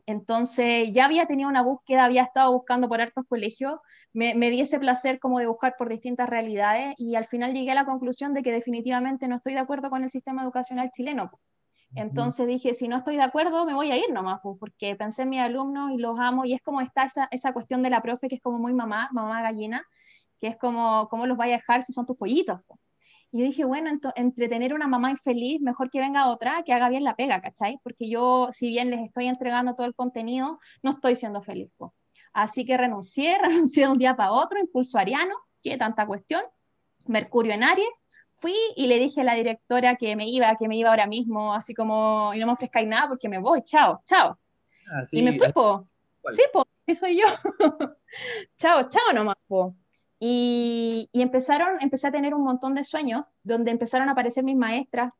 Entonces 0.06 0.90
ya 0.94 1.06
había 1.06 1.26
tenido 1.26 1.50
una 1.50 1.64
búsqueda, 1.64 2.06
había 2.06 2.24
estado 2.24 2.52
buscando 2.54 2.90
por 2.90 3.02
hartos 3.02 3.26
colegios, 3.30 3.80
me, 4.14 4.36
me 4.36 4.50
di 4.50 4.62
ese 4.62 4.80
placer 4.80 5.20
como 5.20 5.40
de 5.40 5.48
buscar 5.48 5.76
por 5.78 5.90
distintas 5.90 6.30
realidades 6.30 6.96
y 6.98 7.16
al 7.16 7.28
final 7.28 7.54
llegué 7.54 7.72
a 7.72 7.76
la 7.76 7.86
conclusión 7.86 8.34
de 8.34 8.44
que 8.44 8.52
definitivamente 8.52 9.28
no 9.28 9.38
estoy 9.38 9.54
de 9.54 9.60
acuerdo 9.60 9.90
con 9.90 10.04
el 10.04 10.10
sistema 10.10 10.44
educacional 10.44 10.92
chileno. 10.92 11.32
Entonces 11.96 12.46
dije, 12.48 12.74
si 12.74 12.88
no 12.88 12.98
estoy 12.98 13.16
de 13.16 13.24
acuerdo, 13.24 13.66
me 13.66 13.74
voy 13.74 13.92
a 13.92 13.98
ir 13.98 14.12
nomás, 14.12 14.40
pues, 14.44 14.58
porque 14.60 14.96
pensé 14.96 15.24
en 15.24 15.30
mis 15.30 15.40
alumnos 15.42 15.92
y 15.92 15.98
los 15.98 16.20
amo, 16.20 16.46
y 16.46 16.54
es 16.54 16.62
como 16.62 16.82
está 16.82 17.06
esa, 17.06 17.28
esa 17.32 17.52
cuestión 17.52 17.82
de 17.82 17.90
la 17.90 18.02
profe, 18.02 18.28
que 18.28 18.36
es 18.36 18.42
como 18.42 18.60
muy 18.60 18.74
mamá, 18.74 19.10
mamá 19.12 19.42
gallina, 19.42 19.84
que 20.40 20.48
es 20.48 20.58
como, 20.58 21.08
¿cómo 21.10 21.26
los 21.26 21.38
vaya 21.38 21.56
a 21.56 21.58
dejar 21.58 21.84
si 21.84 21.92
son 21.94 22.06
tus 22.06 22.16
pollitos? 22.16 22.60
Pues? 22.68 22.80
Y 23.32 23.40
yo 23.40 23.46
dije, 23.46 23.64
bueno, 23.64 23.92
entre 24.16 24.48
tener 24.48 24.74
una 24.74 24.88
mamá 24.88 25.12
infeliz, 25.12 25.62
mejor 25.62 25.92
que 25.92 26.00
venga 26.00 26.28
otra 26.30 26.64
que 26.64 26.74
haga 26.74 26.90
bien 26.90 27.04
la 27.04 27.16
pega, 27.16 27.42
¿cachai? 27.42 27.80
Porque 27.84 28.10
yo, 28.10 28.50
si 28.52 28.70
bien 28.70 28.90
les 28.90 29.02
estoy 29.02 29.28
entregando 29.28 29.76
todo 29.76 29.86
el 29.86 29.94
contenido, 29.94 30.60
no 30.82 30.92
estoy 30.92 31.16
siendo 31.16 31.44
feliz. 31.44 31.72
Pues. 31.78 31.92
Así 32.34 32.66
que 32.66 32.76
renuncié, 32.78 33.38
renuncié 33.42 33.86
de 33.86 33.92
un 33.92 34.00
día 34.00 34.16
para 34.16 34.32
otro, 34.32 34.60
impulso 34.60 34.98
ariano, 34.98 35.36
que 35.62 35.78
tanta 35.78 36.08
cuestión, 36.08 36.42
Mercurio 37.06 37.54
en 37.54 37.64
Aries, 37.64 37.90
fui 38.40 38.56
y 38.76 38.88
le 38.88 38.98
dije 39.00 39.22
a 39.22 39.24
la 39.24 39.36
directora 39.36 39.96
que 39.96 40.16
me 40.16 40.28
iba, 40.28 40.56
que 40.56 40.68
me 40.68 40.78
iba 40.78 40.90
ahora 40.90 41.08
mismo, 41.08 41.54
así 41.54 41.74
como, 41.74 42.32
y 42.34 42.40
no 42.40 42.48
me 42.48 42.54
ofrezcáis 42.54 42.88
nada 42.88 43.08
porque 43.08 43.30
me 43.30 43.38
voy, 43.38 43.62
chao, 43.64 44.02
chao. 44.06 44.40
Ah, 44.92 45.06
sí, 45.10 45.20
y 45.20 45.22
me 45.22 45.38
fui, 45.38 45.52
po. 45.52 45.88
Sí, 46.32 46.42
pues, 46.52 46.66
sí 46.86 46.96
soy 46.96 47.18
yo. 47.18 47.26
chao, 48.58 48.88
chao 48.90 49.14
nomás, 49.14 49.38
po. 49.48 49.76
Y, 50.20 51.10
y 51.12 51.22
empezaron, 51.22 51.82
empecé 51.82 52.08
a 52.08 52.12
tener 52.12 52.34
un 52.34 52.44
montón 52.44 52.76
de 52.76 52.84
sueños, 52.84 53.26
donde 53.44 53.72
empezaron 53.72 54.10
a 54.10 54.14
aparecer 54.14 54.44
mis 54.44 54.58
maestras, 54.58 55.14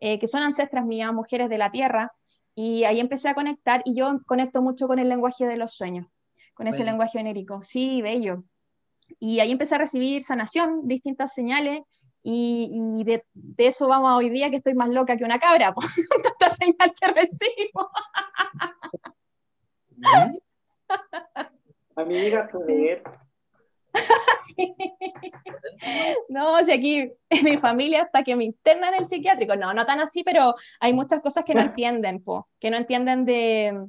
eh, 0.00 0.18
que 0.18 0.26
son 0.26 0.42
ancestras 0.42 0.84
mías, 0.84 1.12
mujeres 1.12 1.48
de 1.48 1.58
la 1.58 1.70
tierra, 1.70 2.12
y 2.54 2.84
ahí 2.84 3.00
empecé 3.00 3.28
a 3.28 3.34
conectar, 3.34 3.82
y 3.84 3.94
yo 3.94 4.20
conecto 4.26 4.60
mucho 4.60 4.86
con 4.86 4.98
el 4.98 5.08
lenguaje 5.08 5.46
de 5.46 5.56
los 5.56 5.72
sueños, 5.72 6.06
con 6.54 6.66
ese 6.66 6.78
Bello. 6.78 6.90
lenguaje 6.90 7.18
onérico. 7.18 7.62
Sí, 7.62 8.02
bello. 8.02 8.44
Y 9.18 9.40
ahí 9.40 9.52
empecé 9.52 9.74
a 9.76 9.78
recibir 9.78 10.22
sanación, 10.22 10.86
distintas 10.86 11.32
señales, 11.32 11.80
y, 12.22 13.00
y 13.00 13.04
de, 13.04 13.24
de 13.34 13.66
eso 13.66 13.88
vamos 13.88 14.10
a 14.10 14.16
hoy 14.16 14.30
día 14.30 14.50
que 14.50 14.56
estoy 14.56 14.74
más 14.74 14.88
loca 14.88 15.16
que 15.16 15.24
una 15.24 15.38
cabra, 15.38 15.74
por 15.74 15.84
tanta 16.22 16.50
señal 16.50 16.94
que 16.98 17.12
recibo. 17.12 17.90
¿Mm? 19.96 20.38
Amiga, 21.96 22.48
joder. 22.52 23.02
Sí. 24.44 24.74
No, 26.28 26.64
si 26.64 26.72
aquí 26.72 27.12
en 27.30 27.44
mi 27.44 27.56
familia 27.56 28.02
hasta 28.02 28.24
que 28.24 28.34
me 28.34 28.44
internan 28.44 28.94
en 28.94 29.00
el 29.00 29.06
psiquiátrico, 29.06 29.54
no, 29.54 29.72
no 29.72 29.86
tan 29.86 30.00
así, 30.00 30.24
pero 30.24 30.54
hay 30.80 30.92
muchas 30.92 31.20
cosas 31.20 31.44
que 31.44 31.54
no 31.54 31.60
entienden, 31.60 32.22
po, 32.22 32.48
que 32.58 32.70
no 32.70 32.76
entienden 32.76 33.24
de, 33.24 33.86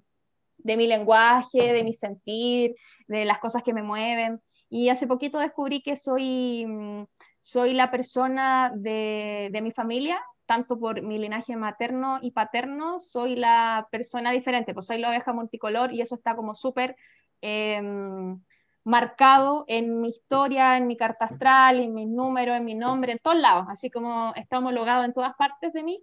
de 0.57 0.77
mi 0.77 0.87
lenguaje, 0.87 1.73
de 1.73 1.83
mi 1.83 1.93
sentir, 1.93 2.75
de 3.07 3.25
las 3.25 3.39
cosas 3.39 3.63
que 3.63 3.73
me 3.73 3.81
mueven. 3.81 4.41
Y 4.69 4.89
hace 4.89 5.07
poquito 5.07 5.39
descubrí 5.39 5.81
que 5.81 5.95
soy, 5.95 6.65
mm, 6.65 7.05
soy 7.43 7.73
la 7.73 7.91
persona 7.91 8.71
de, 8.73 9.49
de 9.51 9.61
mi 9.61 9.73
familia, 9.73 10.17
tanto 10.45 10.79
por 10.79 11.01
mi 11.01 11.19
linaje 11.19 11.57
materno 11.57 12.19
y 12.21 12.31
paterno, 12.31 13.01
soy 13.01 13.35
la 13.35 13.85
persona 13.91 14.31
diferente, 14.31 14.73
pues 14.73 14.85
soy 14.85 14.97
la 14.99 15.09
oveja 15.09 15.33
multicolor 15.33 15.91
y 15.93 15.99
eso 15.99 16.15
está 16.15 16.37
como 16.37 16.55
súper 16.55 16.95
em, 17.41 18.41
marcado 18.85 19.65
en 19.67 19.99
mi 19.99 20.07
historia, 20.07 20.77
en 20.77 20.87
mi 20.87 20.95
carta 20.95 21.25
astral, 21.25 21.81
en 21.81 21.93
mis 21.93 22.07
números, 22.07 22.55
en 22.55 22.63
mi 22.63 22.75
nombre, 22.75 23.11
en 23.11 23.19
todos 23.19 23.37
lados, 23.37 23.65
así 23.67 23.89
como 23.89 24.33
está 24.35 24.59
homologado 24.59 25.03
en 25.03 25.11
todas 25.11 25.35
partes 25.35 25.73
de 25.73 25.83
mí. 25.83 26.01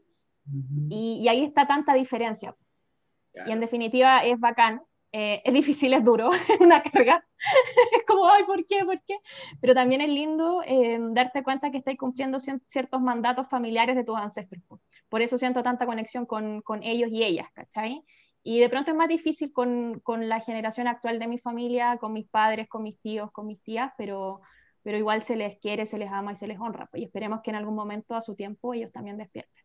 Y, 0.91 1.21
y 1.23 1.29
ahí 1.29 1.43
está 1.43 1.67
tanta 1.67 1.95
diferencia. 1.95 2.55
Y 3.47 3.51
en 3.51 3.61
definitiva 3.61 4.25
es 4.25 4.39
bacán, 4.39 4.83
eh, 5.13 5.43
es 5.45 5.53
difícil, 5.53 5.93
es 5.93 6.05
duro, 6.05 6.31
es 6.49 6.61
una 6.61 6.83
carga, 6.83 7.25
es 7.97 8.05
como, 8.07 8.29
ay, 8.29 8.45
¿por 8.45 8.65
qué? 8.67 8.85
¿Por 8.85 9.03
qué? 9.03 9.17
Pero 9.61 9.75
también 9.75 10.01
es 10.01 10.09
lindo 10.09 10.63
eh, 10.65 10.99
darte 11.13 11.43
cuenta 11.43 11.71
que 11.71 11.79
estás 11.79 11.97
cumpliendo 11.97 12.39
ciertos 12.41 13.01
mandatos 13.01 13.49
familiares 13.49 13.97
de 13.97 14.05
tus 14.05 14.17
ancestros. 14.17 14.63
po. 14.69 14.81
Por 15.09 15.23
eso 15.23 15.39
siento 15.39 15.63
tanta 15.63 15.87
conexión 15.87 16.27
con, 16.27 16.63
con 16.63 16.83
ellos 16.83 17.11
y 17.11 17.25
ellas, 17.25 17.49
¿cachai? 17.53 18.05
Y 18.43 18.61
de 18.61 18.69
pronto 18.69 18.93
es 18.93 18.97
más 18.97 19.09
difícil 19.09 19.53
con, 19.53 20.01
con 20.01 20.29
la 20.29 20.41
generación 20.41 20.87
actual 20.87 21.19
de 21.19 21.27
mi 21.27 21.39
familia, 21.39 21.99
con 21.99 22.13
mis 22.13 22.29
padres, 22.29 22.69
con 22.69 22.83
mis 22.83 22.99
tíos, 23.01 23.31
con 23.33 23.47
mis 23.47 23.61
tías, 23.63 23.93
pero, 23.99 24.41
pero 24.83 24.97
igual 24.97 25.23
se 25.23 25.37
les 25.37 25.59
quiere, 25.59 25.85
se 25.85 25.99
les 25.99 26.11
ama 26.11 26.33
y 26.33 26.37
se 26.37 26.47
les 26.47 26.59
honra. 26.59 26.87
pues, 26.87 27.03
y 27.03 27.05
esperemos 27.07 27.41
que 27.43 27.51
en 27.51 27.57
algún 27.57 27.75
momento 27.75 28.15
a 28.15 28.23
su 28.23 28.35
tiempo 28.35 28.73
ellos 28.73 28.93
también 28.93 29.19
despierten. 29.19 29.63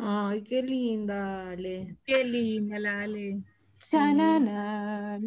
Ay, 0.00 0.42
qué 0.42 0.62
linda, 0.62 1.50
Ale. 1.50 1.96
Qué 2.04 2.24
linda 2.24 2.78
la 2.80 3.02
Ale. 3.02 3.44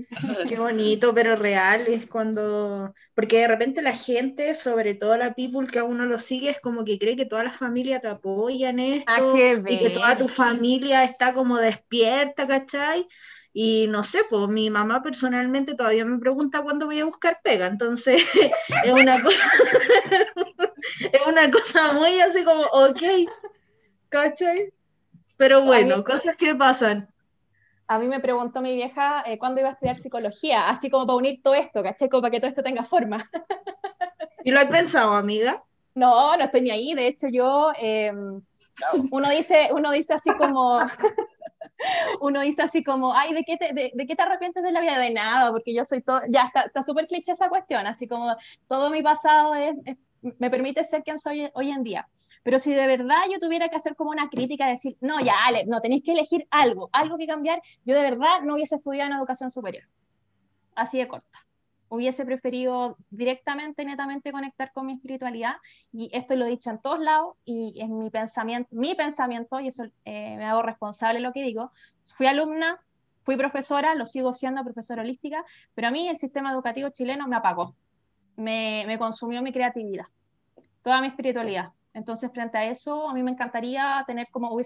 Qué 0.48 0.58
bonito, 0.58 1.14
pero 1.14 1.36
real 1.36 1.88
es 1.88 2.08
cuando, 2.08 2.94
porque 3.14 3.40
de 3.40 3.48
repente 3.48 3.82
la 3.82 3.94
gente, 3.94 4.54
sobre 4.54 4.96
todo 4.96 5.18
la 5.18 5.34
people 5.34 5.68
que 5.68 5.80
a 5.80 5.84
uno 5.84 6.06
lo 6.06 6.20
sigue, 6.20 6.50
es 6.50 6.60
como 6.60 6.84
que 6.84 7.00
cree 7.00 7.16
que 7.16 7.26
toda 7.26 7.44
la 7.44 7.52
familia 7.52 8.00
te 8.00 8.08
apoya 8.08 8.70
en 8.70 8.80
esto 8.80 9.12
Ah, 9.12 9.34
qué 9.34 9.62
y 9.68 9.80
que 9.80 9.90
toda 9.90 10.18
tu 10.18 10.28
familia 10.28 11.04
está 11.04 11.34
como 11.34 11.58
despierta, 11.58 12.48
¿cachai? 12.48 13.08
Y 13.54 13.88
no 13.88 14.04
sé, 14.04 14.20
pues 14.30 14.48
mi 14.50 14.70
mamá 14.70 15.02
personalmente 15.02 15.74
todavía 15.74 16.06
me 16.06 16.20
pregunta 16.20 16.62
cuándo 16.62 16.86
voy 16.86 17.00
a 17.00 17.06
buscar 17.06 17.40
pega, 17.44 17.68
entonces 17.68 18.22
es 18.86 18.94
una 18.94 19.22
cosa, 19.22 19.44
es 21.12 21.22
una 21.28 21.50
cosa 21.50 21.94
muy 21.94 22.20
así 22.20 22.44
como, 22.44 22.62
ok, 22.64 23.02
¿cachai? 24.10 24.72
Pero 25.38 25.64
bueno, 25.64 26.04
cosas 26.04 26.36
que 26.36 26.56
pasan. 26.56 27.08
A 27.90 28.00
mí 28.00 28.08
me 28.08 28.20
preguntó 28.20 28.62
mi 28.62 28.74
vieja 28.74 29.24
eh, 29.26 29.38
cuándo 29.38 29.62
iba 29.62 29.70
a 29.70 29.74
estudiar 29.74 29.98
psicología, 29.98 30.68
así 30.70 30.90
como 30.90 31.06
para 31.08 31.18
unir 31.18 31.42
todo 31.42 31.56
esto, 31.56 31.82
¿cachai? 31.84 32.10
Como 32.10 32.22
para 32.22 32.32
que 32.32 32.40
todo 32.40 32.50
esto 32.50 32.64
tenga 32.64 32.84
forma. 32.84 33.30
¿Y 34.44 34.52
lo 34.52 34.60
has 34.60 34.66
pensado, 34.68 35.14
amiga? 35.16 35.64
No, 35.96 36.38
no 36.38 36.44
estoy 36.44 36.62
ni 36.62 36.72
ahí. 36.72 36.94
De 36.94 37.08
hecho, 37.08 37.28
yo, 37.28 37.72
eh, 37.80 38.12
uno, 39.12 39.30
dice, 39.30 39.70
uno 39.74 39.92
dice 39.92 40.14
así 40.14 40.30
como, 40.38 40.80
uno 42.22 42.42
dice 42.42 42.64
así 42.64 42.84
como, 42.84 43.14
ay, 43.14 43.34
¿de 43.34 43.44
qué 43.44 43.58
te, 43.58 43.74
de, 43.74 43.92
de 43.94 44.08
qué 44.08 44.16
te 44.16 44.22
arrepientes 44.22 44.64
de 44.64 44.72
la 44.72 44.82
vida? 44.82 44.98
De 45.00 45.12
nada, 45.12 45.52
porque 45.52 45.74
yo 45.74 45.86
soy 45.86 46.02
todo, 46.02 46.22
ya 46.30 46.44
está 46.44 46.62
está 46.64 46.82
súper 46.82 47.08
cliché 47.08 47.32
esa 47.34 47.50
cuestión, 47.50 47.86
así 47.88 48.08
como 48.08 48.36
todo 48.68 48.90
mi 48.90 49.02
pasado 49.04 49.56
es, 49.56 49.78
es- 49.86 49.98
me 50.40 50.50
permite 50.50 50.84
ser 50.84 51.04
quien 51.04 51.18
soy 51.18 51.50
hoy 51.54 51.72
en 51.72 51.84
día. 51.84 52.08
Pero 52.44 52.60
si 52.60 52.74
de 52.74 52.88
verdad 52.88 53.24
yo 53.32 53.40
tuviera 53.40 53.70
que 53.70 53.76
hacer 53.76 53.96
como 53.96 54.12
una 54.12 54.30
crítica, 54.30 54.68
decir, 54.68 54.96
no, 55.02 55.20
ya, 55.20 55.34
Ale, 55.46 55.66
no, 55.66 55.82
tenéis 55.82 56.04
que 56.04 56.14
elegir 56.14 56.48
algo, 56.50 56.90
algo 56.94 57.18
que 57.18 57.28
cambiar, 57.28 57.62
yo 57.84 57.96
de 57.96 58.02
verdad 58.02 58.42
no 58.44 58.56
hubiese 58.56 58.76
estudiado 58.76 59.12
en 59.12 59.18
educación 59.18 59.52
superior. 59.52 59.84
Así 60.76 60.98
de 60.98 61.08
corta. 61.08 61.40
Hubiese 61.90 62.26
preferido 62.26 62.98
directamente, 63.10 63.84
netamente 63.86 64.32
conectar 64.32 64.72
con 64.74 64.86
mi 64.86 64.94
espiritualidad 64.94 65.56
y 65.92 66.10
esto 66.14 66.36
lo 66.36 66.46
he 66.46 66.50
dicho 66.50 66.70
en 66.70 66.82
todos 66.82 67.00
lados 67.00 67.36
y 67.46 67.82
es 67.82 67.90
mi 67.90 68.10
pensamiento, 68.10 68.70
mi 68.72 68.94
pensamiento, 68.94 69.60
y 69.60 69.68
eso 69.68 69.86
eh, 70.06 70.36
me 70.38 70.46
hago 70.46 70.62
responsable 70.62 71.20
de 71.20 71.24
lo 71.26 71.32
que 71.32 71.44
digo. 71.44 71.72
Fui 72.16 72.28
alumna, 72.28 72.80
fui 73.24 73.36
profesora, 73.36 73.94
lo 73.96 74.06
sigo 74.06 74.34
siendo 74.34 74.64
profesora 74.64 75.02
holística, 75.02 75.44
pero 75.76 75.90
a 75.90 75.92
mí 75.92 76.08
el 76.08 76.18
sistema 76.18 76.54
educativo 76.54 76.90
chileno 76.92 77.28
me 77.28 77.36
apagó, 77.36 77.76
me, 78.38 78.86
me 78.88 78.98
consumió 78.98 79.42
mi 79.42 79.52
creatividad, 79.52 80.06
toda 80.82 81.02
mi 81.02 81.08
espiritualidad. 81.08 81.70
Entonces, 81.94 82.32
frente 82.32 82.58
a 82.58 82.66
eso, 82.66 83.10
a 83.10 83.14
mí 83.14 83.24
me 83.24 83.32
encantaría 83.32 84.04
tener 84.06 84.28
como, 84.30 84.60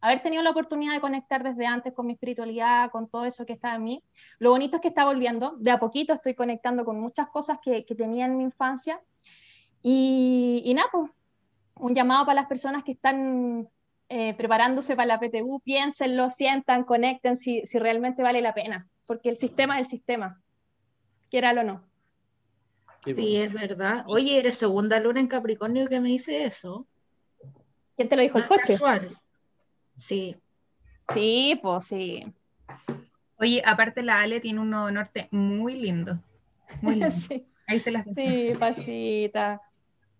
haber 0.00 0.22
tenido 0.22 0.42
la 0.42 0.50
oportunidad 0.50 0.94
de 0.94 1.00
conectar 1.00 1.42
desde 1.42 1.64
antes 1.64 1.92
con 1.92 2.06
mi 2.06 2.14
espiritualidad, 2.14 2.90
con 2.90 3.08
todo 3.08 3.24
eso 3.24 3.46
que 3.46 3.52
está 3.52 3.74
en 3.74 3.84
mí. 3.84 4.04
Lo 4.38 4.50
bonito 4.50 4.76
es 4.76 4.82
que 4.82 4.88
está 4.88 5.04
volviendo, 5.04 5.54
de 5.58 5.70
a 5.70 5.78
poquito 5.78 6.12
estoy 6.12 6.34
conectando 6.34 6.84
con 6.84 7.00
muchas 7.00 7.28
cosas 7.28 7.58
que, 7.62 7.84
que 7.84 7.94
tenía 7.94 8.26
en 8.26 8.36
mi 8.36 8.44
infancia. 8.44 9.00
Y, 9.80 10.62
y 10.64 10.74
nada, 10.74 10.88
pues, 10.90 11.10
un 11.76 11.94
llamado 11.94 12.26
para 12.26 12.40
las 12.40 12.48
personas 12.48 12.84
que 12.84 12.92
están 12.92 13.68
eh, 14.08 14.34
preparándose 14.34 14.94
para 14.94 15.06
la 15.06 15.18
PTU, 15.18 15.60
piénsenlo, 15.60 16.30
sientan, 16.30 16.84
conecten 16.84 17.36
si, 17.36 17.64
si 17.64 17.78
realmente 17.78 18.22
vale 18.22 18.42
la 18.42 18.54
pena, 18.54 18.88
porque 19.06 19.30
el 19.30 19.36
sistema 19.36 19.78
es 19.78 19.86
el 19.86 19.90
sistema, 19.90 20.40
quiera 21.30 21.52
o 21.52 21.62
no. 21.62 21.91
Sí, 23.04 23.12
bueno. 23.14 23.28
es 23.44 23.52
verdad. 23.52 24.04
Oye, 24.06 24.38
eres 24.38 24.56
segunda 24.56 25.00
luna 25.00 25.20
en 25.20 25.26
Capricornio 25.26 25.88
que 25.88 26.00
me 26.00 26.08
dice 26.08 26.44
eso. 26.44 26.86
¿Quién 27.96 28.08
te 28.08 28.16
lo 28.16 28.22
dijo 28.22 28.38
el 28.38 28.46
coche? 28.46 28.62
es 28.62 28.68
casual. 28.68 29.18
Sí. 29.94 30.36
Sí, 31.12 31.58
pues 31.62 31.84
sí. 31.86 32.22
Oye, 33.38 33.62
aparte 33.64 34.02
la 34.02 34.20
Ale 34.20 34.40
tiene 34.40 34.60
un 34.60 34.70
nodo 34.70 34.90
norte 34.90 35.28
muy 35.32 35.74
lindo. 35.74 36.18
Muy 36.80 36.94
lindo. 36.96 37.10
sí. 37.28 37.46
Ahí 37.66 37.80
se 37.80 37.90
las 37.90 38.06
Sí, 38.14 38.52
pasita. 38.58 39.60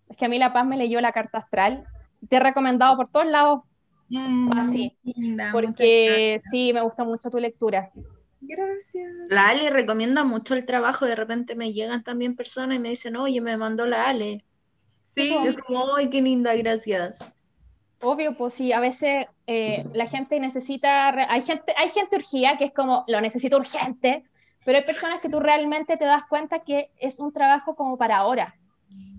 Es 0.08 0.16
que 0.16 0.24
a 0.24 0.28
mí 0.28 0.38
La 0.38 0.52
Paz 0.52 0.66
me 0.66 0.76
leyó 0.76 1.00
la 1.00 1.12
carta 1.12 1.38
astral. 1.38 1.86
Te 2.28 2.36
he 2.36 2.40
recomendado 2.40 2.96
por 2.96 3.08
todos 3.08 3.26
lados, 3.26 3.60
Mm, 4.14 4.58
Así, 4.58 4.94
linda, 5.04 5.48
porque 5.52 6.38
sí, 6.38 6.70
me 6.74 6.82
gusta 6.82 7.02
mucho 7.02 7.30
tu 7.30 7.38
lectura. 7.38 7.90
Gracias. 8.42 9.12
La 9.28 9.48
Ale 9.48 9.70
recomienda 9.70 10.24
mucho 10.24 10.54
el 10.54 10.66
trabajo. 10.66 11.06
De 11.06 11.16
repente 11.16 11.54
me 11.54 11.72
llegan 11.72 12.02
también 12.02 12.36
personas 12.36 12.76
y 12.76 12.80
me 12.80 12.90
dicen, 12.90 13.16
oye, 13.16 13.40
me 13.40 13.56
mandó 13.56 13.86
la 13.86 14.08
Ale. 14.08 14.44
Sí, 15.08 15.34
Y 15.44 15.48
es 15.48 15.56
como, 15.58 15.94
ay, 15.96 16.08
qué 16.08 16.22
linda, 16.22 16.54
gracias. 16.54 17.24
Obvio, 18.00 18.36
pues 18.36 18.54
sí, 18.54 18.72
a 18.72 18.80
veces 18.80 19.26
eh, 19.46 19.84
la 19.94 20.06
gente 20.06 20.40
necesita, 20.40 21.08
hay 21.30 21.42
gente, 21.42 21.72
hay 21.76 21.88
gente 21.90 22.16
urgida 22.16 22.56
que 22.56 22.64
es 22.64 22.72
como, 22.72 23.04
lo 23.06 23.20
necesito 23.20 23.58
urgente, 23.58 24.24
pero 24.64 24.78
hay 24.78 24.84
personas 24.84 25.20
que 25.20 25.28
tú 25.28 25.38
realmente 25.38 25.96
te 25.96 26.04
das 26.04 26.24
cuenta 26.28 26.60
que 26.60 26.90
es 26.98 27.20
un 27.20 27.32
trabajo 27.32 27.76
como 27.76 27.96
para 27.96 28.16
ahora. 28.16 28.56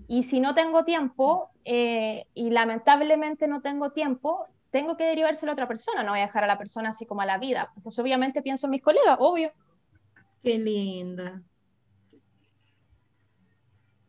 Y 0.06 0.24
si 0.24 0.40
no 0.40 0.52
tengo 0.52 0.84
tiempo, 0.84 1.50
eh, 1.64 2.26
y 2.34 2.50
lamentablemente 2.50 3.48
no 3.48 3.62
tengo 3.62 3.90
tiempo, 3.90 4.46
tengo 4.74 4.96
que 4.96 5.04
derivárselo 5.04 5.52
a 5.52 5.54
otra 5.54 5.68
persona, 5.68 6.02
no 6.02 6.10
voy 6.10 6.18
a 6.18 6.26
dejar 6.26 6.42
a 6.42 6.48
la 6.48 6.58
persona 6.58 6.88
así 6.88 7.06
como 7.06 7.20
a 7.20 7.26
la 7.26 7.38
vida. 7.38 7.70
Entonces 7.76 7.96
obviamente 8.00 8.42
pienso 8.42 8.66
en 8.66 8.72
mis 8.72 8.82
colegas, 8.82 9.16
obvio. 9.20 9.52
Qué 10.42 10.58
linda. 10.58 11.40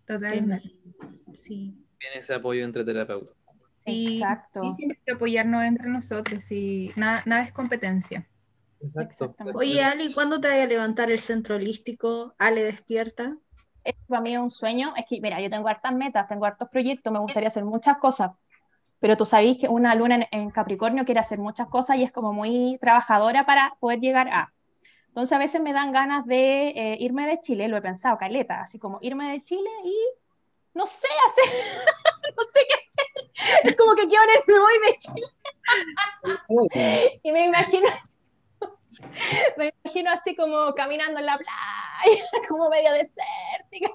Qué 0.07 0.13
totalmente. 0.13 0.68
linda. 0.68 1.36
Sí. 1.36 1.78
Tiene 1.99 2.18
ese 2.18 2.34
apoyo 2.34 2.66
entre 2.66 2.84
terapeutas. 2.84 3.38
Sí, 3.86 4.16
Exacto. 4.16 4.61
siempre 4.76 4.97
hay 4.97 5.03
que 5.05 5.11
apoyarnos 5.11 5.63
entre 5.66 5.88
nosotros 5.88 6.51
y 6.51 6.91
nada, 6.95 7.22
nada 7.28 7.43
es 7.43 7.53
competencia. 7.53 8.28
Exacto. 8.80 9.36
Oye, 9.53 9.84
Ale, 9.84 10.16
¿cuándo 10.16 10.41
te 10.41 10.47
vaya 10.47 10.63
a 10.63 10.68
levantar 10.68 11.11
el 11.11 11.20
centro 11.20 11.57
holístico? 11.57 12.34
Ale, 12.39 12.63
despierta. 12.63 13.38
es 13.84 13.93
para 14.07 14.20
mí 14.22 14.36
un 14.36 14.49
sueño. 14.49 14.95
Es 14.97 15.05
que, 15.07 15.22
mira, 15.22 15.39
yo 15.39 15.49
tengo 15.51 15.68
hartas 15.68 15.93
metas, 15.93 16.28
tengo 16.28 16.45
hartos 16.45 16.70
proyectos, 16.70 17.13
me 17.13 17.20
gustaría 17.20 17.49
hacer 17.49 17.66
muchas 17.66 17.99
cosas, 17.99 18.32
pero 19.06 19.18
tú 19.18 19.24
sabéis 19.24 19.60
que 19.60 19.68
una 19.68 19.93
luna 19.93 20.16
en, 20.16 20.28
en 20.32 20.49
Capricornio 20.49 21.06
quiere 21.06 21.20
hacer 21.20 21.38
muchas 21.38 21.68
cosas 21.68 21.97
y 21.97 22.01
es 22.01 22.12
como 22.12 22.34
muy 22.34 22.80
trabajadora 22.82 23.45
para 23.45 23.78
poder 23.80 23.99
llegar 23.99 24.28
a. 24.30 24.51
Entonces 25.10 25.32
a 25.32 25.38
veces 25.38 25.62
me 25.62 25.74
dan 25.74 25.91
ganas 25.91 26.26
de 26.26 26.70
eh, 26.70 26.97
irme 26.99 27.28
de 27.28 27.39
Chile, 27.39 27.68
lo 27.68 27.78
he 27.78 27.84
pensado, 27.84 28.18
caleta, 28.18 28.62
así 28.62 28.80
como 28.80 28.97
irme 29.01 29.32
de 29.32 29.43
Chile 29.43 29.70
y 29.84 29.95
no 30.74 30.88
sé 30.88 31.08
hacer, 31.30 31.53
no 32.36 32.43
sé 32.45 32.62
qué 32.68 32.74
hacer. 32.74 33.06
Es 33.70 33.76
como 33.76 33.93
que 33.93 34.08
quiero 34.08 34.24
me 34.47 34.58
voy 34.58 34.74
de 34.88 34.97
Chile. 34.97 35.28
y 37.22 37.32
me 37.32 37.45
imagino, 37.45 37.88
me 39.58 39.74
imagino 39.84 40.12
así 40.12 40.36
como 40.36 40.74
caminando 40.74 41.20
en 41.20 41.26
la 41.26 41.38
playa, 41.38 42.26
como 42.50 42.70
medio 42.70 42.91
desértica. 42.93 43.91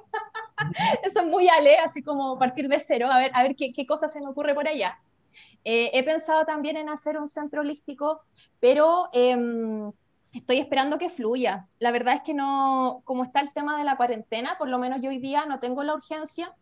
Eso 1.03 1.21
es 1.21 1.27
muy 1.27 1.49
ale, 1.49 1.79
así 1.79 2.03
como 2.03 2.39
partir 2.39 2.69
de 2.69 2.81
cero, 2.81 3.09
a 3.11 3.19
ver, 3.19 3.31
a 3.35 3.43
ver 3.43 3.57
qué, 3.57 3.73
qué 3.73 3.87
cosa 3.87 4.09
se 4.09 4.21
me 4.21 4.29
ocurre 4.29 4.55
por 4.55 4.69
allá. 4.69 4.99
Eh, 5.65 5.91
he 5.93 6.03
pensado 6.05 6.45
también 6.45 6.77
en 6.77 6.89
hacer 6.89 7.19
un 7.19 7.29
centro 7.29 7.61
holístico, 7.61 8.23
pero 8.61 9.09
em, 9.13 9.93
estoy 10.33 10.59
esperando 10.59 10.99
que 10.99 11.11
fluya. 11.11 11.67
La 11.79 11.91
verdad 11.91 12.15
es 12.15 12.23
que 12.23 12.35
no, 12.35 13.03
como 13.05 13.25
está 13.25 13.41
el 13.41 13.53
tema 13.53 13.79
de 13.79 13.85
la 13.85 13.97
cuarentena, 13.97 14.57
por 14.59 14.69
lo 14.69 14.79
menos 14.79 15.01
yo 15.03 15.11
hoy 15.11 15.19
día 15.19 15.45
no 15.47 15.61
tengo 15.61 15.83
la 15.83 15.95
urgencia 15.95 16.55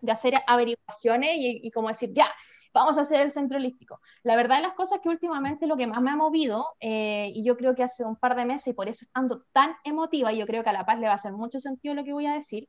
de 0.00 0.12
hacer 0.12 0.34
averiguaciones 0.46 1.36
y, 1.36 1.70
como 1.70 1.88
decir, 1.88 2.10
ya, 2.12 2.26
vamos 2.72 2.98
a 2.98 3.02
hacer 3.02 3.20
el 3.20 3.30
centro 3.30 3.58
holístico. 3.58 4.00
La 4.22 4.36
verdad 4.36 4.56
de 4.56 4.62
las 4.62 4.74
cosas 4.74 5.00
que 5.00 5.08
últimamente 5.08 5.66
lo 5.66 5.76
que 5.76 5.86
más 5.86 6.00
me 6.00 6.10
ha 6.10 6.16
movido, 6.16 6.66
eh, 6.80 7.30
y 7.34 7.44
yo 7.44 7.56
creo 7.56 7.74
que 7.74 7.82
hace 7.82 8.04
un 8.04 8.16
par 8.16 8.36
de 8.36 8.44
meses, 8.44 8.68
y 8.68 8.72
por 8.72 8.88
eso 8.88 9.04
estando 9.04 9.44
tan 9.52 9.74
emotiva, 9.84 10.32
y 10.32 10.38
yo 10.38 10.46
creo 10.46 10.62
que 10.62 10.70
a 10.70 10.72
La 10.72 10.86
Paz 10.86 10.98
le 10.98 11.06
va 11.06 11.12
a 11.12 11.16
hacer 11.16 11.32
mucho 11.32 11.58
sentido 11.58 11.94
lo 11.94 12.04
que 12.04 12.12
voy 12.12 12.26
a 12.26 12.34
decir, 12.34 12.68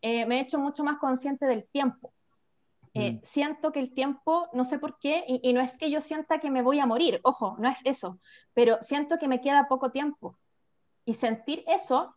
eh, 0.00 0.26
me 0.26 0.38
he 0.38 0.40
hecho 0.42 0.58
mucho 0.58 0.84
más 0.84 0.98
consciente 0.98 1.46
del 1.46 1.66
tiempo. 1.68 2.12
Eh, 2.94 3.14
mm. 3.14 3.20
Siento 3.24 3.72
que 3.72 3.80
el 3.80 3.92
tiempo, 3.92 4.48
no 4.52 4.64
sé 4.64 4.78
por 4.78 4.98
qué, 4.98 5.24
y, 5.26 5.52
no 5.52 5.60
es 5.60 5.76
que 5.78 5.90
yo 5.90 6.00
sienta 6.00 6.38
que 6.38 6.50
me 6.50 6.62
voy 6.62 6.78
a 6.78 6.86
morir, 6.86 7.20
ojo, 7.24 7.56
no 7.58 7.68
es 7.68 7.78
eso, 7.84 8.20
pero 8.52 8.78
siento 8.82 9.18
que 9.18 9.28
me 9.28 9.40
queda 9.40 9.66
poco 9.68 9.90
tiempo. 9.90 10.38
Y 11.04 11.14
sentir 11.14 11.64
eso 11.66 12.14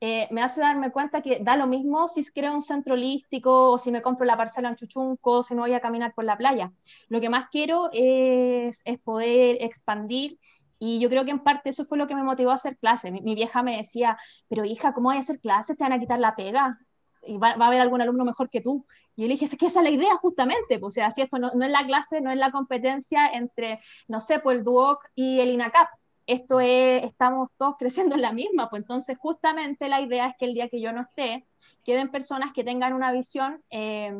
eh, 0.00 0.28
me 0.30 0.42
hace 0.42 0.60
darme 0.60 0.92
cuenta 0.92 1.22
que 1.22 1.40
da 1.40 1.56
lo 1.56 1.66
mismo 1.66 2.06
si 2.06 2.24
creo 2.30 2.54
un 2.54 2.62
centro 2.62 2.94
holístico 2.94 3.72
o 3.72 3.78
si 3.78 3.90
me 3.90 4.00
compro 4.00 4.24
la 4.26 4.36
parcela 4.36 4.68
en 4.68 4.76
Chuchunco 4.76 5.42
si 5.42 5.54
no 5.56 5.62
voy 5.62 5.74
a 5.74 5.80
caminar 5.80 6.14
por 6.14 6.24
la 6.24 6.36
playa. 6.36 6.72
Lo 7.08 7.20
que 7.20 7.28
más 7.28 7.48
quiero 7.50 7.90
es, 7.92 8.84
poder 9.04 9.58
expandir 9.60 10.38
y 10.78 11.00
yo 11.00 11.08
creo 11.08 11.24
que 11.24 11.32
en 11.32 11.40
parte 11.40 11.70
eso 11.70 11.84
fue 11.84 11.98
lo 11.98 12.06
que 12.06 12.14
me 12.14 12.22
motivó 12.22 12.50
a 12.52 12.54
hacer 12.54 12.78
clases. 12.78 13.10
Mi, 13.10 13.34
vieja 13.34 13.62
me 13.62 13.78
decía, 13.78 14.16
pero 14.48 14.64
hija, 14.64 14.92
¿cómo 14.92 15.08
voy 15.08 15.16
a 15.16 15.20
hacer 15.20 15.40
clases? 15.40 15.76
Te 15.76 15.84
van 15.84 15.92
a 15.92 15.98
quitar 15.98 16.20
la 16.20 16.36
pega 16.36 16.78
y 17.22 17.36
va, 17.36 17.56
va, 17.56 17.64
a 17.64 17.68
haber 17.68 17.80
algún 17.80 18.00
alumno 18.00 18.24
mejor 18.24 18.48
que 18.50 18.60
tú. 18.60 18.86
Y 19.16 19.22
yo 19.22 19.26
le 19.28 19.34
dije, 19.34 19.46
es 19.46 19.56
que 19.56 19.66
esa 19.66 19.80
es 19.80 19.84
la 19.84 19.90
idea 19.90 20.14
justamente, 20.16 20.78
pues, 20.78 20.82
o 20.82 20.90
sea, 20.94 21.10
si 21.10 21.22
esto 21.22 21.38
no, 21.38 21.50
no, 21.52 21.64
es 21.64 21.72
la 21.72 21.84
clase, 21.84 22.20
no 22.20 22.30
es 22.30 22.38
la 22.38 22.52
competencia 22.52 23.28
entre, 23.30 23.80
no 24.06 24.20
sé, 24.20 24.38
pues 24.38 24.58
el 24.58 24.64
DUOC 24.64 25.04
y 25.16 25.40
el 25.40 25.50
INACAP, 25.50 25.88
esto 26.28 26.60
es, 26.60 27.04
estamos 27.04 27.48
todos 27.56 27.76
creciendo 27.78 28.14
en 28.14 28.20
la 28.20 28.32
misma, 28.32 28.68
pues 28.68 28.82
entonces 28.82 29.16
justamente 29.18 29.88
la 29.88 30.02
idea 30.02 30.28
es 30.28 30.36
que 30.38 30.44
el 30.44 30.52
día 30.52 30.68
que 30.68 30.78
yo 30.78 30.92
no 30.92 31.00
esté, 31.00 31.46
queden 31.84 32.10
personas 32.10 32.52
que 32.52 32.64
tengan 32.64 32.92
una 32.92 33.12
visión 33.12 33.62
eh, 33.70 34.12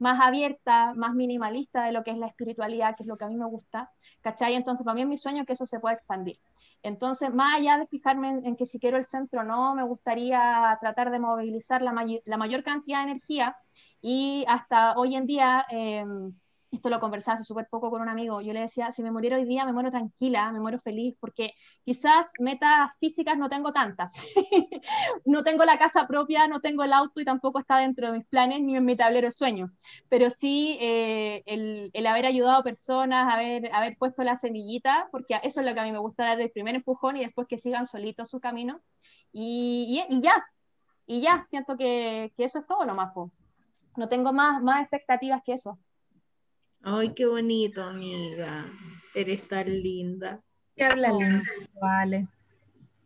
más 0.00 0.20
abierta, 0.20 0.92
más 0.94 1.14
minimalista 1.14 1.84
de 1.84 1.92
lo 1.92 2.02
que 2.02 2.10
es 2.10 2.18
la 2.18 2.26
espiritualidad, 2.26 2.96
que 2.96 3.04
es 3.04 3.06
lo 3.06 3.16
que 3.16 3.26
a 3.26 3.28
mí 3.28 3.36
me 3.36 3.46
gusta, 3.46 3.92
¿cachai? 4.22 4.54
Entonces 4.54 4.84
para 4.84 4.96
mí 4.96 5.02
es 5.02 5.06
mi 5.06 5.16
sueño 5.16 5.46
que 5.46 5.52
eso 5.52 5.64
se 5.64 5.78
pueda 5.78 5.94
expandir. 5.94 6.40
Entonces, 6.82 7.32
más 7.32 7.58
allá 7.58 7.78
de 7.78 7.86
fijarme 7.86 8.40
en, 8.42 8.56
que 8.56 8.66
si 8.66 8.80
quiero 8.80 8.96
el 8.96 9.04
centro 9.04 9.44
no, 9.44 9.76
me 9.76 9.84
gustaría 9.84 10.76
tratar 10.80 11.12
de 11.12 11.20
movilizar 11.20 11.80
la, 11.80 11.94
la, 12.24 12.36
mayor 12.36 12.64
cantidad 12.64 13.04
de 13.04 13.12
energía 13.12 13.56
y 14.00 14.44
hasta 14.48 14.96
hoy 14.98 15.14
en 15.14 15.26
día... 15.26 15.64
Eh, 15.70 16.04
esto 16.72 16.88
lo 16.88 17.00
conversaba 17.00 17.34
hace 17.34 17.44
súper 17.44 17.68
poco 17.68 17.90
con 17.90 18.00
un 18.00 18.08
amigo, 18.08 18.40
yo 18.40 18.54
le 18.54 18.60
decía, 18.60 18.90
si 18.92 19.02
me 19.02 19.10
muriera 19.10 19.36
hoy 19.36 19.44
día, 19.44 19.66
me 19.66 19.74
muero 19.74 19.90
tranquila, 19.90 20.50
me 20.52 20.58
muero 20.58 20.80
feliz, 20.80 21.14
porque 21.20 21.52
quizás 21.84 22.32
metas 22.40 22.90
físicas 22.98 23.36
no 23.36 23.50
tengo 23.50 23.72
tantas. 23.72 24.14
no 25.26 25.44
tengo 25.44 25.64
la 25.66 25.78
casa 25.78 26.06
propia, 26.06 26.48
no 26.48 26.60
tengo 26.60 26.82
el 26.82 26.94
auto 26.94 27.20
y 27.20 27.26
tampoco 27.26 27.60
está 27.60 27.76
dentro 27.76 28.10
de 28.10 28.18
mis 28.18 28.26
planes 28.26 28.62
ni 28.62 28.74
en 28.74 28.84
mi 28.86 28.96
tablero 28.96 29.26
de 29.28 29.32
sueños. 29.32 29.70
Pero 30.08 30.30
sí 30.30 30.78
eh, 30.80 31.42
el, 31.44 31.90
el, 31.92 32.06
haber 32.06 32.24
ayudado 32.24 32.60
a 32.60 32.62
personas, 32.62 33.32
haber, 33.32 33.72
haber 33.74 33.96
puesto 33.98 34.22
la 34.22 34.36
semillita, 34.36 35.08
porque 35.12 35.38
eso 35.42 35.60
es 35.60 35.66
lo 35.66 35.74
que 35.74 35.80
a 35.80 35.84
mí 35.84 35.92
me 35.92 35.98
gusta 35.98 36.24
dar 36.24 36.40
el 36.40 36.50
primer 36.50 36.74
empujón 36.74 37.18
y 37.18 37.20
después 37.20 37.46
que 37.48 37.58
sigan 37.58 37.86
solitos 37.86 38.30
su 38.30 38.40
camino. 38.40 38.80
Y, 39.30 40.04
y, 40.08 40.16
y 40.16 40.22
ya, 40.22 40.42
y 41.06 41.20
ya, 41.20 41.42
siento 41.42 41.76
que, 41.76 42.32
que, 42.36 42.44
eso 42.44 42.60
es 42.60 42.66
todo 42.66 42.84
lo 42.84 42.94
más. 42.94 43.12
No 43.96 44.08
tengo 44.08 44.32
más, 44.32 44.62
más 44.62 44.80
expectativas 44.80 45.42
que 45.44 45.52
eso. 45.52 45.78
Ay, 46.82 47.12
qué 47.14 47.26
bonito, 47.26 47.82
amiga. 47.82 48.66
Eres 49.14 49.46
tan 49.46 49.66
linda. 49.66 50.40
¿Qué 50.76 50.84
habla 50.84 51.10
lindo? 51.10 51.42
Vale. 51.80 52.26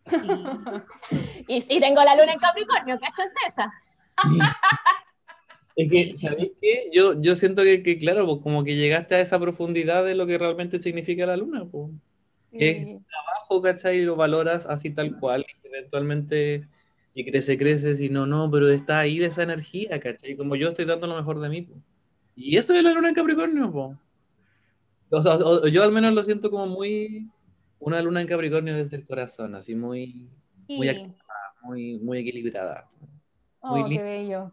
y, 1.48 1.76
y, 1.76 1.80
tengo 1.80 2.02
la 2.02 2.14
luna 2.16 2.32
en 2.32 2.38
Capricornio, 2.38 2.98
¿cachas 3.00 3.32
esa? 3.46 3.72
es 5.76 5.90
que, 5.90 6.16
¿sabéis 6.16 6.52
qué? 6.62 6.88
Yo, 6.92 7.20
yo 7.20 7.34
siento 7.34 7.64
que, 7.64 7.82
que, 7.82 7.98
claro, 7.98 8.24
pues 8.24 8.40
como 8.40 8.62
que 8.62 8.76
llegaste 8.76 9.16
a 9.16 9.20
esa 9.20 9.38
profundidad 9.40 10.04
de 10.04 10.14
lo 10.14 10.26
que 10.26 10.38
realmente 10.38 10.80
significa 10.80 11.26
la 11.26 11.36
luna, 11.36 11.64
pues. 11.64 11.90
Sí. 12.52 12.58
Es 12.60 12.84
trabajo, 12.84 13.60
¿cachai? 13.60 13.98
Y 13.98 14.04
lo 14.04 14.16
valoras 14.16 14.64
así 14.66 14.90
tal 14.90 15.18
cual. 15.18 15.44
Y 15.48 15.66
eventualmente, 15.66 16.68
si 17.06 17.24
crece, 17.24 17.58
crece, 17.58 17.96
si 17.96 18.08
no, 18.08 18.26
no, 18.26 18.50
pero 18.50 18.68
está 18.68 19.00
ahí 19.00 19.22
esa 19.22 19.42
energía, 19.42 20.00
¿cachai? 20.00 20.36
Como 20.36 20.54
yo 20.56 20.68
estoy 20.68 20.84
dando 20.84 21.08
lo 21.08 21.16
mejor 21.16 21.40
de 21.40 21.48
mí, 21.48 21.62
pues. 21.62 21.80
Y 22.36 22.56
eso 22.56 22.74
es 22.74 22.84
la 22.84 22.92
luna 22.92 23.08
en 23.08 23.14
Capricornio, 23.14 23.72
po. 23.72 23.96
O 25.10 25.22
sea, 25.22 25.36
yo 25.70 25.82
al 25.82 25.92
menos 25.92 26.12
lo 26.12 26.22
siento 26.22 26.50
como 26.50 26.66
muy 26.66 27.30
una 27.78 28.02
luna 28.02 28.20
en 28.20 28.26
Capricornio 28.26 28.76
desde 28.76 28.96
el 28.96 29.06
corazón, 29.06 29.54
así 29.54 29.74
muy, 29.74 30.28
sí. 30.66 30.76
muy 30.76 30.88
activa, 30.88 31.14
muy, 31.62 31.98
muy 31.98 32.18
equilibrada. 32.18 32.88
Muy 33.62 33.82
oh, 33.82 33.88
qué 33.88 34.02
bello. 34.02 34.52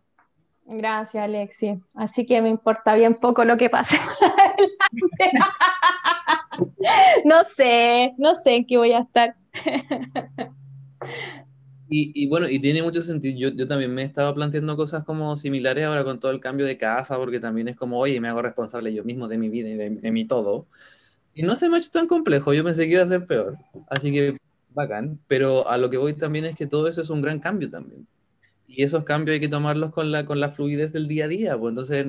Gracias, 0.65 1.23
Alexi. 1.23 1.79
Así 1.93 2.25
que 2.25 2.41
me 2.41 2.49
importa 2.49 2.95
bien 2.95 3.15
poco 3.15 3.43
lo 3.43 3.57
que 3.57 3.69
pase. 3.69 3.97
no 7.25 7.43
sé, 7.43 8.13
no 8.17 8.35
sé 8.35 8.55
en 8.55 8.65
qué 8.65 8.77
voy 8.77 8.93
a 8.93 8.99
estar. 8.99 9.35
Y, 11.95 12.11
y, 12.15 12.27
bueno, 12.27 12.49
y 12.49 12.59
tiene 12.59 12.81
mucho 12.81 13.01
sentido. 13.01 13.37
Yo, 13.37 13.49
yo 13.55 13.67
también 13.67 13.93
me 13.93 14.03
estaba 14.03 14.33
planteando 14.33 14.75
cosas 14.75 15.03
como 15.03 15.35
similares 15.37 15.85
ahora 15.85 16.03
con 16.03 16.19
todo 16.19 16.31
el 16.31 16.39
cambio 16.39 16.65
de 16.65 16.77
casa, 16.77 17.17
porque 17.17 17.39
también 17.39 17.67
es 17.67 17.75
como, 17.75 17.99
oye, 17.99 18.19
me 18.19 18.29
hago 18.29 18.41
responsable 18.41 18.93
yo 18.93 19.03
mismo 19.03 19.27
de 19.27 19.37
mi 19.37 19.49
vida 19.49 19.69
y 19.69 19.75
de, 19.75 19.89
de 19.91 20.11
mi 20.11 20.25
todo. 20.25 20.67
Y 21.35 21.43
no 21.43 21.55
se 21.55 21.69
me 21.69 21.77
ha 21.77 21.79
hecho 21.79 21.91
tan 21.91 22.07
complejo, 22.07 22.53
yo 22.53 22.63
pensé 22.63 22.85
que 22.87 22.93
iba 22.93 23.03
a 23.03 23.07
ser 23.07 23.25
peor. 23.25 23.57
Así 23.89 24.11
que 24.13 24.37
bacán, 24.69 25.19
pero 25.27 25.69
a 25.69 25.77
lo 25.77 25.89
que 25.89 25.97
voy 25.97 26.13
también 26.15 26.45
es 26.45 26.55
que 26.55 26.67
todo 26.67 26.87
eso 26.87 27.01
es 27.01 27.09
un 27.11 27.21
gran 27.21 27.39
cambio 27.39 27.69
también. 27.69 28.07
Y 28.67 28.83
esos 28.83 29.03
cambios 29.03 29.35
hay 29.35 29.41
que 29.41 29.49
tomarlos 29.49 29.91
con 29.93 30.11
la, 30.11 30.25
con 30.25 30.39
la 30.39 30.49
fluidez 30.51 30.93
del 30.93 31.07
día 31.07 31.25
a 31.25 31.27
día. 31.29 31.57
Pues 31.59 31.71
entonces, 31.71 32.07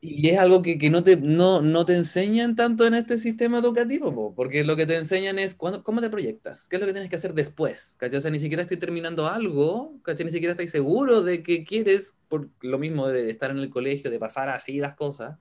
y 0.00 0.28
es 0.28 0.38
algo 0.38 0.62
que, 0.62 0.78
que 0.78 0.90
no, 0.90 1.02
te, 1.02 1.16
no, 1.16 1.60
no, 1.60 1.84
te 1.84 1.96
enseñan 1.96 2.54
tanto 2.54 2.86
en 2.86 2.94
este 2.94 3.18
sistema 3.18 3.58
educativo, 3.58 4.32
porque 4.34 4.62
lo 4.62 4.76
que 4.76 4.86
te 4.86 4.96
enseñan 4.96 5.40
es 5.40 5.56
cuándo, 5.56 5.82
cómo 5.82 6.00
te 6.00 6.08
proyectas, 6.08 6.68
qué 6.68 6.76
es 6.76 6.80
lo 6.80 6.86
que 6.86 6.92
tienes 6.92 7.10
que 7.10 7.16
hacer 7.16 7.34
después, 7.34 7.96
¿cachai? 7.98 8.18
O 8.18 8.20
sea, 8.20 8.30
ni 8.30 8.38
siquiera 8.38 8.62
estoy 8.62 8.76
terminando 8.76 9.28
algo, 9.28 9.94
¿cachai? 10.02 10.26
Ni 10.26 10.30
siquiera 10.30 10.52
estás 10.52 10.70
seguro 10.70 11.22
de 11.22 11.42
que 11.42 11.64
quieres, 11.64 12.16
por 12.28 12.48
lo 12.60 12.78
mismo 12.78 13.08
de 13.08 13.28
estar 13.28 13.50
en 13.50 13.58
el 13.58 13.70
colegio, 13.70 14.08
de 14.08 14.20
pasar 14.20 14.48
así 14.50 14.78
las 14.78 14.94
cosas, 14.94 15.36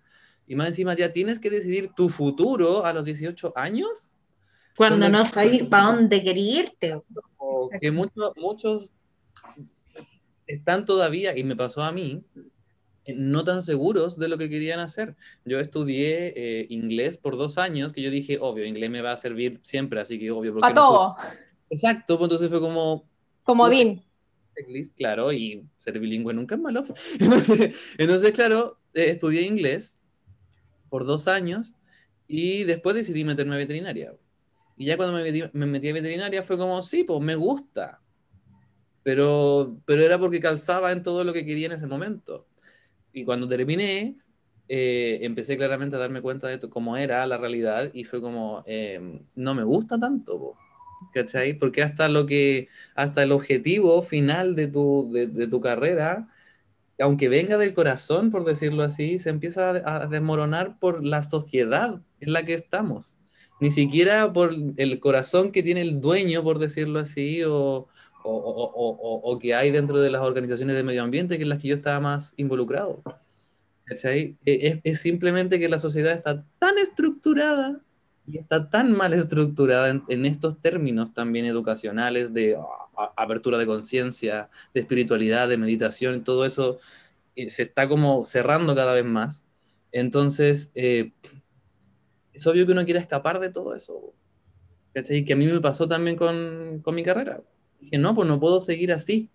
y 0.48 0.56
más 0.56 0.68
encima 0.68 0.96
ya 0.96 1.14
tienes 1.14 1.40
que 1.40 1.52
decidir 1.52 1.92
tu 1.96 2.10
futuro 2.10 2.84
a 2.84 2.94
los 2.94 3.06
18 3.06 3.54
años. 3.56 4.16
Cuando 4.76 5.08
no 5.10 5.24
sabes 5.26 5.64
para 5.64 5.88
dónde 5.88 6.24
querer 6.24 6.38
irte. 6.38 7.02
O 7.38 7.70
que 7.80 7.92
muchos, 7.92 8.32
muchos 8.38 8.96
están 10.48 10.86
todavía, 10.86 11.38
y 11.38 11.44
me 11.44 11.56
pasó 11.56 11.84
a 11.84 11.92
mí, 11.92 12.24
no 13.16 13.44
tan 13.44 13.62
seguros 13.62 14.18
de 14.18 14.28
lo 14.28 14.38
que 14.38 14.50
querían 14.50 14.80
hacer. 14.80 15.16
Yo 15.46 15.60
estudié 15.60 16.34
eh, 16.36 16.68
inglés 16.70 17.18
por 17.18 17.38
dos 17.38 17.58
años, 17.58 17.94
que 17.94 18.02
yo 18.02 18.12
dije, 18.12 18.38
obvio, 18.40 18.66
inglés 18.66 18.90
me 18.90 19.02
va 19.02 19.14
a 19.14 19.18
servir 19.18 19.60
siempre, 19.64 20.00
así 20.00 20.20
que 20.20 20.32
obvio. 20.32 20.60
Para 20.60 20.74
todo. 20.74 21.16
Exacto, 21.70 22.18
pues 22.18 22.28
entonces 22.28 22.50
fue 22.50 22.60
como... 22.60 23.08
Como 23.44 23.70
Dean. 23.70 24.04
Checklist, 24.54 24.96
claro, 24.96 25.32
y 25.32 25.64
ser 25.78 26.00
bilingüe 26.00 26.34
nunca 26.34 26.56
es 26.56 26.62
malo. 26.62 26.84
Entonces, 27.20 27.76
entonces 27.98 28.32
claro, 28.32 28.80
eh, 28.94 29.10
estudié 29.10 29.44
inglés 29.44 30.02
por 30.90 31.06
dos 31.06 31.28
años 31.28 31.76
y 32.28 32.64
después 32.64 32.96
decidí 32.96 33.24
meterme 33.24 33.56
a 33.56 33.60
veterinaria. 33.60 34.16
Y 34.76 34.86
ya 34.86 34.98
cuando 34.98 35.16
me 35.16 35.24
metí, 35.24 35.44
me 35.54 35.66
metí 35.66 35.90
a 35.90 35.94
veterinaria 35.94 36.44
fue 36.44 36.58
como, 36.58 36.82
sí, 36.82 37.04
pues 37.04 37.22
me 37.22 37.36
gusta. 37.36 38.02
Pero, 39.04 39.78
pero 39.86 40.04
era 40.04 40.20
porque 40.20 40.40
calzaba 40.40 40.92
en 40.92 41.04
todo 41.04 41.24
lo 41.24 41.34
que 41.34 41.46
quería 41.46 41.68
en 41.68 41.74
ese 41.74 41.88
momento 41.88 42.48
y 43.18 43.26
cuando 43.26 43.48
terminé, 43.48 44.18
eh, 44.68 45.20
empecé 45.24 45.58
claramente 45.58 45.96
a 45.96 46.00
darme 46.00 46.22
cuenta 46.22 46.48
de 46.48 46.60
cómo 46.70 46.98
era 46.98 47.26
la 47.28 47.38
realidad 47.38 47.90
y 47.94 48.04
fue 48.06 48.22
como, 48.22 48.64
eh, 48.68 49.22
no 49.36 49.54
me 49.56 49.64
gusta 49.64 50.00
tanto, 50.00 50.56
¿cachai? 51.14 51.54
Porque 51.58 51.84
hasta 51.84 52.10
lo 52.10 52.26
que, 52.26 52.70
hasta 52.96 53.24
el 53.24 53.32
objetivo 53.32 54.02
final 54.04 54.56
de 54.56 54.68
tu, 54.68 55.10
de, 55.12 55.28
de 55.28 55.48
tu 55.48 55.62
carrera, 55.62 56.28
aunque 57.00 57.30
venga 57.30 57.58
del 57.58 57.74
corazón, 57.74 58.32
por 58.32 58.44
decirlo 58.46 58.84
así, 58.84 59.20
se 59.20 59.30
empieza 59.30 59.70
a, 59.72 60.04
a 60.04 60.08
desmoronar 60.08 60.80
por 60.80 61.04
la 61.06 61.22
sociedad 61.22 62.02
en 62.20 62.34
la 62.34 62.44
que 62.46 62.54
estamos. 62.54 63.18
ni 63.60 63.72
siquiera 63.72 64.32
por 64.34 64.54
el 64.78 65.00
corazón 65.00 65.52
que 65.52 65.64
tiene 65.64 65.82
el 65.82 66.02
dueño, 66.02 66.44
por 66.44 66.60
decirlo 66.60 67.00
así, 67.00 67.44
o, 67.44 67.88
o, 68.30 69.40
que 69.40 69.56
hay 69.56 69.72
dentro 69.72 70.00
de 70.00 70.10
las 70.10 70.22
organizaciones 70.22 70.76
de 70.76 70.84
medio 70.84 71.04
ambiente 71.04 71.38
que 71.38 71.44
en 71.44 71.50
las 71.50 71.62
que 71.62 71.70
yo 71.70 71.76
estaba 71.76 72.00
más 72.00 72.34
involucrado. 72.38 73.02
E, 74.04 74.36
es, 74.84 75.00
simplemente 75.00 75.60
que 75.60 75.70
la 75.70 75.78
sociedad 75.78 76.14
está 76.14 76.46
tan 76.60 76.78
estructurada 76.78 77.80
y 78.26 78.38
está 78.38 78.70
tan 78.70 78.92
mal 78.92 79.14
estructurada 79.14 79.90
en, 79.90 80.26
estos 80.26 80.62
términos 80.62 81.14
también 81.14 81.46
educacionales 81.46 82.34
de 82.34 82.56
a, 82.56 83.14
apertura 83.16 83.58
de 83.58 83.66
conciencia, 83.66 84.50
de 84.74 84.82
espiritualidad, 84.82 85.48
de 85.48 85.58
meditación, 85.58 86.24
todo 86.24 86.46
eso 86.46 86.80
eh, 87.36 87.50
se 87.50 87.64
está 87.64 87.88
como 87.88 88.26
cerrando 88.26 88.76
cada 88.76 88.94
vez 88.94 89.06
más. 89.06 89.46
Entonces, 89.92 90.72
eh, 90.76 91.14
es 92.34 92.46
obvio 92.46 92.66
que 92.66 92.74
uno 92.74 92.86
quiere 92.86 93.00
escapar 93.00 93.40
de 93.40 93.50
todo 93.50 93.74
eso. 93.74 94.14
¿cachai? 94.94 95.24
Que 95.24 95.34
a 95.34 95.36
mí 95.36 95.46
me 95.46 95.62
pasó 95.62 95.88
también 95.88 96.18
con, 96.18 96.82
con 96.84 96.96
mi 96.96 97.04
carrera. 97.04 97.42
Dije, 97.80 97.98
no, 97.98 98.14
pues 98.16 98.28
no 98.28 98.40
puedo 98.40 98.60
seguir 98.60 98.92
así. 98.92 99.30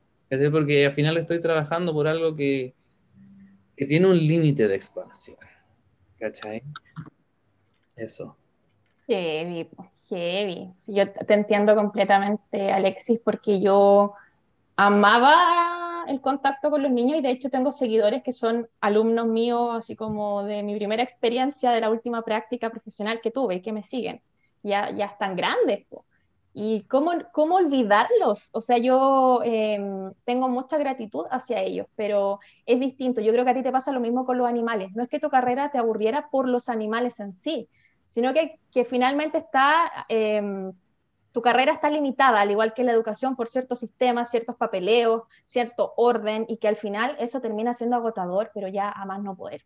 Porque 0.51 0.87
al 0.87 0.93
final 0.93 1.17
estoy 1.19 1.41
trabajando 1.41 1.93
por 1.93 2.09
algo 2.09 2.35
que, 2.35 2.75
que 3.77 3.85
tiene 3.85 4.07
un 4.07 4.17
límite 4.17 4.67
de 4.67 4.75
expansión. 4.75 5.37
¿Cachai? 6.19 6.63
Eso. 7.97 8.37
Heavy, 9.07 9.69
heavy. 10.09 10.73
Sí, 10.79 10.95
yo 10.95 11.11
te 11.13 11.35
entiendo 11.35 11.75
completamente, 11.75 12.73
Alexis, 12.73 13.21
porque 13.23 13.61
yo 13.61 14.15
amaba 14.77 16.05
el 16.09 16.21
contacto 16.21 16.71
con 16.71 16.83
los 16.83 16.91
niños 16.91 17.19
y 17.19 17.23
de 17.23 17.31
hecho 17.31 17.51
tengo 17.51 17.71
seguidores 17.71 18.23
que 18.23 18.33
son 18.33 18.69
alumnos 18.81 19.27
míos, 19.27 19.71
así 19.77 19.97
como 19.97 20.45
de 20.45 20.63
mi 20.63 20.75
primera 20.77 21.03
experiencia 21.03 21.73
de 21.73 21.81
la 21.81 21.91
última 21.91 22.23
práctica 22.23 22.71
profesional 22.71 23.21
que 23.21 23.31
tuve 23.31 23.57
y 23.57 23.63
que 23.63 23.73
me 23.73 23.83
siguen. 23.83 24.23
Ya, 24.63 24.91
ya 24.91 25.07
están 25.07 25.37
grandes. 25.37 25.85
Po. 25.89 26.07
¿Y 26.55 26.83
cómo, 26.83 27.13
cómo 27.33 27.57
olvidarlos? 27.57 28.51
O 28.53 28.61
sea, 28.61 28.77
yo 28.79 29.41
eh, 29.45 29.81
tengo 30.25 30.49
mucha 30.49 30.77
gratitud 30.77 31.25
hacia 31.31 31.63
ellos, 31.63 31.87
pero 31.97 32.41
es 32.67 32.79
distinto. 32.79 33.23
Yo 33.23 33.33
creo 33.33 33.45
que 33.45 33.53
a 33.53 33.55
ti 33.55 33.63
te 33.63 33.73
pasa 33.73 33.93
lo 33.93 34.01
mismo 34.01 34.27
con 34.27 34.37
los 34.37 34.47
animales. 34.47 34.93
No 34.95 35.03
es 35.03 35.09
que 35.09 35.21
tu 35.21 35.31
carrera 35.31 35.71
te 35.71 35.79
aburriera 35.79 36.29
por 36.31 36.49
los 36.49 36.69
animales 36.69 37.21
en 37.21 37.33
sí, 37.33 37.69
sino 38.05 38.35
que, 38.35 38.61
que 38.71 38.85
finalmente 38.85 39.39
está, 39.39 40.07
eh, 40.11 40.73
tu 41.33 41.41
carrera 41.41 41.73
está 41.73 41.89
limitada, 41.89 42.43
al 42.43 42.51
igual 42.51 42.75
que 42.75 42.85
la 42.85 42.93
educación, 42.93 43.37
por 43.37 43.49
ciertos 43.49 43.81
sistemas, 43.81 44.31
ciertos 44.31 44.57
papeleos, 44.57 45.23
cierto 45.45 45.95
orden, 45.97 46.45
y 46.49 46.59
que 46.59 46.69
al 46.69 46.77
final 46.77 47.17
eso 47.19 47.41
termina 47.41 47.73
siendo 47.73 47.97
agotador, 47.97 48.51
pero 48.53 48.69
ya 48.69 48.91
a 48.91 49.07
más 49.07 49.23
no 49.23 49.35
poder. 49.35 49.65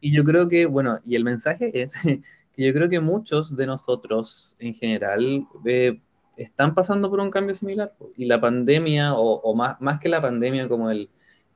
Y 0.00 0.12
yo 0.12 0.24
creo 0.24 0.48
que, 0.48 0.66
bueno, 0.66 0.98
y 1.06 1.14
el 1.14 1.24
mensaje 1.24 1.70
es 1.80 1.94
que 2.60 2.66
yo 2.66 2.74
creo 2.74 2.90
que 2.90 3.00
muchos 3.00 3.56
de 3.56 3.66
nosotros 3.66 4.54
en 4.58 4.74
general 4.74 5.46
eh, 5.64 5.98
están 6.36 6.74
pasando 6.74 7.08
por 7.08 7.18
un 7.20 7.30
cambio 7.30 7.54
similar. 7.54 7.94
Y 8.18 8.26
la 8.26 8.38
pandemia, 8.38 9.14
o, 9.14 9.40
o 9.40 9.54
más, 9.54 9.80
más 9.80 9.98
que 9.98 10.10
la 10.10 10.20
pandemia, 10.20 10.68
como 10.68 10.90
el, 10.90 11.08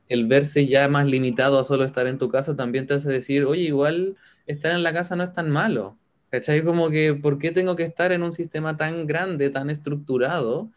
el 0.07 0.25
verse 0.25 0.65
ya 0.65 0.87
más 0.87 1.05
limitado 1.05 1.59
a 1.59 1.63
solo 1.63 1.83
estar 1.83 2.07
en 2.07 2.17
tu 2.17 2.27
casa 2.29 2.55
también 2.55 2.87
te 2.87 2.95
hace 2.95 3.11
decir, 3.11 3.45
oye, 3.45 3.61
igual 3.61 4.17
estar 4.47 4.71
en 4.71 4.81
la 4.81 4.93
casa 4.93 5.15
no 5.15 5.23
es 5.23 5.31
tan 5.31 5.51
malo. 5.51 5.95
¿Cachai? 6.31 6.63
Como 6.63 6.89
que, 6.89 7.13
¿por 7.13 7.37
qué 7.37 7.51
tengo 7.51 7.75
que 7.75 7.83
estar 7.83 8.11
en 8.11 8.23
un 8.23 8.31
sistema 8.31 8.75
tan 8.75 9.05
grande, 9.05 9.51
tan 9.51 9.69
estructurado, 9.69 10.71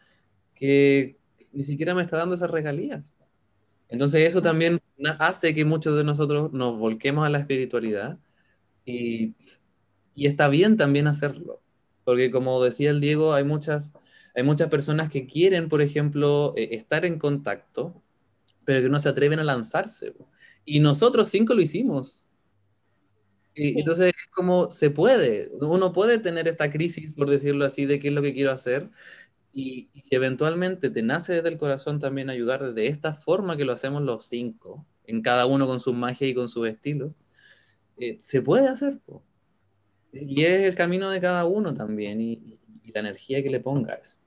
que 0.53 1.17
ni 1.53 1.63
siquiera 1.63 1.95
me 1.95 2.03
está 2.03 2.17
dando 2.17 2.35
esas 2.35 2.51
regalías? 2.51 3.15
Entonces 3.87 4.25
eso 4.25 4.43
también 4.43 4.79
hace 5.17 5.55
que 5.55 5.65
muchos 5.65 5.97
de 5.97 6.03
nosotros 6.03 6.53
nos 6.53 6.77
volquemos 6.77 7.25
a 7.25 7.29
la 7.29 7.39
espiritualidad 7.39 8.19
y, 8.85 9.33
y 10.19 10.27
está 10.27 10.49
bien 10.49 10.75
también 10.75 11.07
hacerlo, 11.07 11.61
porque 12.03 12.29
como 12.29 12.61
decía 12.61 12.89
el 12.89 12.99
Diego, 12.99 13.33
hay 13.33 13.45
muchas, 13.45 13.93
hay 14.35 14.43
muchas 14.43 14.67
personas 14.67 15.09
que 15.09 15.25
quieren, 15.25 15.69
por 15.69 15.81
ejemplo, 15.81 16.53
eh, 16.57 16.69
estar 16.73 17.05
en 17.05 17.17
contacto, 17.17 18.03
pero 18.65 18.81
que 18.81 18.89
no 18.89 18.99
se 18.99 19.07
atreven 19.07 19.39
a 19.39 19.45
lanzarse. 19.45 20.13
Y 20.65 20.81
nosotros 20.81 21.29
cinco 21.29 21.53
lo 21.53 21.61
hicimos. 21.61 22.27
Y, 23.53 23.69
sí. 23.69 23.75
Entonces, 23.79 24.07
es 24.09 24.27
como 24.35 24.69
se 24.69 24.89
puede, 24.89 25.51
uno 25.61 25.93
puede 25.93 26.19
tener 26.19 26.49
esta 26.49 26.69
crisis, 26.69 27.13
por 27.13 27.29
decirlo 27.29 27.63
así, 27.63 27.85
de 27.85 27.99
qué 27.99 28.09
es 28.09 28.13
lo 28.13 28.21
que 28.21 28.33
quiero 28.33 28.51
hacer. 28.51 28.89
Y, 29.53 29.89
eventualmente 30.11 30.89
te 30.89 31.01
nace 31.01 31.35
desde 31.35 31.47
el 31.47 31.57
corazón 31.57 31.99
también 32.01 32.29
ayudar 32.29 32.73
de 32.73 32.87
esta 32.87 33.13
forma 33.13 33.55
que 33.55 33.63
lo 33.63 33.71
hacemos 33.71 34.01
los 34.01 34.25
cinco, 34.25 34.85
en 35.05 35.21
cada 35.21 35.45
uno 35.45 35.65
con 35.65 35.79
su 35.79 35.93
magia 35.93 36.27
y 36.27 36.33
con 36.33 36.49
sus 36.49 36.67
estilos, 36.67 37.17
eh, 37.95 38.17
se 38.19 38.41
puede 38.41 38.67
hacer. 38.67 38.99
Po. 39.05 39.23
Y 40.11 40.43
es 40.43 40.61
el 40.63 40.75
camino 40.75 41.09
de 41.09 41.21
cada 41.21 41.45
uno 41.45 41.73
también 41.73 42.21
y, 42.21 42.59
y 42.83 42.91
la 42.91 43.01
energía 43.01 43.43
que 43.43 43.49
le 43.49 43.59
ponga 43.59 43.93
a 43.93 43.97
eso. 43.97 44.19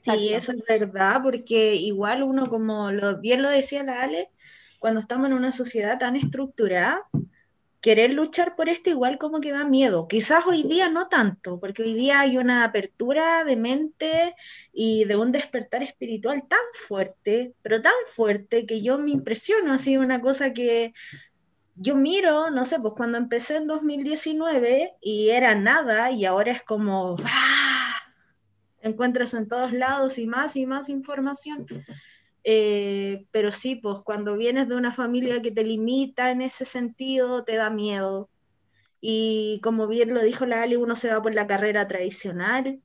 Sí, 0.00 0.32
eso 0.32 0.52
es 0.52 0.64
verdad, 0.68 1.20
porque 1.22 1.74
igual 1.74 2.22
uno, 2.22 2.46
como 2.46 2.92
lo, 2.92 3.18
bien 3.18 3.42
lo 3.42 3.48
decía 3.50 3.82
la 3.82 4.02
Ale, 4.02 4.30
cuando 4.78 5.00
estamos 5.00 5.28
en 5.28 5.34
una 5.34 5.50
sociedad 5.50 5.98
tan 5.98 6.16
estructurada, 6.16 7.06
querer 7.80 8.12
luchar 8.12 8.56
por 8.56 8.68
esto 8.68 8.90
igual 8.90 9.18
como 9.18 9.40
que 9.40 9.52
da 9.52 9.64
miedo. 9.64 10.06
Quizás 10.06 10.46
hoy 10.46 10.62
día 10.62 10.88
no 10.88 11.08
tanto, 11.08 11.58
porque 11.58 11.82
hoy 11.82 11.94
día 11.94 12.20
hay 12.20 12.36
una 12.36 12.64
apertura 12.64 13.42
de 13.44 13.56
mente 13.56 14.34
y 14.72 15.04
de 15.04 15.16
un 15.16 15.32
despertar 15.32 15.82
espiritual 15.82 16.46
tan 16.46 16.60
fuerte, 16.72 17.54
pero 17.62 17.80
tan 17.82 17.92
fuerte 18.06 18.66
que 18.66 18.82
yo 18.82 18.98
me 18.98 19.10
impresiono, 19.10 19.72
así 19.72 19.96
una 19.96 20.20
cosa 20.20 20.52
que 20.52 20.92
yo 21.82 21.96
miro, 21.96 22.50
no 22.50 22.66
sé, 22.66 22.78
pues 22.78 22.92
cuando 22.94 23.16
empecé 23.16 23.56
en 23.56 23.66
2019 23.66 24.96
y 25.00 25.30
era 25.30 25.54
nada 25.54 26.10
y 26.10 26.26
ahora 26.26 26.52
es 26.52 26.62
como... 26.62 27.16
¡ah! 27.24 27.70
encuentras 28.82 29.34
en 29.34 29.48
todos 29.48 29.72
lados 29.72 30.18
y 30.18 30.26
más 30.26 30.56
y 30.56 30.66
más 30.66 30.88
información. 30.88 31.66
Eh, 32.44 33.26
pero 33.30 33.50
sí, 33.50 33.76
pues 33.76 34.00
cuando 34.02 34.36
vienes 34.36 34.68
de 34.68 34.76
una 34.76 34.92
familia 34.92 35.42
que 35.42 35.50
te 35.50 35.64
limita 35.64 36.30
en 36.30 36.42
ese 36.42 36.64
sentido, 36.64 37.44
te 37.44 37.56
da 37.56 37.70
miedo. 37.70 38.28
Y 39.00 39.60
como 39.62 39.86
bien 39.86 40.12
lo 40.12 40.22
dijo 40.22 40.46
la 40.46 40.62
Ali, 40.62 40.76
uno 40.76 40.94
se 40.96 41.12
va 41.12 41.22
por 41.22 41.34
la 41.34 41.46
carrera 41.46 41.88
tradicional. 41.88 42.80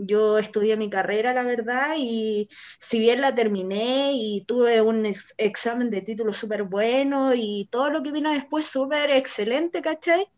Yo 0.00 0.38
estudié 0.38 0.76
mi 0.76 0.90
carrera, 0.90 1.34
la 1.34 1.42
verdad, 1.42 1.96
y 1.98 2.48
si 2.78 3.00
bien 3.00 3.20
la 3.20 3.34
terminé 3.34 4.12
y 4.12 4.44
tuve 4.44 4.80
un 4.80 5.06
ex 5.06 5.34
examen 5.38 5.90
de 5.90 6.02
título 6.02 6.32
súper 6.32 6.62
bueno 6.62 7.34
y 7.34 7.68
todo 7.70 7.90
lo 7.90 8.02
que 8.02 8.12
vino 8.12 8.32
después 8.32 8.66
súper 8.66 9.10
excelente, 9.10 9.82
¿cachai? 9.82 10.28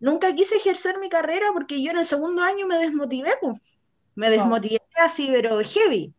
Nunca 0.00 0.34
quise 0.34 0.56
ejercer 0.56 0.98
mi 0.98 1.10
carrera 1.10 1.48
porque 1.52 1.82
yo 1.82 1.90
en 1.90 1.98
el 1.98 2.04
segundo 2.04 2.42
año 2.42 2.66
me 2.66 2.78
desmotivé, 2.78 3.34
pues 3.40 3.58
me 4.14 4.30
desmotivé 4.30 4.80
oh. 4.96 5.02
así, 5.02 5.28
pero 5.32 5.60
heavy. 5.62 6.14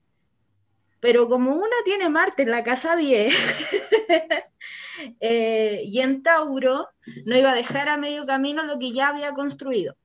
Pero 0.99 1.27
como 1.27 1.55
una 1.55 1.75
tiene 1.85 2.09
Marte 2.09 2.43
en 2.43 2.51
la 2.51 2.63
casa 2.63 2.95
10 2.95 3.33
eh, 5.21 5.81
y 5.85 6.01
en 6.01 6.21
Tauro, 6.21 6.89
no 7.25 7.37
iba 7.37 7.51
a 7.51 7.55
dejar 7.55 7.89
a 7.89 7.97
medio 7.97 8.25
camino 8.25 8.63
lo 8.63 8.77
que 8.77 8.91
ya 8.91 9.09
había 9.09 9.33
construido. 9.33 9.95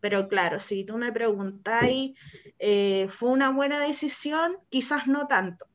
Pero 0.00 0.28
claro, 0.28 0.58
si 0.58 0.84
tú 0.84 0.96
me 0.96 1.12
preguntáis, 1.12 2.18
eh, 2.58 3.06
¿fue 3.08 3.30
una 3.30 3.50
buena 3.50 3.80
decisión? 3.80 4.56
Quizás 4.68 5.06
no 5.06 5.26
tanto. 5.26 5.66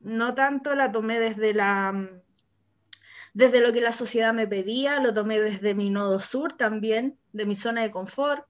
No 0.00 0.34
tanto 0.34 0.74
la 0.74 0.92
tomé 0.92 1.18
desde 1.18 1.54
la 1.54 2.22
desde 3.34 3.60
lo 3.60 3.72
que 3.72 3.80
la 3.80 3.92
sociedad 3.92 4.32
me 4.32 4.48
pedía, 4.48 5.00
lo 5.00 5.14
tomé 5.14 5.40
desde 5.40 5.74
mi 5.74 5.90
nodo 5.90 6.18
sur 6.18 6.54
también, 6.54 7.18
de 7.32 7.46
mi 7.46 7.54
zona 7.54 7.82
de 7.82 7.90
confort 7.90 8.44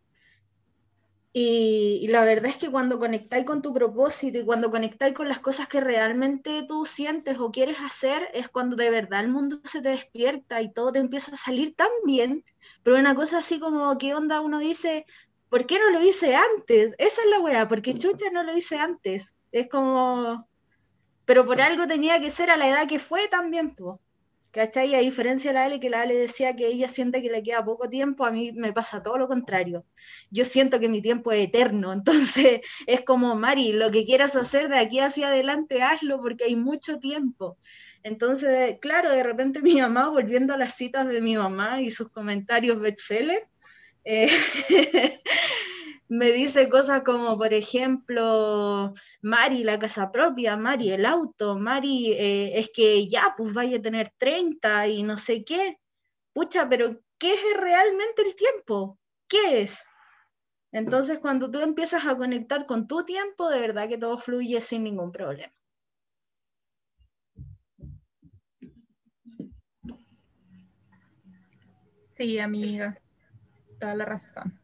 y, 1.40 2.00
y, 2.02 2.08
la 2.08 2.24
verdad 2.24 2.50
es 2.50 2.56
que 2.56 2.70
cuando 2.70 2.98
conectáis 2.98 3.44
con 3.44 3.62
tu 3.62 3.72
propósito 3.72 4.38
y 4.38 4.44
cuando 4.44 4.70
conectáis 4.70 5.14
con 5.14 5.28
las 5.28 5.38
cosas 5.38 5.68
que 5.68 5.80
realmente 5.80 6.64
tú 6.66 6.84
sientes 6.84 7.38
o 7.38 7.52
quieres 7.52 7.78
hacer, 7.80 8.28
es 8.34 8.48
cuando 8.48 8.74
de 8.74 8.90
verdad 8.90 9.20
el 9.20 9.28
mundo 9.28 9.60
se 9.62 9.80
te 9.80 9.90
despierta 9.90 10.60
y 10.60 10.72
todo 10.72 10.90
te 10.90 10.98
empieza 10.98 11.34
a 11.34 11.36
salir 11.36 11.76
tan 11.76 11.90
bien. 12.04 12.44
Pero 12.82 12.96
una 12.96 13.14
cosa 13.14 13.38
así 13.38 13.60
como, 13.60 13.96
¿qué 13.98 14.14
onda? 14.14 14.40
Uno 14.40 14.58
dice, 14.58 15.06
¿por 15.48 15.66
qué 15.66 15.78
no 15.78 15.90
lo 15.90 16.02
hice 16.02 16.34
antes? 16.34 16.96
Esa 16.98 17.22
es 17.22 17.30
la 17.30 17.38
weá, 17.40 17.68
porque 17.68 17.96
chucha 17.96 18.30
no 18.32 18.42
lo 18.42 18.56
hice 18.56 18.78
antes. 18.78 19.36
Es 19.52 19.68
como, 19.68 20.48
pero 21.24 21.46
por 21.46 21.60
algo 21.60 21.86
tenía 21.86 22.20
que 22.20 22.30
ser 22.30 22.50
a 22.50 22.56
la 22.56 22.68
edad 22.68 22.88
que 22.88 22.98
fue 22.98 23.28
también, 23.28 23.76
pues. 23.76 24.00
¿Cachai? 24.50 24.94
A 24.94 25.00
diferencia 25.00 25.50
de 25.50 25.54
la 25.54 25.64
Ale, 25.64 25.78
que 25.78 25.90
la 25.90 26.02
Ale 26.02 26.14
decía 26.14 26.56
que 26.56 26.66
ella 26.66 26.88
siente 26.88 27.20
que 27.20 27.30
le 27.30 27.42
queda 27.42 27.64
poco 27.64 27.88
tiempo, 27.88 28.24
a 28.24 28.30
mí 28.30 28.52
me 28.52 28.72
pasa 28.72 29.02
todo 29.02 29.18
lo 29.18 29.28
contrario. 29.28 29.84
Yo 30.30 30.44
siento 30.44 30.80
que 30.80 30.88
mi 30.88 31.02
tiempo 31.02 31.32
es 31.32 31.48
eterno, 31.48 31.92
entonces 31.92 32.60
es 32.86 33.02
como, 33.02 33.34
Mari, 33.34 33.72
lo 33.72 33.90
que 33.90 34.06
quieras 34.06 34.36
hacer 34.36 34.68
de 34.68 34.78
aquí 34.78 35.00
hacia 35.00 35.28
adelante, 35.28 35.82
hazlo 35.82 36.20
porque 36.20 36.44
hay 36.44 36.56
mucho 36.56 36.98
tiempo. 36.98 37.58
Entonces, 38.02 38.78
claro, 38.80 39.12
de 39.12 39.22
repente 39.22 39.60
mi 39.62 39.76
mamá, 39.80 40.08
volviendo 40.08 40.54
a 40.54 40.58
las 40.58 40.76
citas 40.76 41.06
de 41.08 41.20
mi 41.20 41.36
mamá 41.36 41.80
y 41.82 41.90
sus 41.90 42.08
comentarios 42.10 42.80
bestseller, 42.80 43.46
eh, 44.04 44.28
me 46.08 46.32
dice 46.32 46.68
cosas 46.68 47.02
como, 47.02 47.36
por 47.36 47.52
ejemplo, 47.52 48.94
Mari, 49.22 49.64
la 49.64 49.78
casa 49.78 50.10
propia, 50.10 50.56
Mari, 50.56 50.90
el 50.90 51.04
auto, 51.06 51.56
Mari, 51.56 52.12
eh, 52.12 52.58
es 52.58 52.70
que 52.72 53.08
ya, 53.08 53.34
pues 53.36 53.52
vaya 53.52 53.78
a 53.78 53.82
tener 53.82 54.10
30 54.18 54.88
y 54.88 55.02
no 55.02 55.16
sé 55.16 55.44
qué. 55.44 55.78
Pucha, 56.32 56.68
pero 56.68 57.00
¿qué 57.18 57.34
es 57.34 57.40
realmente 57.58 58.22
el 58.22 58.34
tiempo? 58.34 58.98
¿Qué 59.28 59.62
es? 59.62 59.84
Entonces, 60.72 61.18
cuando 61.18 61.50
tú 61.50 61.60
empiezas 61.60 62.06
a 62.06 62.16
conectar 62.16 62.64
con 62.66 62.86
tu 62.86 63.04
tiempo, 63.04 63.48
de 63.48 63.60
verdad 63.60 63.88
que 63.88 63.98
todo 63.98 64.18
fluye 64.18 64.60
sin 64.60 64.84
ningún 64.84 65.12
problema. 65.12 65.52
Sí, 72.14 72.38
amiga, 72.38 72.98
toda 73.78 73.94
la 73.94 74.04
razón. 74.04 74.60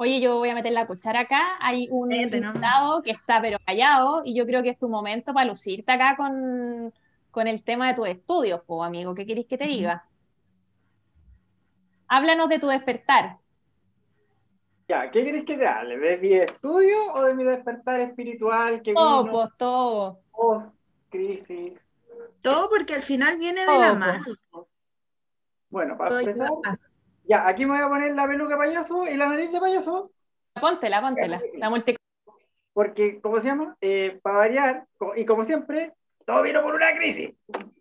Oye, 0.00 0.20
yo 0.20 0.36
voy 0.38 0.48
a 0.48 0.54
meter 0.54 0.72
la 0.72 0.86
cuchara 0.86 1.20
acá. 1.20 1.56
Hay 1.60 1.88
un 1.90 2.08
Vete, 2.08 2.40
no. 2.40 2.48
invitado 2.48 3.02
que 3.02 3.10
está 3.10 3.40
pero 3.40 3.58
callado 3.66 4.22
y 4.24 4.34
yo 4.34 4.46
creo 4.46 4.62
que 4.62 4.70
es 4.70 4.78
tu 4.78 4.88
momento 4.88 5.34
para 5.34 5.46
lucirte 5.46 5.90
acá 5.90 6.16
con, 6.16 6.94
con 7.32 7.46
el 7.48 7.64
tema 7.64 7.88
de 7.88 7.94
tus 7.94 8.08
estudios, 8.08 8.62
po, 8.62 8.84
amigo. 8.84 9.14
¿Qué 9.14 9.26
querés 9.26 9.46
que 9.46 9.58
te 9.58 9.64
diga? 9.66 10.04
Háblanos 12.06 12.48
de 12.48 12.58
tu 12.60 12.68
despertar. 12.68 13.38
Ya, 14.88 15.10
¿qué 15.10 15.24
querés 15.24 15.44
que 15.44 15.56
te 15.56 15.66
hable? 15.66 15.98
¿De 15.98 16.16
mi 16.16 16.32
estudio 16.32 17.12
o 17.14 17.22
de 17.24 17.34
mi 17.34 17.44
despertar 17.44 18.00
espiritual 18.00 18.80
que 18.82 18.94
Todo, 18.94 19.24
vino 19.24 19.32
pues, 19.32 19.48
todo. 19.58 20.20
post 20.30 20.70
crisis? 21.10 21.72
Todo 22.40 22.70
porque 22.70 22.94
al 22.94 23.02
final 23.02 23.36
viene 23.36 23.66
de 23.66 23.78
la 23.78 23.94
mano. 23.94 24.24
Bueno, 25.70 25.98
para 25.98 26.10
Todo 26.10 26.20
empezar. 26.20 26.48
Ya, 27.28 27.46
aquí 27.46 27.66
me 27.66 27.74
voy 27.74 27.82
a 27.82 27.88
poner 27.88 28.14
la 28.14 28.26
peluca 28.26 28.56
payaso 28.56 29.06
y 29.06 29.16
la 29.16 29.28
nariz 29.28 29.52
de 29.52 29.60
payaso, 29.60 30.10
Póntela, 30.60 31.00
póntela. 31.00 31.40
La 31.54 31.70
multi 31.70 31.94
porque, 32.72 33.20
¿cómo 33.20 33.40
se 33.40 33.46
llama? 33.46 33.76
Eh, 33.80 34.20
para 34.22 34.38
variar, 34.38 34.86
y 35.16 35.24
como 35.24 35.42
siempre, 35.42 35.94
todo 36.24 36.42
vino 36.42 36.62
por 36.62 36.76
una 36.76 36.94
crisis. 36.96 37.34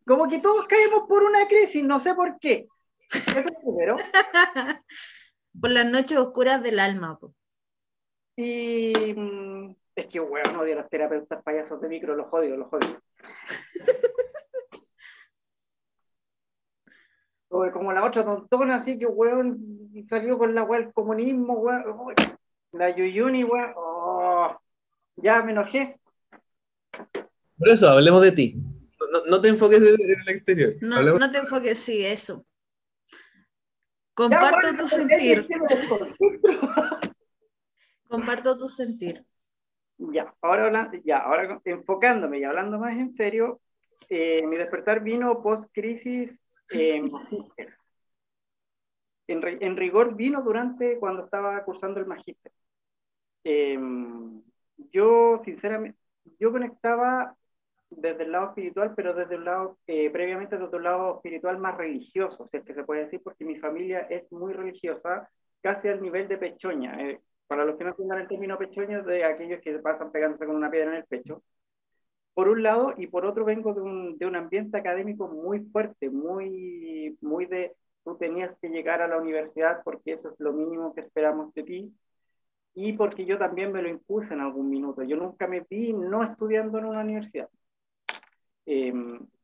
Como 0.08 0.28
que 0.28 0.40
todos 0.40 0.66
caemos 0.66 1.04
por 1.08 1.22
una 1.22 1.48
crisis, 1.48 1.84
no 1.84 2.00
sé 2.00 2.16
por 2.16 2.40
qué. 2.40 2.68
Eso 3.14 3.40
es 3.40 3.46
lo 3.46 3.60
primero. 3.60 3.96
Por 5.62 5.72
las 5.72 5.86
noches 5.86 6.18
oscuras 6.18 6.64
del 6.64 6.80
alma. 6.80 7.18
po. 7.20 7.34
Y 8.36 9.14
mm, 9.16 9.76
es 9.96 10.08
que, 10.08 10.20
weón, 10.20 10.56
odio 10.56 10.74
a 10.74 10.82
los 10.82 10.90
terapeutas 10.90 11.44
payasos 11.44 11.80
de 11.80 11.90
micro, 11.90 12.16
los 12.16 12.32
odio, 12.32 12.58
los 12.58 12.74
odio. 12.74 13.00
O 17.50 17.72
como 17.72 17.94
la 17.94 18.04
otra 18.04 18.26
tontona, 18.26 18.76
así 18.76 19.00
que, 19.00 19.06
weón, 19.06 19.90
salió 20.10 20.38
con 20.38 20.54
la 20.54 20.64
weá 20.64 20.82
del 20.82 20.94
comunismo, 20.94 21.54
weón. 21.54 21.84
Uy, 22.00 22.14
La 22.74 22.96
Yuyuni, 22.96 23.44
weón. 23.44 23.74
oh, 23.76 24.58
ya 25.16 25.42
me 25.42 25.52
enojé. 25.54 26.00
Por 27.58 27.70
eso, 27.70 27.90
hablemos 27.90 28.22
de 28.22 28.32
ti. 28.32 28.56
No, 29.12 29.26
no 29.26 29.42
te 29.42 29.48
enfoques 29.48 29.82
en, 29.82 29.96
el 30.02 30.30
exterior. 30.30 30.74
No, 30.82 30.98
Hablemos- 30.98 31.20
no 31.20 31.32
te 31.32 31.38
enfoques, 31.38 31.80
sí, 31.80 32.06
eso. 32.06 32.46
Ya, 33.10 34.14
Comparto 34.14 34.70
tu 34.72 34.82
no, 34.84 34.88
sentir, 34.88 35.48
comparto 38.08 38.58
tu 38.58 38.68
sentir. 38.68 39.24
Ya, 40.00 40.34
ahora, 40.42 40.92
ya, 41.04 41.20
ahora 41.20 41.62
enfocándome 41.66 42.40
y 42.40 42.44
hablando 42.44 42.80
más 42.80 42.98
en 42.98 43.12
serio, 43.12 43.62
eh, 44.10 44.46
mi 44.48 44.56
despertar 44.56 45.02
vino 45.04 45.42
post-crisis 45.44 46.47
magíster. 46.72 47.78
En, 49.28 49.42
en 49.44 49.78
rigor 49.78 50.16
vino 50.16 50.42
durante 50.42 50.98
cuando 51.00 51.26
estaba 51.26 51.64
cursando 51.64 52.00
el 52.00 52.06
magíster. 52.06 52.52
Eh, 53.44 53.80
yo, 54.92 55.42
sinceramente, 55.44 55.98
yo 56.40 56.52
conectaba 56.52 57.36
desde 57.90 58.24
el 58.24 58.32
lado 58.32 58.50
espiritual, 58.50 58.94
pero 58.96 59.14
desde 59.14 59.38
un 59.38 59.46
lado, 59.46 59.78
eh, 59.88 60.10
previamente 60.10 60.58
desde 60.58 60.76
un 60.76 60.84
lado 60.84 61.16
espiritual 61.16 61.58
más 61.58 61.78
religioso, 61.78 62.48
si 62.52 62.58
es 62.58 62.64
que 62.64 62.74
se 62.74 62.84
puede 62.84 63.06
decir, 63.06 63.22
porque 63.24 63.46
mi 63.46 63.58
familia 63.58 64.02
es 64.10 64.30
muy 64.32 64.54
religiosa, 64.54 65.30
casi 65.62 65.88
al 65.88 66.02
nivel 66.02 66.28
de 66.28 66.38
pechoña. 66.38 67.00
Eh, 67.02 67.22
para 67.48 67.64
los 67.64 67.78
que 67.78 67.86
no 67.86 67.92
entiendan 67.92 68.20
el 68.20 68.28
término 68.28 68.58
pechoña, 68.58 69.02
de 69.02 69.24
aquellos 69.24 69.62
que 69.62 69.80
pasan 69.80 70.12
pegándose 70.12 70.46
con 70.46 70.56
una 70.56 70.70
piedra 70.70 70.92
en 70.92 70.98
el 70.98 71.06
pecho. 71.06 71.44
Por 72.38 72.50
un 72.50 72.62
lado, 72.62 72.94
y 72.96 73.08
por 73.08 73.26
otro 73.26 73.46
vengo 73.46 73.74
de 73.74 73.82
un, 73.82 74.16
de 74.20 74.28
un 74.28 74.36
ambiente 74.36 74.78
académico 74.78 75.28
muy 75.28 75.62
fuerte, 75.72 76.12
muy, 76.12 77.18
muy 77.20 77.48
de 77.48 77.74
tú 78.04 78.16
tenías 78.16 78.56
que 78.62 78.70
llegar 78.70 79.02
a 79.02 79.08
la 79.08 79.18
universidad 79.18 79.82
porque 79.84 80.14
eso 80.14 80.30
es 80.30 80.40
lo 80.40 80.54
mínimo 80.54 80.94
que 80.94 81.02
esperamos 81.02 81.52
de 81.56 81.64
ti, 81.64 81.94
y 82.76 82.94
porque 82.94 83.26
yo 83.26 83.40
también 83.40 83.72
me 83.72 83.82
lo 83.82 83.90
impuse 83.90 84.36
en 84.36 84.42
algún 84.42 84.70
minuto. 84.70 85.02
Yo 85.02 85.18
nunca 85.18 85.48
me 85.48 85.66
vi 85.68 85.94
no 85.94 86.24
estudiando 86.24 86.78
en 86.78 86.86
una 86.86 87.02
universidad. 87.02 87.50
Eh, 88.68 88.94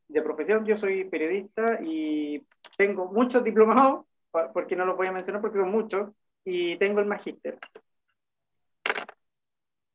de 0.06 0.22
profesión 0.22 0.64
yo 0.64 0.76
soy 0.76 1.04
periodista 1.06 1.80
y 1.82 2.46
tengo 2.76 3.06
muchos 3.06 3.42
diplomados, 3.42 4.06
porque 4.52 4.76
no 4.76 4.86
los 4.86 4.96
voy 4.96 5.08
a 5.08 5.12
mencionar 5.12 5.42
porque 5.42 5.58
son 5.58 5.72
muchos, 5.72 6.12
y 6.44 6.78
tengo 6.78 7.00
el 7.00 7.06
magíster. 7.06 7.58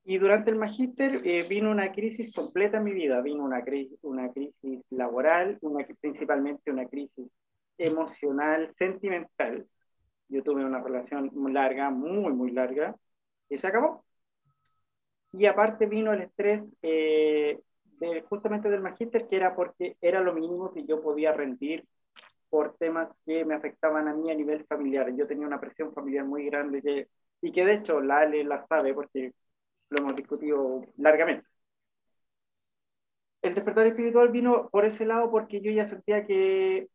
Y 0.09 0.17
durante 0.17 0.49
el 0.49 0.55
magíster 0.55 1.21
eh, 1.23 1.45
vino 1.47 1.69
una 1.69 1.91
crisis 1.91 2.33
completa 2.33 2.77
en 2.77 2.83
mi 2.83 2.93
vida. 2.93 3.21
Vino 3.21 3.43
una, 3.43 3.61
cri- 3.61 3.95
una 4.01 4.31
crisis 4.31 4.81
laboral, 4.89 5.59
una, 5.61 5.85
principalmente 6.01 6.71
una 6.71 6.87
crisis 6.87 7.27
emocional, 7.77 8.71
sentimental. 8.71 9.67
Yo 10.27 10.41
tuve 10.41 10.65
una 10.65 10.81
relación 10.81 11.29
larga, 11.53 11.91
muy, 11.91 12.33
muy 12.33 12.49
larga, 12.49 12.95
y 13.49 13.59
se 13.59 13.67
acabó. 13.67 14.03
Y 15.31 15.45
aparte 15.45 15.85
vino 15.85 16.11
el 16.11 16.21
estrés 16.21 16.63
eh, 16.81 17.59
de, 17.99 18.21
justamente 18.23 18.67
del 18.71 18.81
magíster, 18.81 19.27
que 19.27 19.35
era 19.35 19.55
porque 19.55 19.95
era 20.01 20.21
lo 20.21 20.33
mínimo 20.33 20.73
que 20.73 20.85
yo 20.85 21.03
podía 21.03 21.33
rendir 21.33 21.85
por 22.49 22.75
temas 22.77 23.09
que 23.27 23.45
me 23.45 23.53
afectaban 23.53 24.07
a 24.07 24.15
mí 24.15 24.31
a 24.31 24.35
nivel 24.35 24.65
familiar. 24.65 25.15
Yo 25.15 25.27
tenía 25.27 25.45
una 25.45 25.59
presión 25.61 25.93
familiar 25.93 26.25
muy 26.25 26.47
grande 26.47 26.81
que, 26.81 27.09
y 27.41 27.51
que 27.51 27.63
de 27.63 27.75
hecho 27.75 28.01
la 28.01 28.25
la 28.25 28.65
sabe 28.65 28.95
porque 28.95 29.33
lo 29.89 29.97
hemos 29.99 30.15
discutido 30.15 30.85
largamente. 30.97 31.47
El 33.41 33.55
despertar 33.55 33.87
espiritual 33.87 34.29
vino 34.29 34.69
por 34.69 34.85
ese 34.85 35.05
lado 35.05 35.31
porque 35.31 35.61
yo 35.61 35.71
ya 35.71 35.87
sentía 35.87 36.25
que, 36.25 36.89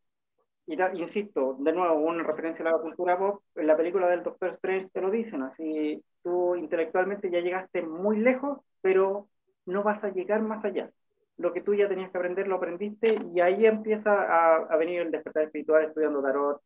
insisto, 0.94 1.56
de 1.60 1.72
nuevo, 1.72 1.94
una 1.96 2.22
referencia 2.22 2.66
a 2.66 2.72
la 2.72 2.78
cultura 2.78 3.18
pop, 3.18 3.42
en 3.54 3.66
la 3.66 3.76
película 3.76 4.08
del 4.08 4.22
Doctor 4.22 4.50
Strange 4.50 4.90
te 4.92 5.00
lo 5.00 5.10
dicen, 5.10 5.42
así 5.42 6.02
tú 6.22 6.56
intelectualmente 6.56 7.30
ya 7.30 7.40
llegaste 7.40 7.82
muy 7.82 8.18
lejos, 8.18 8.58
pero 8.82 9.28
no 9.66 9.82
vas 9.82 10.04
a 10.04 10.10
llegar 10.10 10.42
más 10.42 10.64
allá. 10.64 10.90
Lo 11.36 11.52
que 11.52 11.62
tú 11.62 11.74
ya 11.74 11.88
tenías 11.88 12.10
que 12.10 12.18
aprender 12.18 12.46
lo 12.48 12.56
aprendiste 12.56 13.18
y 13.34 13.40
ahí 13.40 13.66
empieza 13.66 14.12
a, 14.12 14.56
a 14.56 14.76
venir 14.76 15.00
el 15.02 15.10
despertar 15.10 15.44
espiritual 15.44 15.84
estudiando 15.84 16.22
tarot, 16.22 16.62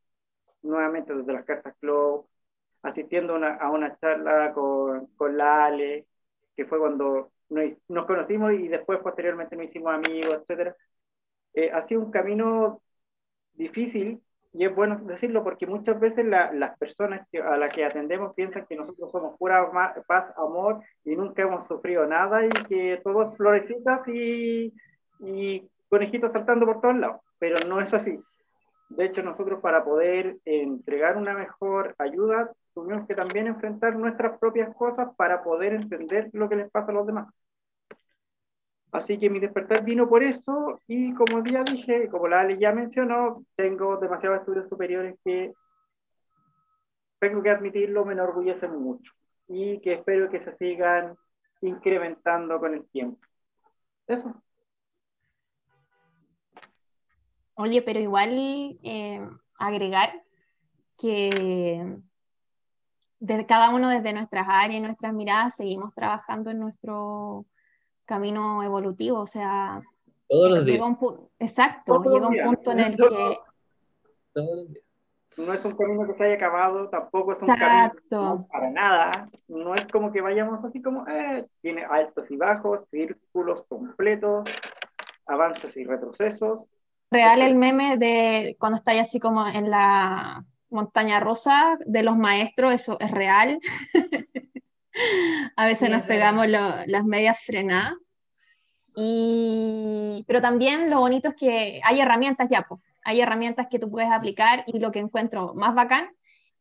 nuevamente 0.62 1.14
desde 1.14 1.32
las 1.32 1.44
cartas 1.44 1.74
club, 1.80 2.26
asistiendo 2.82 3.34
una, 3.34 3.54
a 3.56 3.70
una 3.70 3.96
charla 3.98 4.52
con, 4.52 5.06
con 5.16 5.36
la 5.36 5.66
Ale, 5.66 6.06
que 6.58 6.66
fue 6.66 6.80
cuando 6.80 7.30
nos, 7.50 8.06
conocimos 8.06 8.52
y 8.54 8.68
después 8.68 9.00
posteriormente 9.00 9.56
nos 9.56 9.66
hicimos 9.66 9.94
amigos, 9.94 10.42
etc. 10.48 10.76
Eh, 11.54 11.70
ha 11.72 11.82
sido 11.82 12.02
un 12.02 12.10
camino 12.10 12.82
difícil 13.54 14.22
y 14.52 14.64
es 14.64 14.74
bueno 14.74 14.98
decirlo 15.04 15.44
porque 15.44 15.66
muchas 15.66 16.00
veces 16.00 16.26
la- 16.26 16.52
las 16.52 16.78
personas 16.78 17.26
que, 17.30 17.40
a 17.40 17.56
las 17.56 17.72
que 17.74 17.84
atendemos 17.84 18.34
piensan 18.34 18.66
que 18.66 18.76
nosotros 18.76 19.10
somos 19.12 19.36
pura 19.38 19.70
paz, 20.06 20.32
amor 20.36 20.82
y 21.04 21.16
nunca 21.16 21.42
hemos 21.42 21.66
sufrido 21.66 22.06
nada 22.06 22.44
y 22.46 22.50
que 22.68 23.00
todo 23.04 23.22
es 23.24 23.36
florecitas 23.36 24.02
y, 24.08 24.74
y 25.20 25.70
conejitos 25.88 26.32
saltando 26.32 26.66
por 26.66 26.80
todos 26.80 26.96
lados, 26.98 27.20
pero 27.38 27.56
no 27.68 27.80
es 27.80 27.94
así. 27.94 28.20
De 28.88 29.04
hecho, 29.04 29.22
nosotros 29.22 29.60
para 29.60 29.84
poder 29.84 30.38
entregar 30.44 31.16
una 31.16 31.34
mejor 31.34 31.94
ayuda, 31.98 32.52
tuvimos 32.74 33.06
que 33.06 33.14
también 33.14 33.46
enfrentar 33.46 33.96
nuestras 33.96 34.38
propias 34.38 34.74
cosas 34.74 35.08
para 35.16 35.42
poder 35.42 35.74
entender 35.74 36.30
lo 36.32 36.48
que 36.48 36.56
les 36.56 36.70
pasa 36.70 36.90
a 36.90 36.94
los 36.94 37.06
demás. 37.06 37.28
Así 38.90 39.18
que 39.18 39.28
mi 39.28 39.38
despertar 39.38 39.84
vino 39.84 40.08
por 40.08 40.22
eso 40.22 40.80
y 40.86 41.12
como 41.12 41.44
ya 41.44 41.62
dije, 41.62 42.08
como 42.08 42.26
la 42.26 42.40
Ale 42.40 42.58
ya 42.58 42.72
mencionó, 42.72 43.32
tengo 43.54 43.98
demasiados 43.98 44.40
estudios 44.40 44.68
superiores 44.68 45.16
que 45.22 45.52
tengo 47.18 47.42
que 47.42 47.50
admitirlo, 47.50 48.06
me 48.06 48.14
enorgullecen 48.14 48.74
mucho 48.80 49.12
y 49.46 49.80
que 49.80 49.94
espero 49.94 50.30
que 50.30 50.40
se 50.40 50.56
sigan 50.56 51.16
incrementando 51.60 52.58
con 52.58 52.74
el 52.74 52.88
tiempo. 52.88 53.20
Eso. 54.06 54.34
Oye, 57.60 57.82
pero 57.82 57.98
igual 57.98 58.30
eh, 58.84 59.20
agregar 59.58 60.22
que 60.96 61.96
de 63.18 63.46
cada 63.46 63.70
uno 63.70 63.88
desde 63.88 64.12
nuestras 64.12 64.46
áreas 64.48 64.78
y 64.78 64.80
nuestras 64.80 65.12
miradas 65.12 65.56
seguimos 65.56 65.92
trabajando 65.92 66.50
en 66.50 66.60
nuestro 66.60 67.46
camino 68.04 68.62
evolutivo, 68.62 69.18
o 69.18 69.26
sea, 69.26 69.80
Todos 70.28 70.50
los 70.50 70.64
días. 70.66 70.76
llega 70.78 70.86
un 70.86 71.28
exacto, 71.40 71.94
Todos 72.00 72.14
llega 72.14 72.26
un 72.28 72.32
días. 72.34 72.46
punto 72.46 72.70
en 72.72 72.80
el 72.80 72.96
Todos- 72.96 73.10
que 73.10 73.38
Todos 74.34 74.56
los 74.56 74.68
días. 74.68 74.84
no 75.38 75.52
es 75.52 75.64
un 75.64 75.72
camino 75.72 76.06
que 76.06 76.14
se 76.14 76.24
haya 76.24 76.34
acabado, 76.36 76.88
tampoco 76.90 77.32
es 77.32 77.42
un 77.42 77.50
Exacto. 77.50 77.98
camino 78.08 78.34
no, 78.36 78.46
para 78.46 78.70
nada. 78.70 79.28
No 79.48 79.74
es 79.74 79.84
como 79.88 80.12
que 80.12 80.20
vayamos 80.20 80.64
así 80.64 80.80
como, 80.80 81.06
eh, 81.08 81.44
tiene 81.60 81.84
altos 81.84 82.30
y 82.30 82.36
bajos, 82.36 82.84
círculos 82.88 83.64
completos, 83.68 84.48
avances 85.26 85.76
y 85.76 85.84
retrocesos. 85.84 86.60
Real 87.10 87.40
el 87.42 87.54
meme 87.54 87.96
de 87.96 88.56
cuando 88.58 88.76
estáis 88.76 89.00
así 89.00 89.18
como 89.18 89.46
en 89.46 89.70
la 89.70 90.44
montaña 90.70 91.20
rosa 91.20 91.78
de 91.86 92.02
los 92.02 92.16
maestros, 92.16 92.74
eso 92.74 92.96
es 93.00 93.10
real. 93.10 93.58
A 95.56 95.66
veces 95.66 95.88
Sí, 95.88 95.92
nos 95.94 96.04
pegamos 96.06 96.48
lo- 96.48 96.84
las 96.86 97.04
medias 97.04 97.38
frenadas. 97.40 97.94
Y, 98.96 100.24
pero 100.26 100.40
también 100.42 100.90
lo 100.90 100.98
bonito 101.00 101.28
es 101.28 101.34
que 101.36 101.80
hay 101.84 102.00
herramientas 102.00 102.48
ya, 102.50 102.62
po. 102.62 102.80
hay 103.04 103.20
herramientas 103.20 103.68
que 103.70 103.78
tú 103.78 103.90
puedes 103.90 104.10
aplicar 104.10 104.64
y 104.66 104.80
lo 104.80 104.90
que 104.90 104.98
encuentro 104.98 105.54
más 105.54 105.74
bacán 105.74 106.10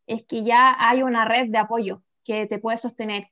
es 0.05 0.23
que 0.23 0.43
ya 0.43 0.75
hay 0.79 1.01
una 1.03 1.25
red 1.25 1.49
de 1.49 1.57
apoyo 1.57 2.03
que 2.23 2.45
te 2.45 2.59
puede 2.59 2.77
sostener 2.77 3.29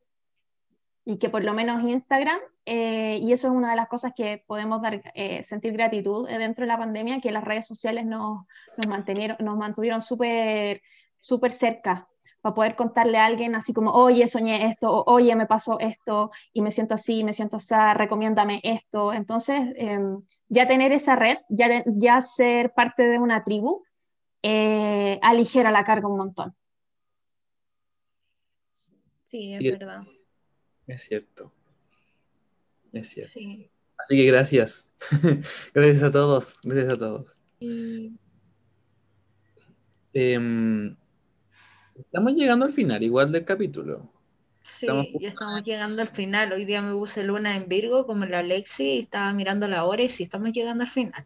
y 1.06 1.18
que 1.20 1.30
por 1.30 1.44
lo 1.44 1.54
menos 1.54 1.84
Instagram, 1.84 2.40
eh, 2.66 3.20
y 3.22 3.32
eso 3.32 3.48
es 3.48 3.54
una 3.54 3.70
de 3.72 3.76
las 3.76 3.88
cosas 3.88 4.14
que 4.16 4.44
podemos 4.48 4.82
dar, 4.82 5.02
eh, 5.14 5.44
sentir 5.44 5.74
gratitud 5.74 6.28
eh, 6.30 6.38
dentro 6.38 6.64
de 6.64 6.68
la 6.68 6.78
pandemia, 6.78 7.22
que 7.22 7.32
las 7.32 7.44
redes 7.44 7.68
sociales 7.68 8.06
nos, 8.06 8.46
nos, 8.78 8.88
mantenieron, 8.88 9.38
nos 9.40 9.58
mantuvieron 9.58 10.02
súper 10.02 10.82
súper 11.26 11.52
cerca 11.52 12.08
para 12.42 12.54
poder 12.54 12.76
contarle 12.76 13.18
a 13.18 13.26
alguien 13.26 13.56
así 13.56 13.74
como, 13.74 13.92
oye, 13.92 14.28
soñé 14.28 14.68
esto, 14.68 14.92
o, 14.92 15.12
oye, 15.12 15.36
me 15.36 15.48
pasó 15.48 15.80
esto, 15.80 16.30
y 16.54 16.62
me 16.62 16.70
siento 16.70 16.94
así, 16.94 17.24
me 17.24 17.34
siento 17.34 17.58
así, 17.58 17.74
recomiéndame 17.96 18.60
esto. 18.64 19.12
Entonces, 19.12 19.74
eh, 19.78 19.98
ya 20.48 20.68
tener 20.68 20.92
esa 20.92 21.16
red, 21.16 21.40
ya, 21.50 21.68
de, 21.68 21.84
ya 21.88 22.22
ser 22.22 22.72
parte 22.74 23.02
de 23.02 23.18
una 23.18 23.44
tribu, 23.44 23.84
eh, 24.44 25.18
aligera 25.24 25.72
la 25.72 25.84
carga 25.84 26.08
un 26.08 26.18
montón. 26.18 26.56
Sí, 29.26 29.54
es 29.54 29.58
Sí. 29.58 29.72
verdad. 29.72 30.04
Es 30.86 31.02
cierto. 31.02 31.52
Es 32.96 33.10
cierto. 33.10 33.32
Sí. 33.32 33.70
Así 33.98 34.16
que 34.18 34.26
gracias. 34.26 34.94
gracias 35.74 36.04
a 36.04 36.12
todos. 36.12 36.60
Gracias 36.64 36.90
a 36.94 36.98
todos. 36.98 37.38
Y 37.60 38.12
Em, 40.14 40.96
estamos 41.98 42.34
llegando 42.34 42.66
al 42.66 42.72
final, 42.72 43.04
igual 43.04 43.32
del 43.34 43.44
capítulo. 43.44 44.14
Sí, 44.64 44.86
Estamos- 44.86 45.06
ya 45.20 45.30
estamos 45.30 45.64
llegando 45.64 46.02
al 46.02 46.08
final. 46.08 46.54
Hoy 46.54 46.66
día 46.66 46.82
me 46.82 46.94
puse 46.94 47.24
luna 47.24 47.56
en 47.56 47.68
Virgo 47.68 48.06
como 48.08 48.26
la 48.26 48.40
Alexi 48.40 48.84
y 48.94 49.00
estaba 49.00 49.34
mirando 49.34 49.68
la 49.68 49.84
hora 49.86 50.04
y 50.04 50.10
sí 50.10 50.24
estamos 50.24 50.52
llegando 50.54 50.84
al 50.86 50.90
final. 50.90 51.26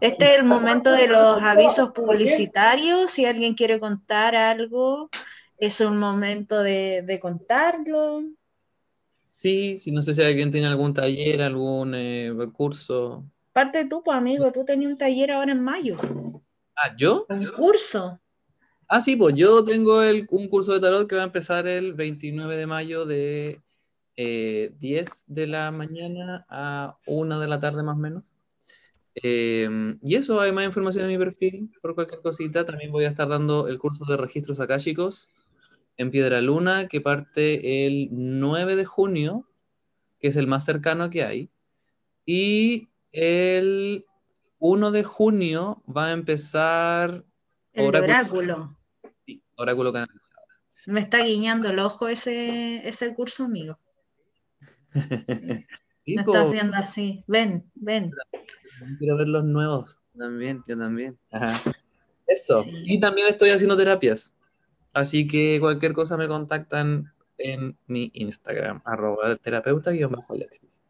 Este 0.00 0.24
es 0.32 0.38
el 0.38 0.44
momento 0.44 0.90
de 0.92 1.06
los 1.06 1.40
avisos 1.42 1.90
publicitarios. 1.90 3.10
Si 3.10 3.26
alguien 3.26 3.54
quiere 3.54 3.78
contar 3.78 4.34
algo, 4.34 5.10
es 5.58 5.80
un 5.80 5.98
momento 5.98 6.62
de, 6.62 7.02
de 7.06 7.20
contarlo. 7.20 8.22
Sí, 9.34 9.74
sí, 9.74 9.90
no 9.90 10.00
sé 10.00 10.14
si 10.14 10.22
alguien 10.22 10.52
tiene 10.52 10.68
algún 10.68 10.94
taller, 10.94 11.42
algún 11.42 11.92
eh, 11.96 12.32
curso. 12.52 13.24
Parte 13.52 13.84
tú, 13.88 14.00
pues 14.00 14.16
amigo, 14.16 14.52
tú 14.52 14.64
tenías 14.64 14.92
un 14.92 14.96
taller 14.96 15.32
ahora 15.32 15.50
en 15.50 15.60
mayo. 15.60 15.96
Ah, 16.76 16.94
¿yo? 16.96 17.26
Un 17.28 17.46
curso. 17.48 18.20
Ah, 18.86 19.00
sí, 19.00 19.16
pues 19.16 19.34
yo 19.34 19.64
tengo 19.64 20.04
el, 20.04 20.28
un 20.30 20.48
curso 20.48 20.72
de 20.72 20.78
tarot 20.78 21.08
que 21.08 21.16
va 21.16 21.22
a 21.22 21.26
empezar 21.26 21.66
el 21.66 21.94
29 21.94 22.56
de 22.56 22.66
mayo 22.68 23.06
de 23.06 23.60
eh, 24.16 24.72
10 24.78 25.24
de 25.26 25.48
la 25.48 25.72
mañana 25.72 26.46
a 26.48 26.96
1 27.04 27.40
de 27.40 27.48
la 27.48 27.58
tarde 27.58 27.82
más 27.82 27.96
o 27.96 28.00
menos. 28.00 28.32
Eh, 29.16 29.96
y 30.00 30.14
eso, 30.14 30.40
hay 30.40 30.52
más 30.52 30.64
información 30.64 31.06
en 31.06 31.10
mi 31.10 31.18
perfil 31.18 31.72
por 31.82 31.96
cualquier 31.96 32.20
cosita. 32.20 32.64
También 32.64 32.92
voy 32.92 33.04
a 33.04 33.10
estar 33.10 33.28
dando 33.28 33.66
el 33.66 33.80
curso 33.80 34.04
de 34.04 34.16
registros 34.16 34.60
acá, 34.60 34.78
chicos, 34.78 35.28
en 35.96 36.10
Piedra 36.10 36.40
Luna, 36.40 36.88
que 36.88 37.00
parte 37.00 37.86
el 37.86 38.08
9 38.10 38.76
de 38.76 38.84
junio, 38.84 39.48
que 40.20 40.28
es 40.28 40.36
el 40.36 40.46
más 40.46 40.64
cercano 40.64 41.10
que 41.10 41.24
hay. 41.24 41.50
Y 42.26 42.88
el 43.12 44.06
1 44.58 44.90
de 44.90 45.04
junio 45.04 45.82
va 45.86 46.06
a 46.06 46.12
empezar 46.12 47.24
El 47.72 47.86
Oráculo. 47.86 48.06
oráculo. 48.12 48.76
sí, 49.26 49.42
Oráculo 49.56 49.92
Canalizado. 49.92 50.34
Me 50.86 51.00
está 51.00 51.24
guiñando 51.24 51.70
el 51.70 51.78
ojo 51.78 52.08
ese, 52.08 52.86
ese 52.86 53.14
curso, 53.14 53.44
amigo. 53.44 53.78
Sí, 56.06 56.16
Me 56.16 56.24
po, 56.24 56.34
está 56.34 56.44
haciendo 56.44 56.76
así. 56.76 57.24
Ven, 57.26 57.64
ven. 57.74 58.10
quiero 58.98 59.16
ver 59.16 59.26
los 59.26 59.42
nuevos 59.42 59.98
también, 60.18 60.62
yo 60.68 60.76
también. 60.76 61.18
Ajá. 61.30 61.58
Eso. 62.26 62.62
Y 62.66 63.00
también 63.00 63.28
estoy 63.28 63.48
haciendo 63.48 63.74
terapias. 63.74 64.33
Así 64.94 65.26
que 65.26 65.58
cualquier 65.60 65.92
cosa 65.92 66.16
me 66.16 66.28
contactan 66.28 67.12
en 67.36 67.76
mi 67.86 68.10
Instagram, 68.14 68.80
arroba 68.84 69.36
terapeuta 69.36 69.90
guion 69.90 70.12
bajo 70.12 70.34
Alexis. 70.34 70.80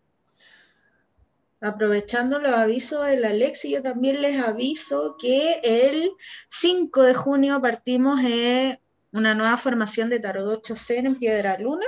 Aprovechando 1.61 2.39
los 2.39 2.53
avisos 2.53 3.07
del 3.07 3.25
Alexi, 3.25 3.71
yo 3.71 3.83
también 3.83 4.21
les 4.21 4.39
aviso 4.39 5.17
que 5.19 5.61
el 5.63 6.11
5 6.49 7.03
de 7.03 7.15
junio 7.15 7.63
partimos 7.63 8.21
eh, 8.23 8.79
una 9.13 9.35
nueva 9.35 9.57
formación 9.57 10.11
de 10.11 10.21
Tarot 10.21 10.63
8C 10.63 10.97
en 10.99 11.17
Piedra 11.17 11.59
Luna. 11.59 11.87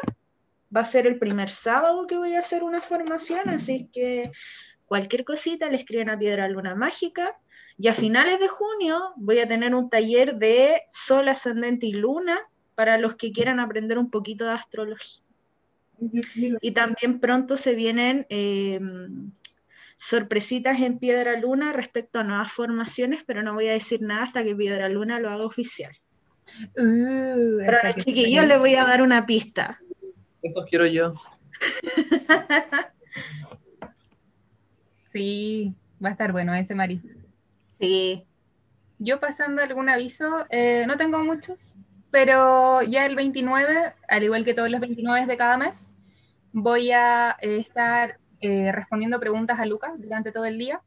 Va 0.74 0.80
a 0.80 0.84
ser 0.84 1.06
el 1.06 1.18
primer 1.18 1.50
sábado 1.50 2.06
que 2.06 2.16
voy 2.16 2.34
a 2.34 2.38
hacer 2.38 2.62
una 2.62 2.80
formación, 2.80 3.50
así 3.50 3.90
que 3.92 4.30
cualquier 4.86 5.26
cosita 5.26 5.68
le 5.68 5.76
escriben 5.76 6.08
a 6.08 6.18
Piedra 6.18 6.48
Luna 6.48 6.74
Mágica. 6.74 7.36
Y 7.78 7.88
a 7.88 7.92
finales 7.92 8.40
de 8.40 8.48
junio 8.48 9.12
voy 9.16 9.38
a 9.38 9.48
tener 9.48 9.74
un 9.74 9.90
taller 9.90 10.36
de 10.36 10.82
Sol, 10.90 11.28
Ascendente 11.28 11.86
y 11.86 11.92
Luna 11.92 12.38
para 12.74 12.98
los 12.98 13.16
que 13.16 13.32
quieran 13.32 13.60
aprender 13.60 13.98
un 13.98 14.10
poquito 14.10 14.46
de 14.46 14.52
astrología. 14.52 15.22
Y 16.60 16.72
también 16.72 17.20
pronto 17.20 17.56
se 17.56 17.74
vienen 17.74 18.26
eh, 18.28 18.80
sorpresitas 19.96 20.80
en 20.80 20.98
Piedra 20.98 21.38
Luna 21.38 21.72
respecto 21.72 22.18
a 22.18 22.24
nuevas 22.24 22.52
formaciones, 22.52 23.24
pero 23.26 23.42
no 23.42 23.54
voy 23.54 23.68
a 23.68 23.72
decir 23.72 24.02
nada 24.02 24.24
hasta 24.24 24.44
que 24.44 24.54
Piedra 24.54 24.88
Luna 24.88 25.20
lo 25.20 25.30
haga 25.30 25.44
oficial. 25.44 25.92
Uh, 26.76 27.58
Pero 27.58 27.78
a 27.82 27.86
los 27.86 27.96
chiquillos 27.96 28.46
les 28.46 28.58
voy 28.58 28.74
a 28.74 28.84
dar 28.84 29.02
una 29.02 29.26
pista. 29.26 29.80
Eso 30.42 30.64
quiero 30.68 30.86
yo. 30.86 31.14
Sí, 35.12 35.74
va 36.04 36.10
a 36.10 36.12
estar 36.12 36.30
bueno 36.30 36.54
ese 36.54 36.74
Mari. 36.74 37.00
Sí, 37.80 38.26
Yo 38.98 39.20
pasando 39.20 39.62
algún 39.62 39.88
aviso, 39.88 40.46
eh, 40.50 40.84
no 40.86 40.96
tengo 40.96 41.22
muchos, 41.24 41.76
pero 42.10 42.82
ya 42.82 43.06
el 43.06 43.14
29, 43.16 43.94
al 44.08 44.22
igual 44.22 44.44
que 44.44 44.54
todos 44.54 44.70
los 44.70 44.80
29 44.80 45.26
de 45.26 45.36
cada 45.36 45.58
mes, 45.58 45.94
voy 46.52 46.92
a 46.92 47.36
eh, 47.42 47.58
estar 47.58 48.18
eh, 48.40 48.72
respondiendo 48.72 49.20
preguntas 49.20 49.60
a 49.60 49.66
Lucas 49.66 50.00
durante 50.02 50.32
todo 50.32 50.46
el 50.46 50.58
día. 50.58 50.82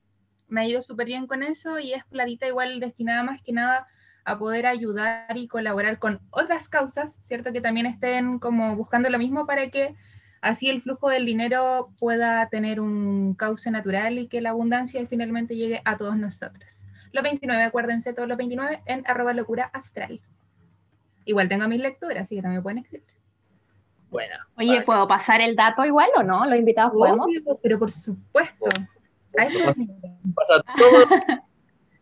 Me 0.47 0.61
ha 0.61 0.67
ido 0.67 0.81
súper 0.81 1.07
bien 1.07 1.27
con 1.27 1.43
eso 1.43 1.79
y 1.79 1.93
es 1.93 2.03
platita 2.05 2.47
igual 2.47 2.79
destinada 2.79 3.23
más 3.23 3.41
que 3.43 3.53
nada 3.53 3.87
a 4.25 4.39
poder 4.39 4.65
ayudar 4.65 5.37
y 5.37 5.47
colaborar 5.47 5.99
con 5.99 6.21
otras 6.31 6.69
causas, 6.69 7.19
¿cierto? 7.23 7.53
Que 7.53 7.61
también 7.61 7.85
estén 7.85 8.39
como 8.39 8.75
buscando 8.75 9.09
lo 9.09 9.19
mismo 9.19 9.45
para 9.45 9.69
que 9.69 9.95
así 10.41 10.69
el 10.69 10.81
flujo 10.81 11.09
del 11.09 11.25
dinero 11.25 11.89
pueda 11.99 12.47
tener 12.49 12.79
un 12.79 13.33
cauce 13.35 13.71
natural 13.71 14.17
y 14.19 14.27
que 14.27 14.41
la 14.41 14.51
abundancia 14.51 15.05
finalmente 15.07 15.55
llegue 15.55 15.81
a 15.85 15.97
todos 15.97 16.15
nosotros. 16.17 16.85
Los 17.11 17.23
29, 17.23 17.63
acuérdense, 17.63 18.13
todos 18.13 18.27
los 18.27 18.37
29 18.37 18.81
en 18.85 19.03
arroba 19.07 19.33
locura 19.33 19.69
astral. 19.73 20.21
Igual 21.25 21.49
tengo 21.49 21.67
mis 21.67 21.79
lecturas, 21.81 22.21
así 22.21 22.35
que 22.35 22.41
también 22.41 22.63
pueden 22.63 22.79
escribir. 22.79 23.07
Buena. 24.09 24.47
Oye, 24.57 24.69
Vale. 24.69 24.81
¿puedo 24.81 25.07
pasar 25.07 25.41
el 25.41 25.55
dato 25.55 25.85
igual 25.85 26.09
o 26.15 26.23
no? 26.23 26.45
¿Los 26.45 26.57
invitados 26.57 26.93
podemos? 26.93 27.25
Obvio, 27.27 27.59
pero 27.61 27.77
por 27.77 27.91
supuesto. 27.91 28.65
A 29.37 29.43
eso 29.45 29.69
es 29.69 29.77
mi- 29.77 29.87
Pasa 30.33 30.63
todo, 30.75 31.05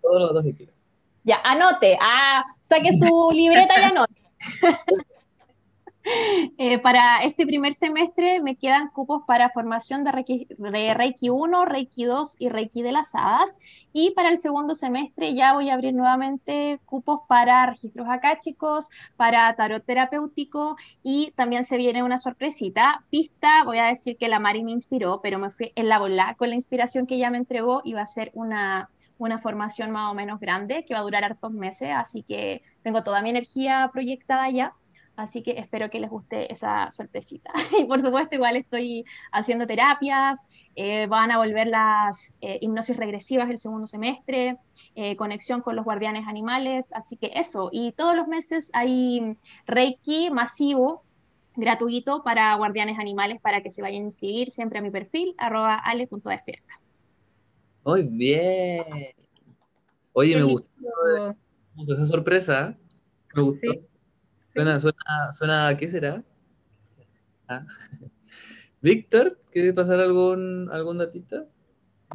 todos 0.02 0.22
los 0.22 0.34
dos 0.34 0.44
que 0.44 0.54
quieras. 0.56 0.76
Ya, 1.24 1.42
anote. 1.44 1.98
Ah, 2.00 2.46
saque 2.62 2.94
su 2.94 3.32
libreta 3.34 3.74
y 3.82 3.84
anote. 3.84 4.22
Eh, 6.60 6.80
para 6.80 7.24
este 7.24 7.46
primer 7.46 7.74
semestre 7.74 8.42
me 8.42 8.56
quedan 8.56 8.90
cupos 8.90 9.24
para 9.28 9.50
formación 9.52 10.04
de 10.04 10.12
Reiki, 10.12 10.48
de 10.58 10.94
Reiki 10.94 11.30
1, 11.30 11.66
Reiki 11.66 12.06
2 12.06 12.36
y 12.40 12.50
Reiki 12.50 12.82
de 12.82 12.92
las 12.92 13.14
hadas. 13.14 13.58
Y 13.94 14.12
para 14.12 14.30
el 14.30 14.38
segundo 14.38 14.74
semestre 14.74 15.36
ya 15.36 15.54
voy 15.54 15.70
a 15.70 15.74
abrir 15.74 15.94
nuevamente 15.94 16.80
cupos 16.86 17.22
para 17.28 17.66
registros 17.68 18.08
acáchicos, 18.10 18.90
para 19.18 19.54
tarot 19.56 19.86
terapéutico 19.86 20.78
y 21.04 21.32
también 21.36 21.64
se 21.64 21.78
viene 21.78 22.04
una 22.04 22.18
sorpresita. 22.18 23.04
Pista, 23.10 23.64
voy 23.64 23.78
a 23.78 23.86
decir 23.86 24.18
que 24.18 24.28
la 24.28 24.40
Mari 24.40 24.64
me 24.64 24.72
inspiró, 24.72 25.20
pero 25.22 25.40
me 25.40 25.52
fui 25.52 25.72
en 25.76 25.90
la 25.90 26.00
bola 26.00 26.36
con 26.38 26.50
la 26.50 26.56
inspiración 26.56 27.06
que 27.06 27.16
ella 27.16 27.30
me 27.30 27.38
entregó 27.38 27.82
y 27.84 27.94
va 27.94 28.02
a 28.02 28.06
ser 28.06 28.32
una 28.34 28.90
una 29.20 29.40
formación 29.40 29.90
más 29.90 30.12
o 30.12 30.14
menos 30.14 30.40
grande 30.40 30.86
que 30.86 30.94
va 30.94 31.00
a 31.00 31.04
durar 31.04 31.24
hartos 31.24 31.52
meses, 31.52 31.90
así 31.92 32.22
que 32.22 32.62
tengo 32.84 33.04
toda 33.04 33.24
mi 33.24 33.32
energía 33.32 33.90
proyectada 33.92 34.48
ya 34.52 34.76
Así 35.18 35.42
que 35.42 35.54
espero 35.58 35.90
que 35.90 36.00
les 36.00 36.12
guste 36.12 36.52
esa 36.54 36.90
sorpresita. 36.92 37.52
Y 37.82 37.86
por 37.86 38.02
supuesto, 38.02 38.36
igual 38.36 38.56
estoy 38.56 39.04
haciendo 39.32 39.66
terapias, 39.66 40.48
eh, 40.76 41.08
van 41.08 41.32
a 41.32 41.40
volver 41.40 41.68
las 41.68 42.36
eh, 42.40 42.60
hipnosis 42.62 42.96
regresivas 42.96 43.50
el 43.50 43.58
segundo 43.58 43.88
semestre, 43.88 44.58
eh, 44.94 45.16
conexión 45.16 45.62
con 45.62 45.76
los 45.76 45.86
guardianes 45.86 46.28
animales, 46.28 46.94
así 46.94 47.18
que 47.18 47.32
eso. 47.34 47.70
Y 47.72 47.94
todos 47.94 48.16
los 48.16 48.28
meses 48.28 48.70
hay 48.74 49.36
Reiki 49.66 50.30
masivo, 50.30 51.04
gratuito 51.56 52.24
para 52.24 52.54
guardianes 52.54 53.00
animales 53.00 53.42
para 53.42 53.64
que 53.64 53.72
se 53.72 53.82
vayan 53.82 54.04
a 54.04 54.06
inscribir 54.06 54.52
siempre 54.52 54.78
a 54.78 54.82
mi 54.84 54.92
perfil, 54.92 55.34
arroba 55.40 55.78
ale.despierta. 55.78 56.80
Muy 57.84 58.04
bien. 58.04 58.84
Oye, 60.14 60.36
me 60.36 60.44
gustó, 60.44 60.68
me 61.20 61.36
gustó 61.76 61.94
esa 61.96 62.06
sorpresa. 62.06 62.78
Me 63.34 63.42
gustó. 63.42 63.72
Sí. 63.72 63.97
Suena, 64.58 64.80
suena, 64.80 65.32
suena, 65.32 65.78
¿qué 65.78 65.88
será? 65.88 66.24
Ah. 67.48 67.64
Víctor, 68.82 69.40
¿quiere 69.52 69.72
pasar 69.72 70.00
algún, 70.00 70.68
algún 70.72 70.98
datito? 70.98 71.48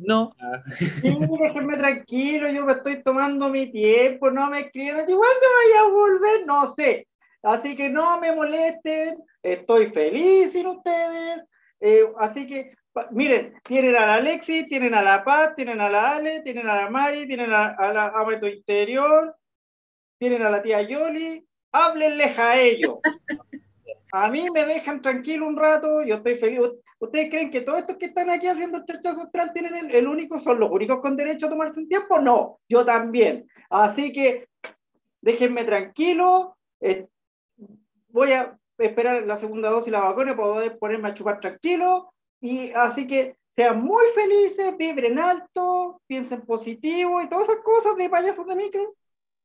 No. 0.01 0.35
Ah. 0.41 0.61
Sí, 1.01 1.15
déjenme 1.41 1.77
tranquilo, 1.77 2.49
yo 2.51 2.65
me 2.65 2.73
estoy 2.73 3.01
tomando 3.05 3.49
mi 3.49 3.71
tiempo, 3.71 4.29
no 4.33 4.51
me 4.51 4.61
escriban, 4.61 5.03
¿y 5.09 5.13
cuándo 5.13 5.21
vaya 5.21 5.81
a 5.83 5.89
volver? 5.89 6.47
No 6.47 6.75
sé. 6.75 7.07
Así 7.45 7.77
que 7.77 7.89
no 7.89 8.19
me 8.21 8.35
molesten, 8.35 9.19
estoy 9.41 9.93
feliz 9.93 10.51
sin 10.51 10.67
ustedes. 10.67 11.43
eh, 11.81 12.05
así 12.19 12.49
que, 12.49 12.75
miren, 13.13 13.55
tienen 13.63 13.95
a 13.95 14.07
la 14.07 14.15
Alexi, 14.15 14.67
tienen 14.67 14.95
a 14.95 15.03
la 15.03 15.23
Paz, 15.23 15.55
tienen 15.55 15.81
a 15.81 15.89
la 15.89 16.17
Ale, 16.17 16.43
tienen 16.43 16.69
a 16.69 16.75
la 16.75 16.91
Mari, 16.91 17.29
tienen 17.29 17.53
a, 17.53 17.69
a 17.69 17.93
la 17.93 18.07
ama 18.09 18.33
de 18.33 18.39
tu 18.39 18.47
interior, 18.47 19.37
tienen 20.19 20.43
a 20.43 20.51
la 20.51 20.61
tía 20.61 20.83
Yoli, 20.83 21.47
háblenles 21.73 22.39
a 22.39 22.61
ellos. 22.61 22.99
A 24.13 24.31
mí 24.31 24.49
me 24.51 24.65
dejan 24.65 25.01
tranquilo 25.01 25.47
un 25.47 25.57
rato, 25.57 26.03
yo 26.03 26.17
estoy 26.17 26.35
feliz. 26.35 26.61
¿Ustedes 26.99 27.31
creen 27.31 27.51
que 27.51 27.63
todos 27.63 27.81
estos 27.81 27.97
que 27.97 28.07
están 28.07 28.31
aquí 28.31 28.47
haciendo 28.47 28.85
chachazo 28.85 29.23
astral 29.23 29.53
tienen 29.53 29.75
el, 29.75 29.91
el 29.91 30.07
único, 30.07 30.39
son 30.39 30.61
los 30.61 30.71
únicos 30.71 31.01
con 31.01 31.17
derecho 31.17 31.47
a 31.47 31.51
tomarse 31.51 31.81
un 31.81 31.89
tiempo? 31.89 32.21
No, 32.21 32.61
yo 32.69 32.85
también. 32.85 33.49
Así 33.71 34.13
que 34.13 34.47
déjenme 35.21 35.65
tranquilo. 35.65 36.57
eh, 36.81 37.07
voy 38.09 38.33
a 38.33 38.57
esperar 38.79 39.25
la 39.25 39.37
segunda 39.37 39.71
dosis 39.71 39.87
de 39.87 39.93
la 39.93 40.01
vacuna 40.01 40.37
para 40.37 40.49
poder 40.49 40.79
ponerme 40.79 41.09
a 41.09 41.15
chupar 41.15 41.41
tranquilo. 41.41 42.13
Y 42.41 42.71
así 42.73 43.07
que 43.07 43.37
sean 43.57 43.83
muy 43.83 44.05
felices, 44.15 44.77
vibren 44.77 45.19
alto, 45.19 46.01
piensen 46.07 46.43
positivo 46.43 47.21
y 47.23 47.29
todas 47.29 47.49
esas 47.49 47.63
cosas 47.63 47.97
de 47.97 48.11
payasos 48.11 48.47
de 48.47 48.57
micro. 48.57 48.95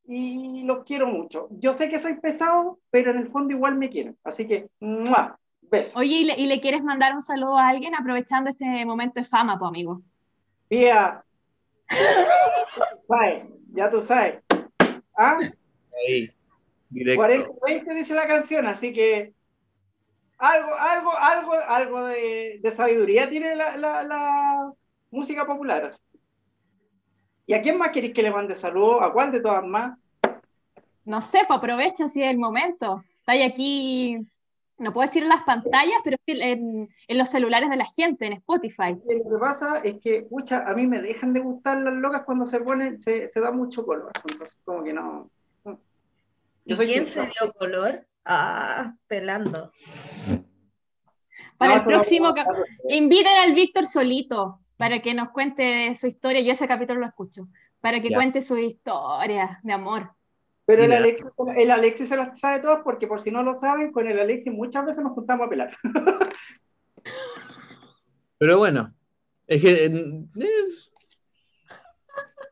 Y 0.08 0.64
los 0.64 0.86
quiero 0.86 1.08
mucho. 1.08 1.50
Yo 1.52 1.74
sé 1.74 1.90
que 1.90 2.00
soy 2.00 2.16
pesado, 2.16 2.80
pero 2.90 3.12
en 3.12 3.18
el 3.18 3.28
fondo 3.28 3.54
igual 3.54 3.76
me 3.76 3.90
quieren. 3.90 4.18
Así 4.24 4.48
que, 4.48 4.70
¡mua! 4.80 5.38
besos. 5.70 5.96
Oye, 5.98 6.20
¿y 6.20 6.24
le, 6.24 6.40
y 6.40 6.46
le 6.46 6.62
quieres 6.62 6.82
mandar 6.82 7.14
un 7.14 7.22
saludo 7.22 7.58
a 7.58 7.68
alguien 7.68 7.94
aprovechando 7.94 8.50
este 8.50 8.86
momento 8.86 9.20
de 9.20 9.26
fama, 9.26 9.60
pues, 9.60 9.68
amigo? 9.68 10.02
Vía. 10.70 11.24
Sabes, 13.08 13.46
ya 13.74 13.90
tú 13.90 14.02
sabes. 14.02 14.42
¿Ah? 15.18 15.40
Ahí, 15.40 16.32
directo. 16.90 17.24
40-20 17.24 17.94
dice 17.96 18.14
la 18.14 18.28
canción, 18.28 18.68
así 18.68 18.94
que 18.94 19.34
algo, 20.38 20.70
algo, 20.74 21.12
algo, 21.18 21.54
algo 21.54 22.06
de, 22.06 22.60
de 22.62 22.76
sabiduría 22.76 23.30
tiene 23.30 23.56
la, 23.56 23.76
la, 23.78 24.04
la 24.04 24.72
música 25.10 25.46
popular. 25.46 25.92
¿Y 27.48 27.54
a 27.54 27.62
quién 27.62 27.78
más 27.78 27.90
queréis 27.92 28.14
que 28.14 28.22
le 28.22 28.30
mande 28.32 28.58
saludos? 28.58 29.00
¿A 29.02 29.12
cuál 29.12 29.32
de 29.32 29.40
todas 29.40 29.66
más? 29.66 29.98
No 31.06 31.22
sé, 31.22 31.40
pues 31.48 31.58
aprovecha 31.58 32.10
si 32.10 32.22
es 32.22 32.30
el 32.30 32.38
momento. 32.38 33.04
Está 33.20 33.32
ahí 33.32 33.42
aquí, 33.42 34.18
no 34.78 34.92
puedo 34.92 35.08
decir 35.08 35.24
en 35.24 35.30
las 35.30 35.44
pantallas, 35.44 35.96
pero 36.04 36.18
en, 36.28 36.90
en 37.08 37.18
los 37.18 37.30
celulares 37.30 37.70
de 37.70 37.78
la 37.78 37.86
gente, 37.86 38.26
en 38.26 38.34
Spotify. 38.34 38.98
Y 39.10 39.24
Lo 39.24 39.30
que 39.30 39.38
pasa 39.40 39.80
es 39.80 39.96
que, 40.02 40.24
pucha, 40.24 40.68
a 40.70 40.74
mí 40.74 40.86
me 40.86 41.02
dejan 41.02 41.32
de 41.32 41.40
gustar 41.40 41.78
las 41.78 41.94
locas 41.94 42.24
cuando 42.26 42.46
se 42.48 42.60
ponen, 42.60 43.00
se, 43.00 43.30
se 43.30 43.40
da 43.40 43.52
mucho 43.52 43.86
color. 43.86 44.12
Entonces, 44.30 44.58
como 44.66 44.84
que 44.84 44.92
no. 44.92 45.30
¿Y 46.66 46.72
Yo 46.72 46.76
soy 46.76 46.86
quién 46.88 47.06
se 47.06 47.22
dio 47.22 47.54
color? 47.58 48.06
Ah, 48.26 48.94
pelando. 49.08 49.72
Para 51.58 51.76
No, 51.76 51.78
el 51.78 51.84
no- 51.84 51.88
próximo, 51.88 52.34
cap- 52.34 52.48
inviten 52.90 53.38
al 53.38 53.54
Víctor 53.54 53.86
solito 53.86 54.60
para 54.78 55.02
que 55.02 55.14
nos 55.14 55.30
cuente 55.30 55.94
su 55.96 56.08
historia. 56.08 56.42
Yo 56.42 56.52
ese 56.54 56.68
capítulo 56.68 57.00
lo 57.00 57.08
escucho. 57.08 57.48
Para 57.82 58.02
que 58.02 58.10
Ya. 58.10 58.18
cuente 58.18 58.42
su 58.42 58.58
historia 58.58 59.60
de 59.64 59.74
amor. 59.74 60.12
Pero 60.66 60.84
el. 60.84 60.94
Alexis, 60.94 61.26
el 61.56 61.72
Alexis 61.72 62.10
se 62.10 62.18
las 62.18 62.40
sabe 62.40 62.60
todas 62.60 62.82
porque 62.84 63.08
por 63.08 63.22
si 63.22 63.32
no 63.32 63.44
lo 63.44 63.54
saben, 63.54 63.92
con 63.92 64.08
el 64.08 64.20
Alexis 64.20 64.54
muchas 64.54 64.86
veces 64.86 65.04
nos 65.04 65.14
juntamos 65.14 65.48
a 65.48 65.50
pelar. 65.50 65.78
Pero 68.38 68.58
bueno, 68.60 68.94
es 69.48 69.62
que 69.62 69.86
eh, 69.86 69.92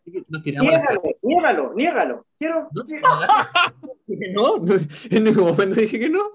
eh, 0.06 0.24
nos 0.28 0.42
tiramos 0.42 0.72
Niégalo, 0.72 1.02
niégalo, 1.22 1.74
niégalo. 1.76 2.26
Quiero, 2.40 2.70
¿No? 2.74 2.84
no, 4.34 4.66
no, 4.66 4.76
en 5.10 5.24
ningún 5.24 5.44
momento 5.44 5.76
dije 5.76 6.00
que 6.00 6.10
no. 6.10 6.30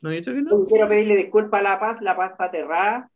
¿No 0.00 0.10
he 0.10 0.16
dicho 0.16 0.32
que 0.32 0.42
no? 0.42 0.64
quiero 0.66 0.88
pedirle 0.88 1.16
disculpas 1.16 1.60
a 1.60 1.62
La 1.62 1.80
Paz, 1.80 2.00
La 2.00 2.16
Paz 2.16 2.32
está 2.32 2.44
aterrada. 2.44 3.10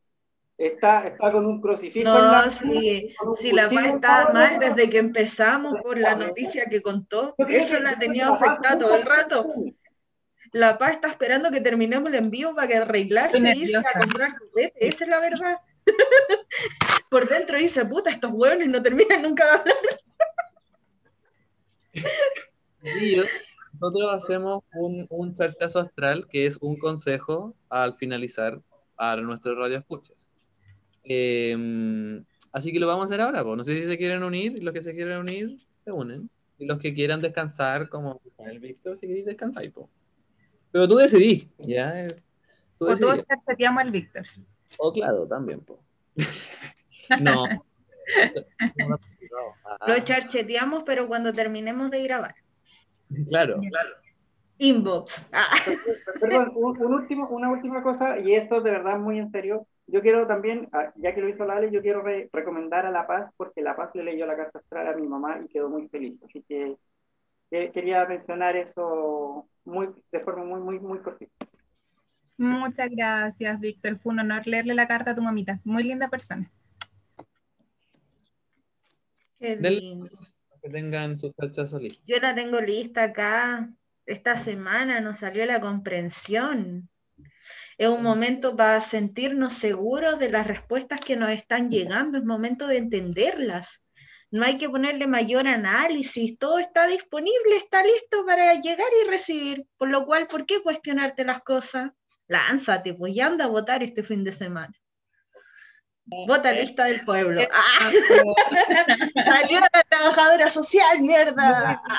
Está, 0.58 1.08
está 1.08 1.32
con 1.32 1.46
un 1.46 1.60
crucifijo 1.60 2.08
en 2.08 2.14
la 2.14 2.42
No, 2.42 2.50
si, 2.50 3.14
si 3.40 3.52
la 3.52 3.68
cuchillo 3.68 3.80
paz 3.80 3.88
en 3.88 3.94
está 3.96 4.24
la 4.24 4.32
mal 4.32 4.58
desde 4.60 4.90
que 4.90 4.98
empezamos 4.98 5.74
por 5.82 5.98
la 5.98 6.14
noticia 6.14 6.66
que 6.66 6.82
contó, 6.82 7.34
eso 7.48 7.80
la 7.80 7.92
La 7.92 7.98
Paz 7.98 8.42
afectada 8.42 8.78
todo 8.78 8.94
el 8.94 9.02
rato. 9.02 9.46
La 10.52 10.76
paz 10.76 10.92
está 10.92 11.08
esperando 11.08 11.50
que 11.50 11.62
terminemos 11.62 12.10
el 12.10 12.16
envío 12.16 12.54
para 12.54 12.68
que 12.68 12.76
arreglarse 12.76 13.38
e 13.38 13.56
irse 13.56 13.78
a 13.78 13.98
comprar 13.98 14.36
juguetes, 14.38 14.72
esa 14.76 15.04
es 15.04 15.10
la 15.10 15.20
verdad. 15.20 15.56
Por 17.10 17.26
dentro 17.26 17.56
dice, 17.56 17.86
puta, 17.86 18.10
estos 18.10 18.30
hueones 18.32 18.68
no 18.68 18.82
terminan 18.82 19.22
nunca 19.22 19.44
de 19.44 19.50
hablar. 19.52 19.76
Nosotros 23.72 24.14
hacemos 24.14 24.62
un, 24.74 25.06
un 25.08 25.34
charchazo 25.34 25.80
astral, 25.80 26.28
que 26.28 26.44
es 26.44 26.58
un 26.60 26.78
consejo 26.78 27.54
al 27.70 27.96
finalizar 27.96 28.60
a 28.98 29.16
nuestros 29.16 29.56
radioescuchas. 29.56 30.26
Eh, 31.04 32.22
así 32.52 32.72
que 32.72 32.80
lo 32.80 32.86
vamos 32.86 33.02
a 33.02 33.06
hacer 33.06 33.20
ahora. 33.20 33.42
po. 33.44 33.56
No 33.56 33.64
sé 33.64 33.80
si 33.80 33.86
se 33.86 33.98
quieren 33.98 34.22
unir, 34.22 34.56
y 34.56 34.60
los 34.60 34.72
que 34.74 34.82
se 34.82 34.94
quieren 34.94 35.18
unir, 35.18 35.56
se 35.84 35.90
unen. 35.92 36.28
Y 36.58 36.66
los 36.66 36.78
que 36.78 36.94
quieran 36.94 37.20
descansar, 37.20 37.88
como 37.88 38.20
el 38.38 38.58
Víctor, 38.60 38.96
si 38.96 39.06
queréis 39.06 39.26
descansar. 39.26 39.70
po. 39.72 39.88
Pero 40.70 40.86
tú 40.88 40.96
decidís, 40.96 41.46
¿ya? 41.58 42.02
Eh, 42.02 42.08
Tú 42.78 42.86
O 42.86 42.96
todos 42.96 43.16
decidís. 43.18 43.26
chateamos 43.46 43.82
al 43.82 43.90
Víctor. 43.90 44.26
O 44.78 44.92
claro, 44.92 45.26
también. 45.26 45.60
po. 45.60 45.80
no. 47.22 47.44
Lo 49.86 49.98
charcheteamos, 50.04 50.82
pero 50.84 51.06
cuando 51.08 51.32
terminemos 51.32 51.90
de 51.90 52.02
grabar. 52.02 52.34
claro, 53.28 53.60
claro. 53.68 53.90
Inbox. 54.58 55.28
Ah. 55.32 55.48
Perdón, 56.20 56.52
un, 56.54 56.80
un 56.80 56.94
último, 56.94 57.28
una 57.28 57.50
última 57.50 57.82
cosa, 57.82 58.18
y 58.20 58.34
esto 58.34 58.60
de 58.60 58.70
verdad 58.70 58.98
muy 58.98 59.18
en 59.18 59.30
serio. 59.30 59.66
Yo 59.86 60.00
quiero 60.00 60.26
también, 60.26 60.68
ah, 60.72 60.92
ya 60.96 61.14
que 61.14 61.20
lo 61.20 61.28
hizo 61.28 61.44
Lale, 61.44 61.70
yo 61.70 61.82
quiero 61.82 62.02
re- 62.02 62.30
recomendar 62.32 62.86
a 62.86 62.90
La 62.90 63.06
Paz, 63.06 63.30
porque 63.36 63.62
La 63.62 63.76
Paz 63.76 63.90
le 63.94 64.04
leyó 64.04 64.26
la 64.26 64.36
carta 64.36 64.58
astral 64.60 64.88
a 64.88 64.96
mi 64.96 65.06
mamá 65.06 65.40
y 65.44 65.48
quedó 65.48 65.68
muy 65.68 65.88
feliz. 65.88 66.18
Así 66.24 66.42
que 66.48 66.76
eh, 67.50 67.70
quería 67.72 68.06
mencionar 68.06 68.56
eso 68.56 69.48
muy, 69.64 69.88
de 70.10 70.20
forma 70.20 70.44
muy, 70.44 70.60
muy, 70.60 70.78
muy 70.78 70.98
cortita. 71.00 71.32
Muchas 72.38 72.88
gracias, 72.90 73.60
Víctor. 73.60 73.98
Fue 73.98 74.12
un 74.12 74.20
honor 74.20 74.46
leerle 74.46 74.74
la 74.74 74.88
carta 74.88 75.10
a 75.10 75.14
tu 75.14 75.22
mamita. 75.22 75.60
Muy 75.64 75.82
linda 75.84 76.08
persona. 76.08 76.50
Qué 79.38 79.56
lindo. 79.56 80.08
Que 80.62 80.70
tengan 80.70 81.18
sus 81.18 81.32
listos. 81.80 82.02
Yo 82.06 82.18
la 82.20 82.34
tengo 82.34 82.60
lista 82.60 83.02
acá. 83.04 83.68
Esta 84.06 84.36
semana 84.36 85.00
nos 85.00 85.18
salió 85.18 85.44
la 85.44 85.60
comprensión. 85.60 86.88
Es 87.78 87.88
un 87.88 88.02
momento 88.02 88.56
para 88.56 88.80
sentirnos 88.80 89.54
seguros 89.54 90.18
de 90.18 90.30
las 90.30 90.46
respuestas 90.46 91.00
que 91.00 91.16
nos 91.16 91.30
están 91.30 91.70
llegando. 91.70 92.18
Es 92.18 92.24
momento 92.24 92.66
de 92.66 92.78
entenderlas. 92.78 93.84
No 94.30 94.44
hay 94.44 94.56
que 94.58 94.68
ponerle 94.68 95.06
mayor 95.06 95.46
análisis. 95.46 96.38
Todo 96.38 96.58
está 96.58 96.86
disponible, 96.86 97.56
está 97.56 97.82
listo 97.84 98.24
para 98.26 98.54
llegar 98.54 98.88
y 99.02 99.08
recibir. 99.08 99.66
Por 99.76 99.90
lo 99.90 100.06
cual, 100.06 100.26
¿por 100.26 100.46
qué 100.46 100.62
cuestionarte 100.62 101.24
las 101.24 101.42
cosas? 101.42 101.90
Lánzate, 102.28 102.94
pues 102.94 103.14
ya 103.14 103.26
anda 103.26 103.44
a 103.44 103.48
votar 103.48 103.82
este 103.82 104.02
fin 104.02 104.24
de 104.24 104.32
semana. 104.32 104.72
Vota 106.04 106.52
lista 106.52 106.84
del 106.86 107.04
pueblo. 107.04 107.42
¡Ah! 107.52 107.90
Salió 109.24 109.60
la 109.60 109.82
trabajadora 109.88 110.48
social, 110.48 111.00
mierda. 111.00 111.82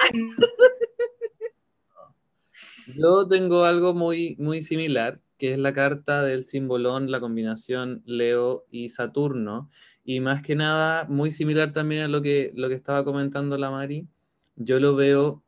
Yo 2.96 3.28
tengo 3.28 3.64
algo 3.64 3.94
muy, 3.94 4.36
muy 4.38 4.62
similar, 4.62 5.22
que 5.38 5.54
es 5.54 5.60
la 5.60 5.74
carta 5.74 6.24
del 6.24 6.46
simbolón, 6.46 7.12
la 7.12 7.20
combinación 7.20 8.04
Leo 8.06 8.66
y 8.70 8.90
Saturno, 8.90 9.70
y 10.04 10.20
más 10.20 10.42
que 10.42 10.56
nada 10.56 11.06
muy 11.06 11.32
similar 11.32 11.72
también 11.72 12.04
a 12.04 12.08
lo 12.08 12.22
que, 12.22 12.52
lo 12.56 12.70
que 12.70 12.76
estaba 12.76 13.04
comentando 13.06 13.58
la 13.58 13.72
Mari. 13.72 14.08
Yo 14.56 14.80
lo 14.80 14.96
veo 14.96 15.44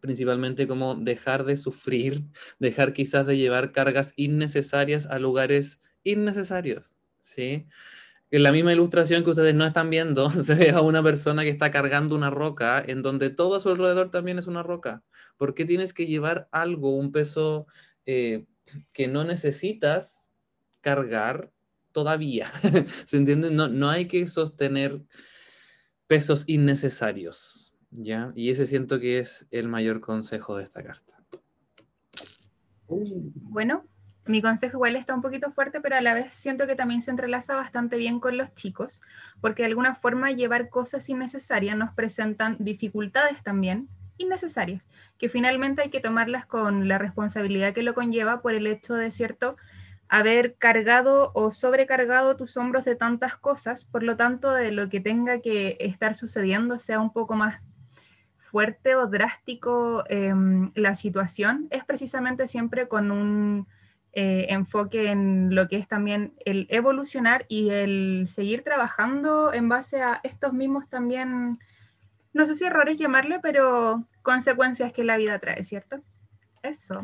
principalmente 0.00 0.66
como 0.66 0.96
dejar 0.96 1.44
de 1.44 1.56
sufrir, 1.56 2.24
dejar 2.58 2.92
quizás 2.92 3.26
de 3.26 3.38
llevar 3.38 3.72
cargas 3.72 4.12
innecesarias 4.16 5.06
a 5.06 5.18
lugares 5.18 5.80
innecesarios, 6.02 6.96
¿sí? 7.18 7.66
En 8.32 8.42
la 8.42 8.50
misma 8.50 8.72
ilustración 8.72 9.24
que 9.24 9.30
ustedes 9.30 9.54
no 9.54 9.64
están 9.64 9.90
viendo, 9.90 10.28
se 10.30 10.54
ve 10.54 10.70
a 10.70 10.80
una 10.80 11.02
persona 11.02 11.42
que 11.42 11.50
está 11.50 11.70
cargando 11.70 12.16
una 12.16 12.30
roca 12.30 12.82
en 12.84 13.02
donde 13.02 13.30
todo 13.30 13.56
a 13.56 13.60
su 13.60 13.68
alrededor 13.68 14.10
también 14.10 14.38
es 14.38 14.46
una 14.46 14.62
roca. 14.62 15.02
¿Por 15.36 15.54
qué 15.54 15.64
tienes 15.64 15.94
que 15.94 16.06
llevar 16.06 16.48
algo, 16.50 16.96
un 16.96 17.12
peso 17.12 17.66
eh, 18.06 18.46
que 18.92 19.08
no 19.08 19.24
necesitas 19.24 20.30
cargar 20.80 21.52
todavía? 21.92 22.50
¿Se 23.06 23.16
entiende? 23.16 23.50
No, 23.50 23.68
no 23.68 23.90
hay 23.90 24.08
que 24.08 24.26
sostener 24.26 25.02
pesos 26.06 26.44
innecesarios, 26.46 27.74
¿ya? 27.90 28.32
Y 28.34 28.50
ese 28.50 28.66
siento 28.66 29.00
que 29.00 29.18
es 29.18 29.46
el 29.50 29.68
mayor 29.68 30.00
consejo 30.00 30.56
de 30.56 30.64
esta 30.64 30.82
carta. 30.82 31.22
Bueno, 32.86 33.86
mi 34.26 34.42
consejo 34.42 34.76
igual 34.76 34.96
está 34.96 35.14
un 35.14 35.22
poquito 35.22 35.50
fuerte, 35.52 35.80
pero 35.80 35.96
a 35.96 36.00
la 36.00 36.14
vez 36.14 36.32
siento 36.32 36.66
que 36.66 36.76
también 36.76 37.02
se 37.02 37.10
entrelaza 37.10 37.56
bastante 37.56 37.96
bien 37.96 38.20
con 38.20 38.36
los 38.36 38.54
chicos, 38.54 39.00
porque 39.40 39.62
de 39.62 39.68
alguna 39.68 39.96
forma 39.96 40.30
llevar 40.30 40.68
cosas 40.68 41.08
innecesarias 41.08 41.76
nos 41.76 41.92
presentan 41.94 42.56
dificultades 42.60 43.42
también 43.42 43.88
innecesarias, 44.22 44.82
que 45.18 45.28
finalmente 45.28 45.82
hay 45.82 45.90
que 45.90 46.00
tomarlas 46.00 46.46
con 46.46 46.88
la 46.88 46.98
responsabilidad 46.98 47.74
que 47.74 47.82
lo 47.82 47.94
conlleva 47.94 48.42
por 48.42 48.54
el 48.54 48.66
hecho 48.66 48.94
de, 48.94 49.10
cierto, 49.10 49.56
haber 50.08 50.56
cargado 50.56 51.32
o 51.34 51.50
sobrecargado 51.52 52.36
tus 52.36 52.56
hombros 52.56 52.84
de 52.84 52.96
tantas 52.96 53.36
cosas, 53.36 53.84
por 53.84 54.02
lo 54.02 54.16
tanto, 54.16 54.52
de 54.52 54.72
lo 54.72 54.88
que 54.88 55.00
tenga 55.00 55.40
que 55.40 55.76
estar 55.80 56.14
sucediendo 56.14 56.78
sea 56.78 57.00
un 57.00 57.12
poco 57.12 57.34
más 57.34 57.60
fuerte 58.36 58.94
o 58.94 59.06
drástico 59.06 60.04
em, 60.08 60.70
la 60.74 60.94
situación, 60.94 61.66
es 61.70 61.84
precisamente 61.86 62.46
siempre 62.46 62.86
con 62.86 63.10
un 63.10 63.66
eh, 64.12 64.48
enfoque 64.50 65.10
en 65.10 65.54
lo 65.54 65.68
que 65.68 65.78
es 65.78 65.88
también 65.88 66.34
el 66.44 66.66
evolucionar 66.68 67.46
y 67.48 67.70
el 67.70 68.26
seguir 68.28 68.62
trabajando 68.62 69.54
en 69.54 69.70
base 69.70 70.02
a 70.02 70.20
estos 70.22 70.52
mismos 70.52 70.86
también, 70.90 71.58
no 72.32 72.46
sé 72.46 72.54
si 72.54 72.64
errores 72.64 72.98
llamarle, 72.98 73.40
pero 73.40 74.08
consecuencias 74.22 74.92
que 74.92 75.04
la 75.04 75.16
vida 75.16 75.38
trae, 75.38 75.62
¿cierto? 75.62 76.00
Eso. 76.62 77.00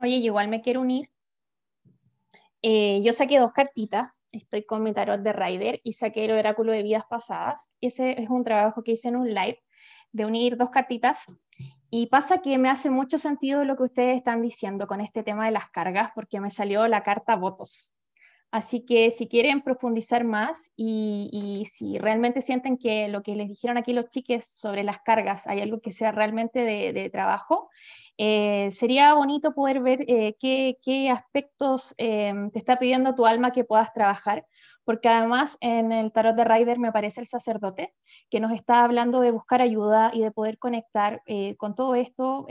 Oye, 0.00 0.16
igual 0.16 0.48
me 0.48 0.60
quiero 0.60 0.82
unir. 0.82 1.10
Eh, 2.62 3.00
yo 3.02 3.12
saqué 3.12 3.38
dos 3.38 3.52
cartitas, 3.52 4.10
estoy 4.32 4.64
con 4.64 4.82
mi 4.82 4.92
tarot 4.92 5.20
de 5.20 5.32
Rider 5.32 5.80
y 5.84 5.94
saqué 5.94 6.24
el 6.24 6.32
oráculo 6.32 6.72
de 6.72 6.82
vidas 6.82 7.04
pasadas. 7.08 7.70
Ese 7.80 8.20
es 8.20 8.28
un 8.28 8.42
trabajo 8.42 8.82
que 8.82 8.92
hice 8.92 9.08
en 9.08 9.16
un 9.16 9.28
live 9.28 9.62
de 10.12 10.24
unir 10.24 10.56
dos 10.56 10.70
cartitas 10.70 11.24
y 11.90 12.06
pasa 12.06 12.38
que 12.38 12.58
me 12.58 12.70
hace 12.70 12.90
mucho 12.90 13.18
sentido 13.18 13.64
lo 13.64 13.76
que 13.76 13.84
ustedes 13.84 14.16
están 14.16 14.42
diciendo 14.42 14.86
con 14.86 15.00
este 15.00 15.22
tema 15.22 15.46
de 15.46 15.52
las 15.52 15.70
cargas, 15.70 16.10
porque 16.14 16.40
me 16.40 16.50
salió 16.50 16.88
la 16.88 17.02
carta 17.02 17.36
votos. 17.36 17.92
Así 18.54 18.84
que 18.86 19.10
si 19.10 19.26
quieren 19.26 19.62
profundizar 19.62 20.22
más 20.22 20.70
y, 20.76 21.66
si 21.68 21.98
realmente 21.98 22.40
sienten 22.40 22.78
que 22.78 23.08
lo 23.08 23.20
que 23.24 23.34
les 23.34 23.48
dijeron 23.48 23.78
aquí 23.78 23.92
los 23.92 24.08
chiques 24.08 24.46
sobre 24.46 24.84
las 24.84 25.00
cargas 25.00 25.48
hay 25.48 25.60
algo 25.60 25.80
que 25.80 25.90
sea 25.90 26.12
realmente 26.12 26.60
de, 26.60 27.10
trabajo, 27.10 27.68
eh, 28.16 28.68
sería 28.70 29.12
bonito 29.14 29.54
poder 29.54 29.80
ver 29.80 30.04
eh, 30.06 30.36
qué, 30.38 31.10
aspectos 31.10 31.96
eh, 31.98 32.32
te 32.52 32.60
está 32.60 32.78
pidiendo 32.78 33.16
tu 33.16 33.26
alma 33.26 33.50
que 33.50 33.64
puedas 33.64 33.92
trabajar 33.92 34.46
porque 34.84 35.08
además 35.08 35.58
en 35.60 35.90
el 35.90 36.12
tarot 36.12 36.36
de 36.36 36.44
Rider 36.44 36.78
me 36.78 36.88
aparece 36.88 37.20
el 37.20 37.26
sacerdote 37.26 37.92
que 38.30 38.38
nos 38.38 38.52
está 38.52 38.84
hablando 38.84 39.20
de 39.20 39.32
buscar 39.32 39.62
ayuda 39.62 40.12
y 40.14 40.20
de 40.20 40.30
poder 40.30 40.58
conectar 40.58 41.22
con 41.56 41.74
todo 41.74 41.94
esto, 41.94 42.46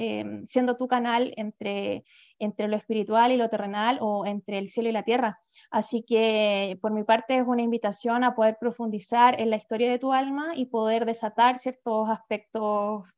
siendo 0.45 0.75
tu 0.75 0.87
canal 0.87 1.31
entre, 1.37 2.03
entre 2.39 2.67
lo 2.67 2.75
espiritual 2.75 3.31
y 3.31 3.37
lo 3.37 3.49
terrenal 3.49 3.97
o 4.01 4.25
entre 4.25 4.57
el 4.57 4.67
cielo 4.67 4.89
y 4.89 4.91
la 4.91 5.03
tierra. 5.03 5.39
Así 5.71 6.03
que 6.03 6.77
por 6.81 6.91
mi 6.91 7.03
parte 7.03 7.37
es 7.37 7.43
una 7.45 7.61
invitación 7.61 8.23
a 8.23 8.35
poder 8.35 8.57
profundizar 8.59 9.39
en 9.39 9.49
la 9.49 9.55
historia 9.55 9.89
de 9.89 9.99
tu 9.99 10.13
alma 10.13 10.53
y 10.55 10.65
poder 10.65 11.05
desatar 11.05 11.57
ciertos 11.57 12.09
aspectos 12.09 13.09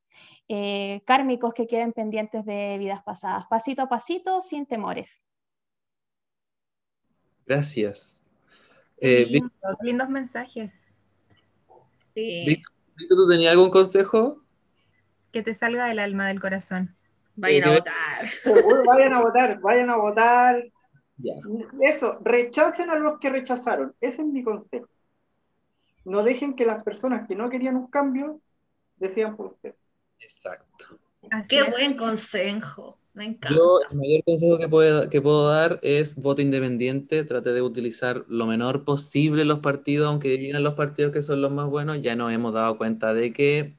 eh, 0.48 1.02
kármicos 1.06 1.54
que 1.54 1.68
queden 1.68 1.92
pendientes 1.92 2.46
de 2.46 2.78
vidas 2.78 3.02
pasadas, 3.04 3.46
pasito 3.48 3.82
a 3.82 3.90
pasito, 3.90 4.42
sin 4.42 4.66
temores. 4.66 5.22
Gracias. 7.46 8.24
Eh, 8.98 9.42
lindos 9.82 10.10
mensajes. 10.10 10.72
Sí. 12.14 12.64
¿tú 13.10 13.28
tenías 13.28 13.52
algún 13.52 13.70
consejo? 13.70 14.42
Que 15.32 15.42
te 15.42 15.54
salga 15.54 15.86
del 15.86 16.00
alma, 16.00 16.28
del 16.28 16.40
corazón. 16.40 16.96
Vayan 17.36 17.70
a 17.70 17.74
votar. 17.74 18.30
Vayan 18.86 19.14
a 19.14 19.22
votar, 19.22 19.60
vayan 19.60 19.90
a 19.90 19.98
votar. 19.98 20.72
Eso, 21.82 22.18
rechacen 22.22 22.90
a 22.90 22.96
los 22.96 23.20
que 23.20 23.30
rechazaron. 23.30 23.94
Ese 24.02 24.22
es 24.22 24.28
mi 24.28 24.44
consejo. 24.44 24.88
No 26.04 26.24
dejen 26.24 26.56
que 26.56 26.66
las 26.66 26.84
personas 26.84 27.28
que 27.28 27.36
no 27.36 27.50
querían 27.50 27.76
un 27.76 27.88
cambio 27.88 28.42
decidan 28.98 29.36
por 29.36 29.48
ustedes. 29.48 29.76
Exacto. 30.20 31.00
Qué 31.50 31.64
buen 31.64 31.98
consejo. 31.98 33.00
Yo, 33.50 33.80
el 33.90 33.98
mayor 33.98 34.24
consejo 34.26 34.58
que 34.58 34.68
puedo, 34.68 35.10
que 35.10 35.22
puedo 35.22 35.48
dar 35.48 35.80
es 35.82 36.18
voto 36.18 36.42
independiente, 36.42 37.24
trate 37.24 37.54
de 37.54 37.62
utilizar 37.62 38.26
lo 38.28 38.46
menor 38.46 38.84
posible 38.84 39.46
los 39.46 39.60
partidos, 39.60 40.08
aunque 40.08 40.38
digan 40.38 40.64
los 40.64 40.74
partidos 40.74 41.14
que 41.14 41.22
son 41.22 41.42
los 41.42 41.50
más 41.50 41.70
buenos, 41.70 42.02
ya 42.02 42.16
nos 42.18 42.34
hemos 42.34 42.54
dado 42.54 42.78
cuenta 42.78 43.14
de 43.14 43.32
que 43.32 43.76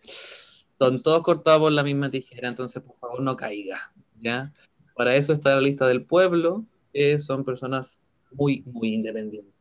son 0.78 1.02
todos 1.02 1.22
cortados 1.22 1.60
por 1.60 1.72
la 1.72 1.82
misma 1.82 2.10
tijera, 2.10 2.48
entonces 2.48 2.82
por 2.82 2.96
favor 2.96 3.20
no 3.20 3.36
caiga, 3.36 3.92
¿ya? 4.20 4.52
Para 4.94 5.14
eso 5.14 5.32
está 5.32 5.54
la 5.54 5.60
lista 5.60 5.86
del 5.86 6.04
pueblo, 6.04 6.64
que 6.92 7.18
son 7.18 7.44
personas 7.44 8.02
muy, 8.32 8.62
muy 8.66 8.94
independientes. 8.94 9.54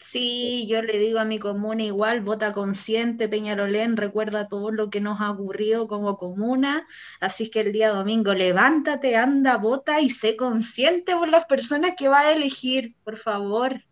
Sí, 0.00 0.66
yo 0.66 0.80
le 0.82 0.98
digo 0.98 1.20
a 1.20 1.26
mi 1.26 1.38
comuna 1.38 1.84
igual, 1.84 2.22
vota 2.22 2.52
consciente, 2.52 3.28
Peñarolén, 3.28 3.98
recuerda 3.98 4.48
todo 4.48 4.72
lo 4.72 4.88
que 4.88 5.00
nos 5.00 5.20
ha 5.20 5.30
ocurrido 5.30 5.88
como 5.88 6.16
comuna, 6.16 6.86
así 7.20 7.50
que 7.50 7.60
el 7.60 7.72
día 7.72 7.90
domingo 7.90 8.32
levántate, 8.32 9.16
anda, 9.16 9.58
vota 9.58 10.00
y 10.00 10.08
sé 10.08 10.36
consciente 10.36 11.14
por 11.14 11.28
las 11.28 11.44
personas 11.44 11.92
que 11.96 12.08
va 12.08 12.20
a 12.20 12.32
elegir, 12.32 12.96
por 13.04 13.18
favor. 13.18 13.84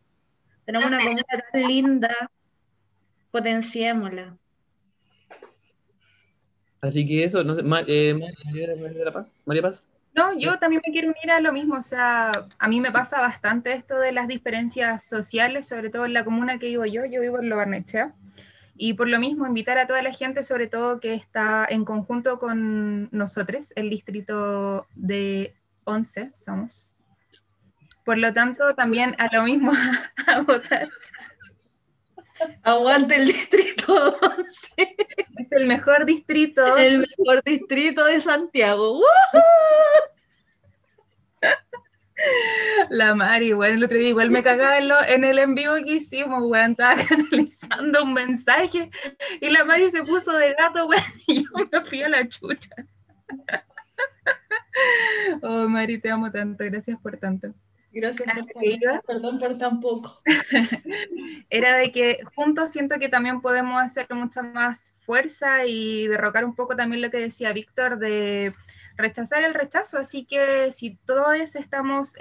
Tenemos 0.65 0.91
una 0.91 1.05
comuna 1.05 1.25
tan 1.53 1.63
linda, 1.69 2.31
potenciémosla. 3.31 4.39
Así 6.81 7.07
que 7.07 7.25
eso, 7.25 7.43
no 7.45 7.55
sé, 7.55 7.63
eh, 7.89 8.15
María 8.15 9.13
Paz, 9.13 9.37
María 9.45 9.63
Paz. 9.63 9.93
No, 10.15 10.37
yo 10.37 10.59
también 10.59 10.83
me 10.85 10.93
quiero 10.93 11.09
unir 11.09 11.31
a 11.31 11.41
lo 11.41 11.53
mismo, 11.53 11.77
o 11.77 11.83
sea, 11.83 12.47
a 12.59 12.69
mí 12.69 12.81
me 12.81 12.91
pasa 12.91 13.21
bastante 13.21 13.73
esto 13.73 13.99
de 13.99 14.11
las 14.11 14.27
diferencias 14.27 15.05
sociales, 15.05 15.69
sobre 15.69 15.91
todo 15.91 16.07
en 16.07 16.13
la 16.13 16.25
comuna 16.25 16.59
que 16.59 16.67
vivo 16.67 16.85
yo, 16.87 17.05
yo 17.05 17.21
vivo 17.21 17.39
en 17.39 17.49
Lo 17.49 17.57
Barnechea, 17.57 18.15
y 18.77 18.95
por 18.95 19.09
lo 19.09 19.21
mismo 19.21 19.47
invitar 19.47 19.79
a 19.79 19.87
toda 19.87 20.03
la 20.03 20.13
gente, 20.13 20.45
sobre 20.45 20.67
todo 20.67 21.01
que 21.01 21.15
está 21.15 21.67
en 21.69 21.85
conjunto 21.85 22.39
con 22.39 23.09
nosotros, 23.13 23.73
el 23.77 23.91
distrito 23.91 24.87
de 24.95 25.55
11 25.85 26.33
somos. 26.33 26.95
Por 28.05 28.19
lo 28.19 28.33
tanto, 28.33 28.75
también 28.75 29.15
a 29.19 29.29
lo 29.35 29.43
mismo 29.43 29.73
a 30.27 30.41
votar. 30.43 30.89
Aguante 32.63 33.17
el 33.17 33.27
distrito 33.27 34.17
11. 34.23 34.69
Es 35.39 35.53
el 35.53 35.67
mejor 35.67 36.05
distrito. 36.05 36.77
El 36.77 37.01
mejor 37.01 37.43
distrito 37.45 38.05
de 38.05 38.21
Santiago. 38.21 39.01
La 42.91 43.15
Mari, 43.15 43.53
bueno, 43.53 43.77
el 43.77 43.85
otro 43.85 43.97
día 43.97 44.09
igual 44.09 44.31
me 44.31 44.43
cagaba 44.43 44.79
en, 45.09 45.25
el 45.25 45.39
en 45.39 45.55
vivo 45.55 45.75
que 45.77 45.95
hicimos, 45.95 46.43
weón, 46.43 46.73
estaba 46.73 46.97
canalizando 47.09 48.03
un 48.03 48.13
mensaje 48.13 48.91
y 49.41 49.51
la 49.51 49.65
Mari 49.65 49.91
se 49.91 50.03
puso 50.03 50.33
de 50.33 50.53
gato, 50.59 50.87
weón, 50.87 51.03
y 51.29 51.45
yo 51.45 51.51
me 51.71 51.85
fui 51.85 52.03
a 52.03 52.09
la 52.09 52.29
chucha. 52.29 52.75
Oh, 55.43 55.69
Mari, 55.69 56.01
te 56.01 56.09
amo 56.09 56.31
tanto, 56.31 56.65
gracias 56.65 56.97
por 57.01 57.17
tanto. 57.17 57.53
Gracias 57.91 58.29
por 58.53 59.03
perdón 59.07 59.39
por 59.39 59.59
tan 59.59 59.81
poco. 59.81 60.23
Era 61.51 61.79
de 61.79 61.91
que 61.91 62.19
juntos 62.35 62.71
siento 62.71 62.99
que 62.99 63.09
también 63.09 63.41
podemos 63.41 63.83
hacer 63.83 64.07
mucha 64.11 64.43
más 64.43 64.95
fuerza 65.01 65.65
y 65.65 66.07
derrocar 66.07 66.45
un 66.45 66.55
poco 66.55 66.77
también 66.77 67.01
lo 67.01 67.11
que 67.11 67.19
decía 67.19 67.53
Víctor 67.53 67.99
de 67.99 68.55
rechazar 68.97 69.43
el 69.43 69.55
rechazo. 69.55 69.99
Así 69.99 70.25
que 70.25 70.71
si 70.73 70.97
todos 71.07 71.57
estamos 71.57 72.15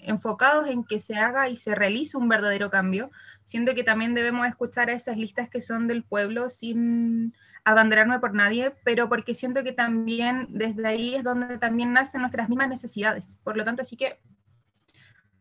enfocados 0.00 0.68
en 0.68 0.84
que 0.84 0.98
se 0.98 1.14
haga 1.14 1.48
y 1.48 1.56
se 1.56 1.74
realice 1.74 2.16
un 2.16 2.28
verdadero 2.28 2.70
cambio, 2.70 3.10
siento 3.42 3.74
que 3.74 3.84
también 3.84 4.14
debemos 4.14 4.48
escuchar 4.48 4.90
a 4.90 4.94
esas 4.94 5.16
listas 5.16 5.48
que 5.48 5.60
son 5.60 5.86
del 5.86 6.02
pueblo 6.02 6.50
sin 6.50 7.34
abanderarme 7.64 8.18
por 8.18 8.34
nadie, 8.34 8.72
pero 8.84 9.08
porque 9.08 9.34
siento 9.34 9.62
que 9.62 9.72
también 9.72 10.48
desde 10.50 10.86
ahí 10.86 11.14
es 11.14 11.22
donde 11.22 11.58
también 11.58 11.92
nacen 11.92 12.22
nuestras 12.22 12.48
mismas 12.48 12.68
necesidades. 12.68 13.40
Por 13.44 13.56
lo 13.56 13.64
tanto, 13.64 13.82
así 13.82 13.96
que 13.96 14.18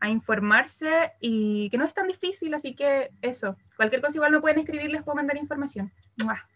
a 0.02 0.10
informarse 0.10 1.12
y 1.20 1.70
que 1.70 1.78
no 1.78 1.86
es 1.86 1.94
tan 1.94 2.08
difícil, 2.08 2.54
así 2.54 2.76
que 2.76 3.12
eso, 3.22 3.58
cualquier 3.76 4.02
cosa 4.02 4.18
igual 4.18 4.32
me 4.32 4.40
pueden 4.42 4.60
escribir, 4.60 4.90
les 4.92 5.04
puedo 5.04 5.16
mandar 5.16 5.38
información. 5.38 5.92
¡Mua! 6.24 6.48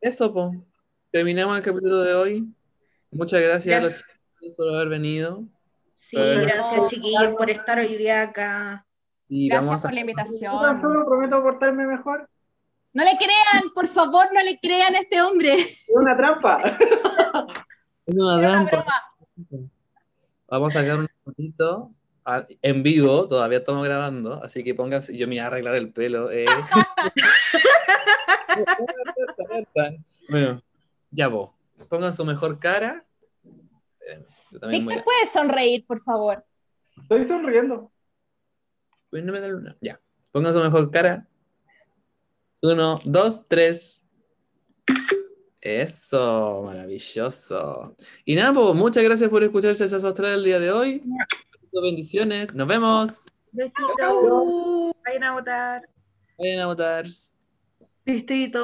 Eso. 0.00 0.52
Terminamos 1.10 1.56
el 1.56 1.64
capítulo 1.64 2.00
de 2.02 2.14
hoy. 2.14 2.54
Muchas 3.10 3.40
gracias, 3.42 3.84
a 3.84 3.88
los 3.88 4.04
por 4.56 4.74
haber 4.74 4.88
venido. 4.88 5.44
Sí, 5.94 6.16
Pero- 6.16 6.40
gracias 6.42 6.86
chiquillos 6.88 7.34
por 7.36 7.50
estar 7.50 7.78
hoy 7.78 7.96
día 7.96 8.22
acá. 8.22 8.86
Sí, 9.24 9.48
Gracias 9.48 9.80
a 9.84 9.88
por 9.88 9.94
la 9.94 10.00
invitación. 10.00 10.80
solo 10.80 11.04
prometo 11.04 11.42
portarme 11.42 11.86
mejor. 11.86 12.28
No 12.94 13.04
le 13.04 13.16
crean, 13.18 13.70
por 13.74 13.86
favor, 13.88 14.26
no 14.32 14.42
le 14.42 14.58
crean 14.58 14.94
a 14.94 15.00
este 15.00 15.20
hombre. 15.20 15.54
Es 15.54 15.84
una 15.88 16.16
trampa. 16.16 16.62
Es 18.06 18.16
una 18.16 18.38
trampa. 18.38 18.70
broma. 19.36 19.70
Vamos 20.50 20.74
a 20.74 20.80
sacar 20.80 20.98
un 20.98 21.08
ratito 21.26 21.92
a- 22.24 22.46
en 22.62 22.82
vivo, 22.82 23.26
todavía 23.28 23.58
estamos 23.58 23.84
grabando, 23.84 24.42
así 24.42 24.64
que 24.64 24.74
pónganse, 24.74 25.14
yo 25.16 25.26
me 25.26 25.32
voy 25.34 25.38
a 25.40 25.46
arreglar 25.48 25.74
el 25.76 25.92
pelo. 25.92 26.30
eh. 26.30 26.46
bueno, 30.30 30.62
ya 31.10 31.28
vos, 31.28 31.50
pongan 31.88 32.12
su 32.12 32.24
mejor 32.24 32.58
cara. 32.58 33.04
Eh, 34.06 34.24
Yo 34.50 34.60
también 34.60 34.90
a... 34.90 35.04
puedes 35.04 35.30
sonreír, 35.30 35.86
por 35.86 36.00
favor. 36.00 36.44
Estoy 37.02 37.24
sonriendo. 37.26 37.92
Uy, 39.12 39.22
no 39.22 39.32
me 39.32 39.40
da 39.40 39.48
luna. 39.48 39.76
Ya, 39.80 40.00
pongan 40.32 40.52
su 40.52 40.60
mejor 40.60 40.90
cara. 40.90 41.26
Uno, 42.62 42.98
dos, 43.04 43.46
tres. 43.48 44.04
Eso, 45.60 46.62
maravilloso. 46.64 47.96
Y 48.24 48.36
nada, 48.36 48.52
pues 48.52 48.74
muchas 48.74 49.02
gracias 49.02 49.28
por 49.28 49.42
escuchar 49.42 49.74
Chachazo 49.74 50.08
Astral 50.08 50.34
el 50.34 50.44
día 50.44 50.60
de 50.60 50.70
hoy. 50.70 51.02
Bendiciones, 51.72 52.54
nos 52.54 52.66
vemos. 52.66 53.10
Besitos, 53.52 54.94
vayan 55.04 55.24
a 55.24 55.32
votar. 55.32 55.82
Vayan 56.38 56.60
a 56.60 56.66
votar. 56.66 57.06
Distrito. 58.04 58.56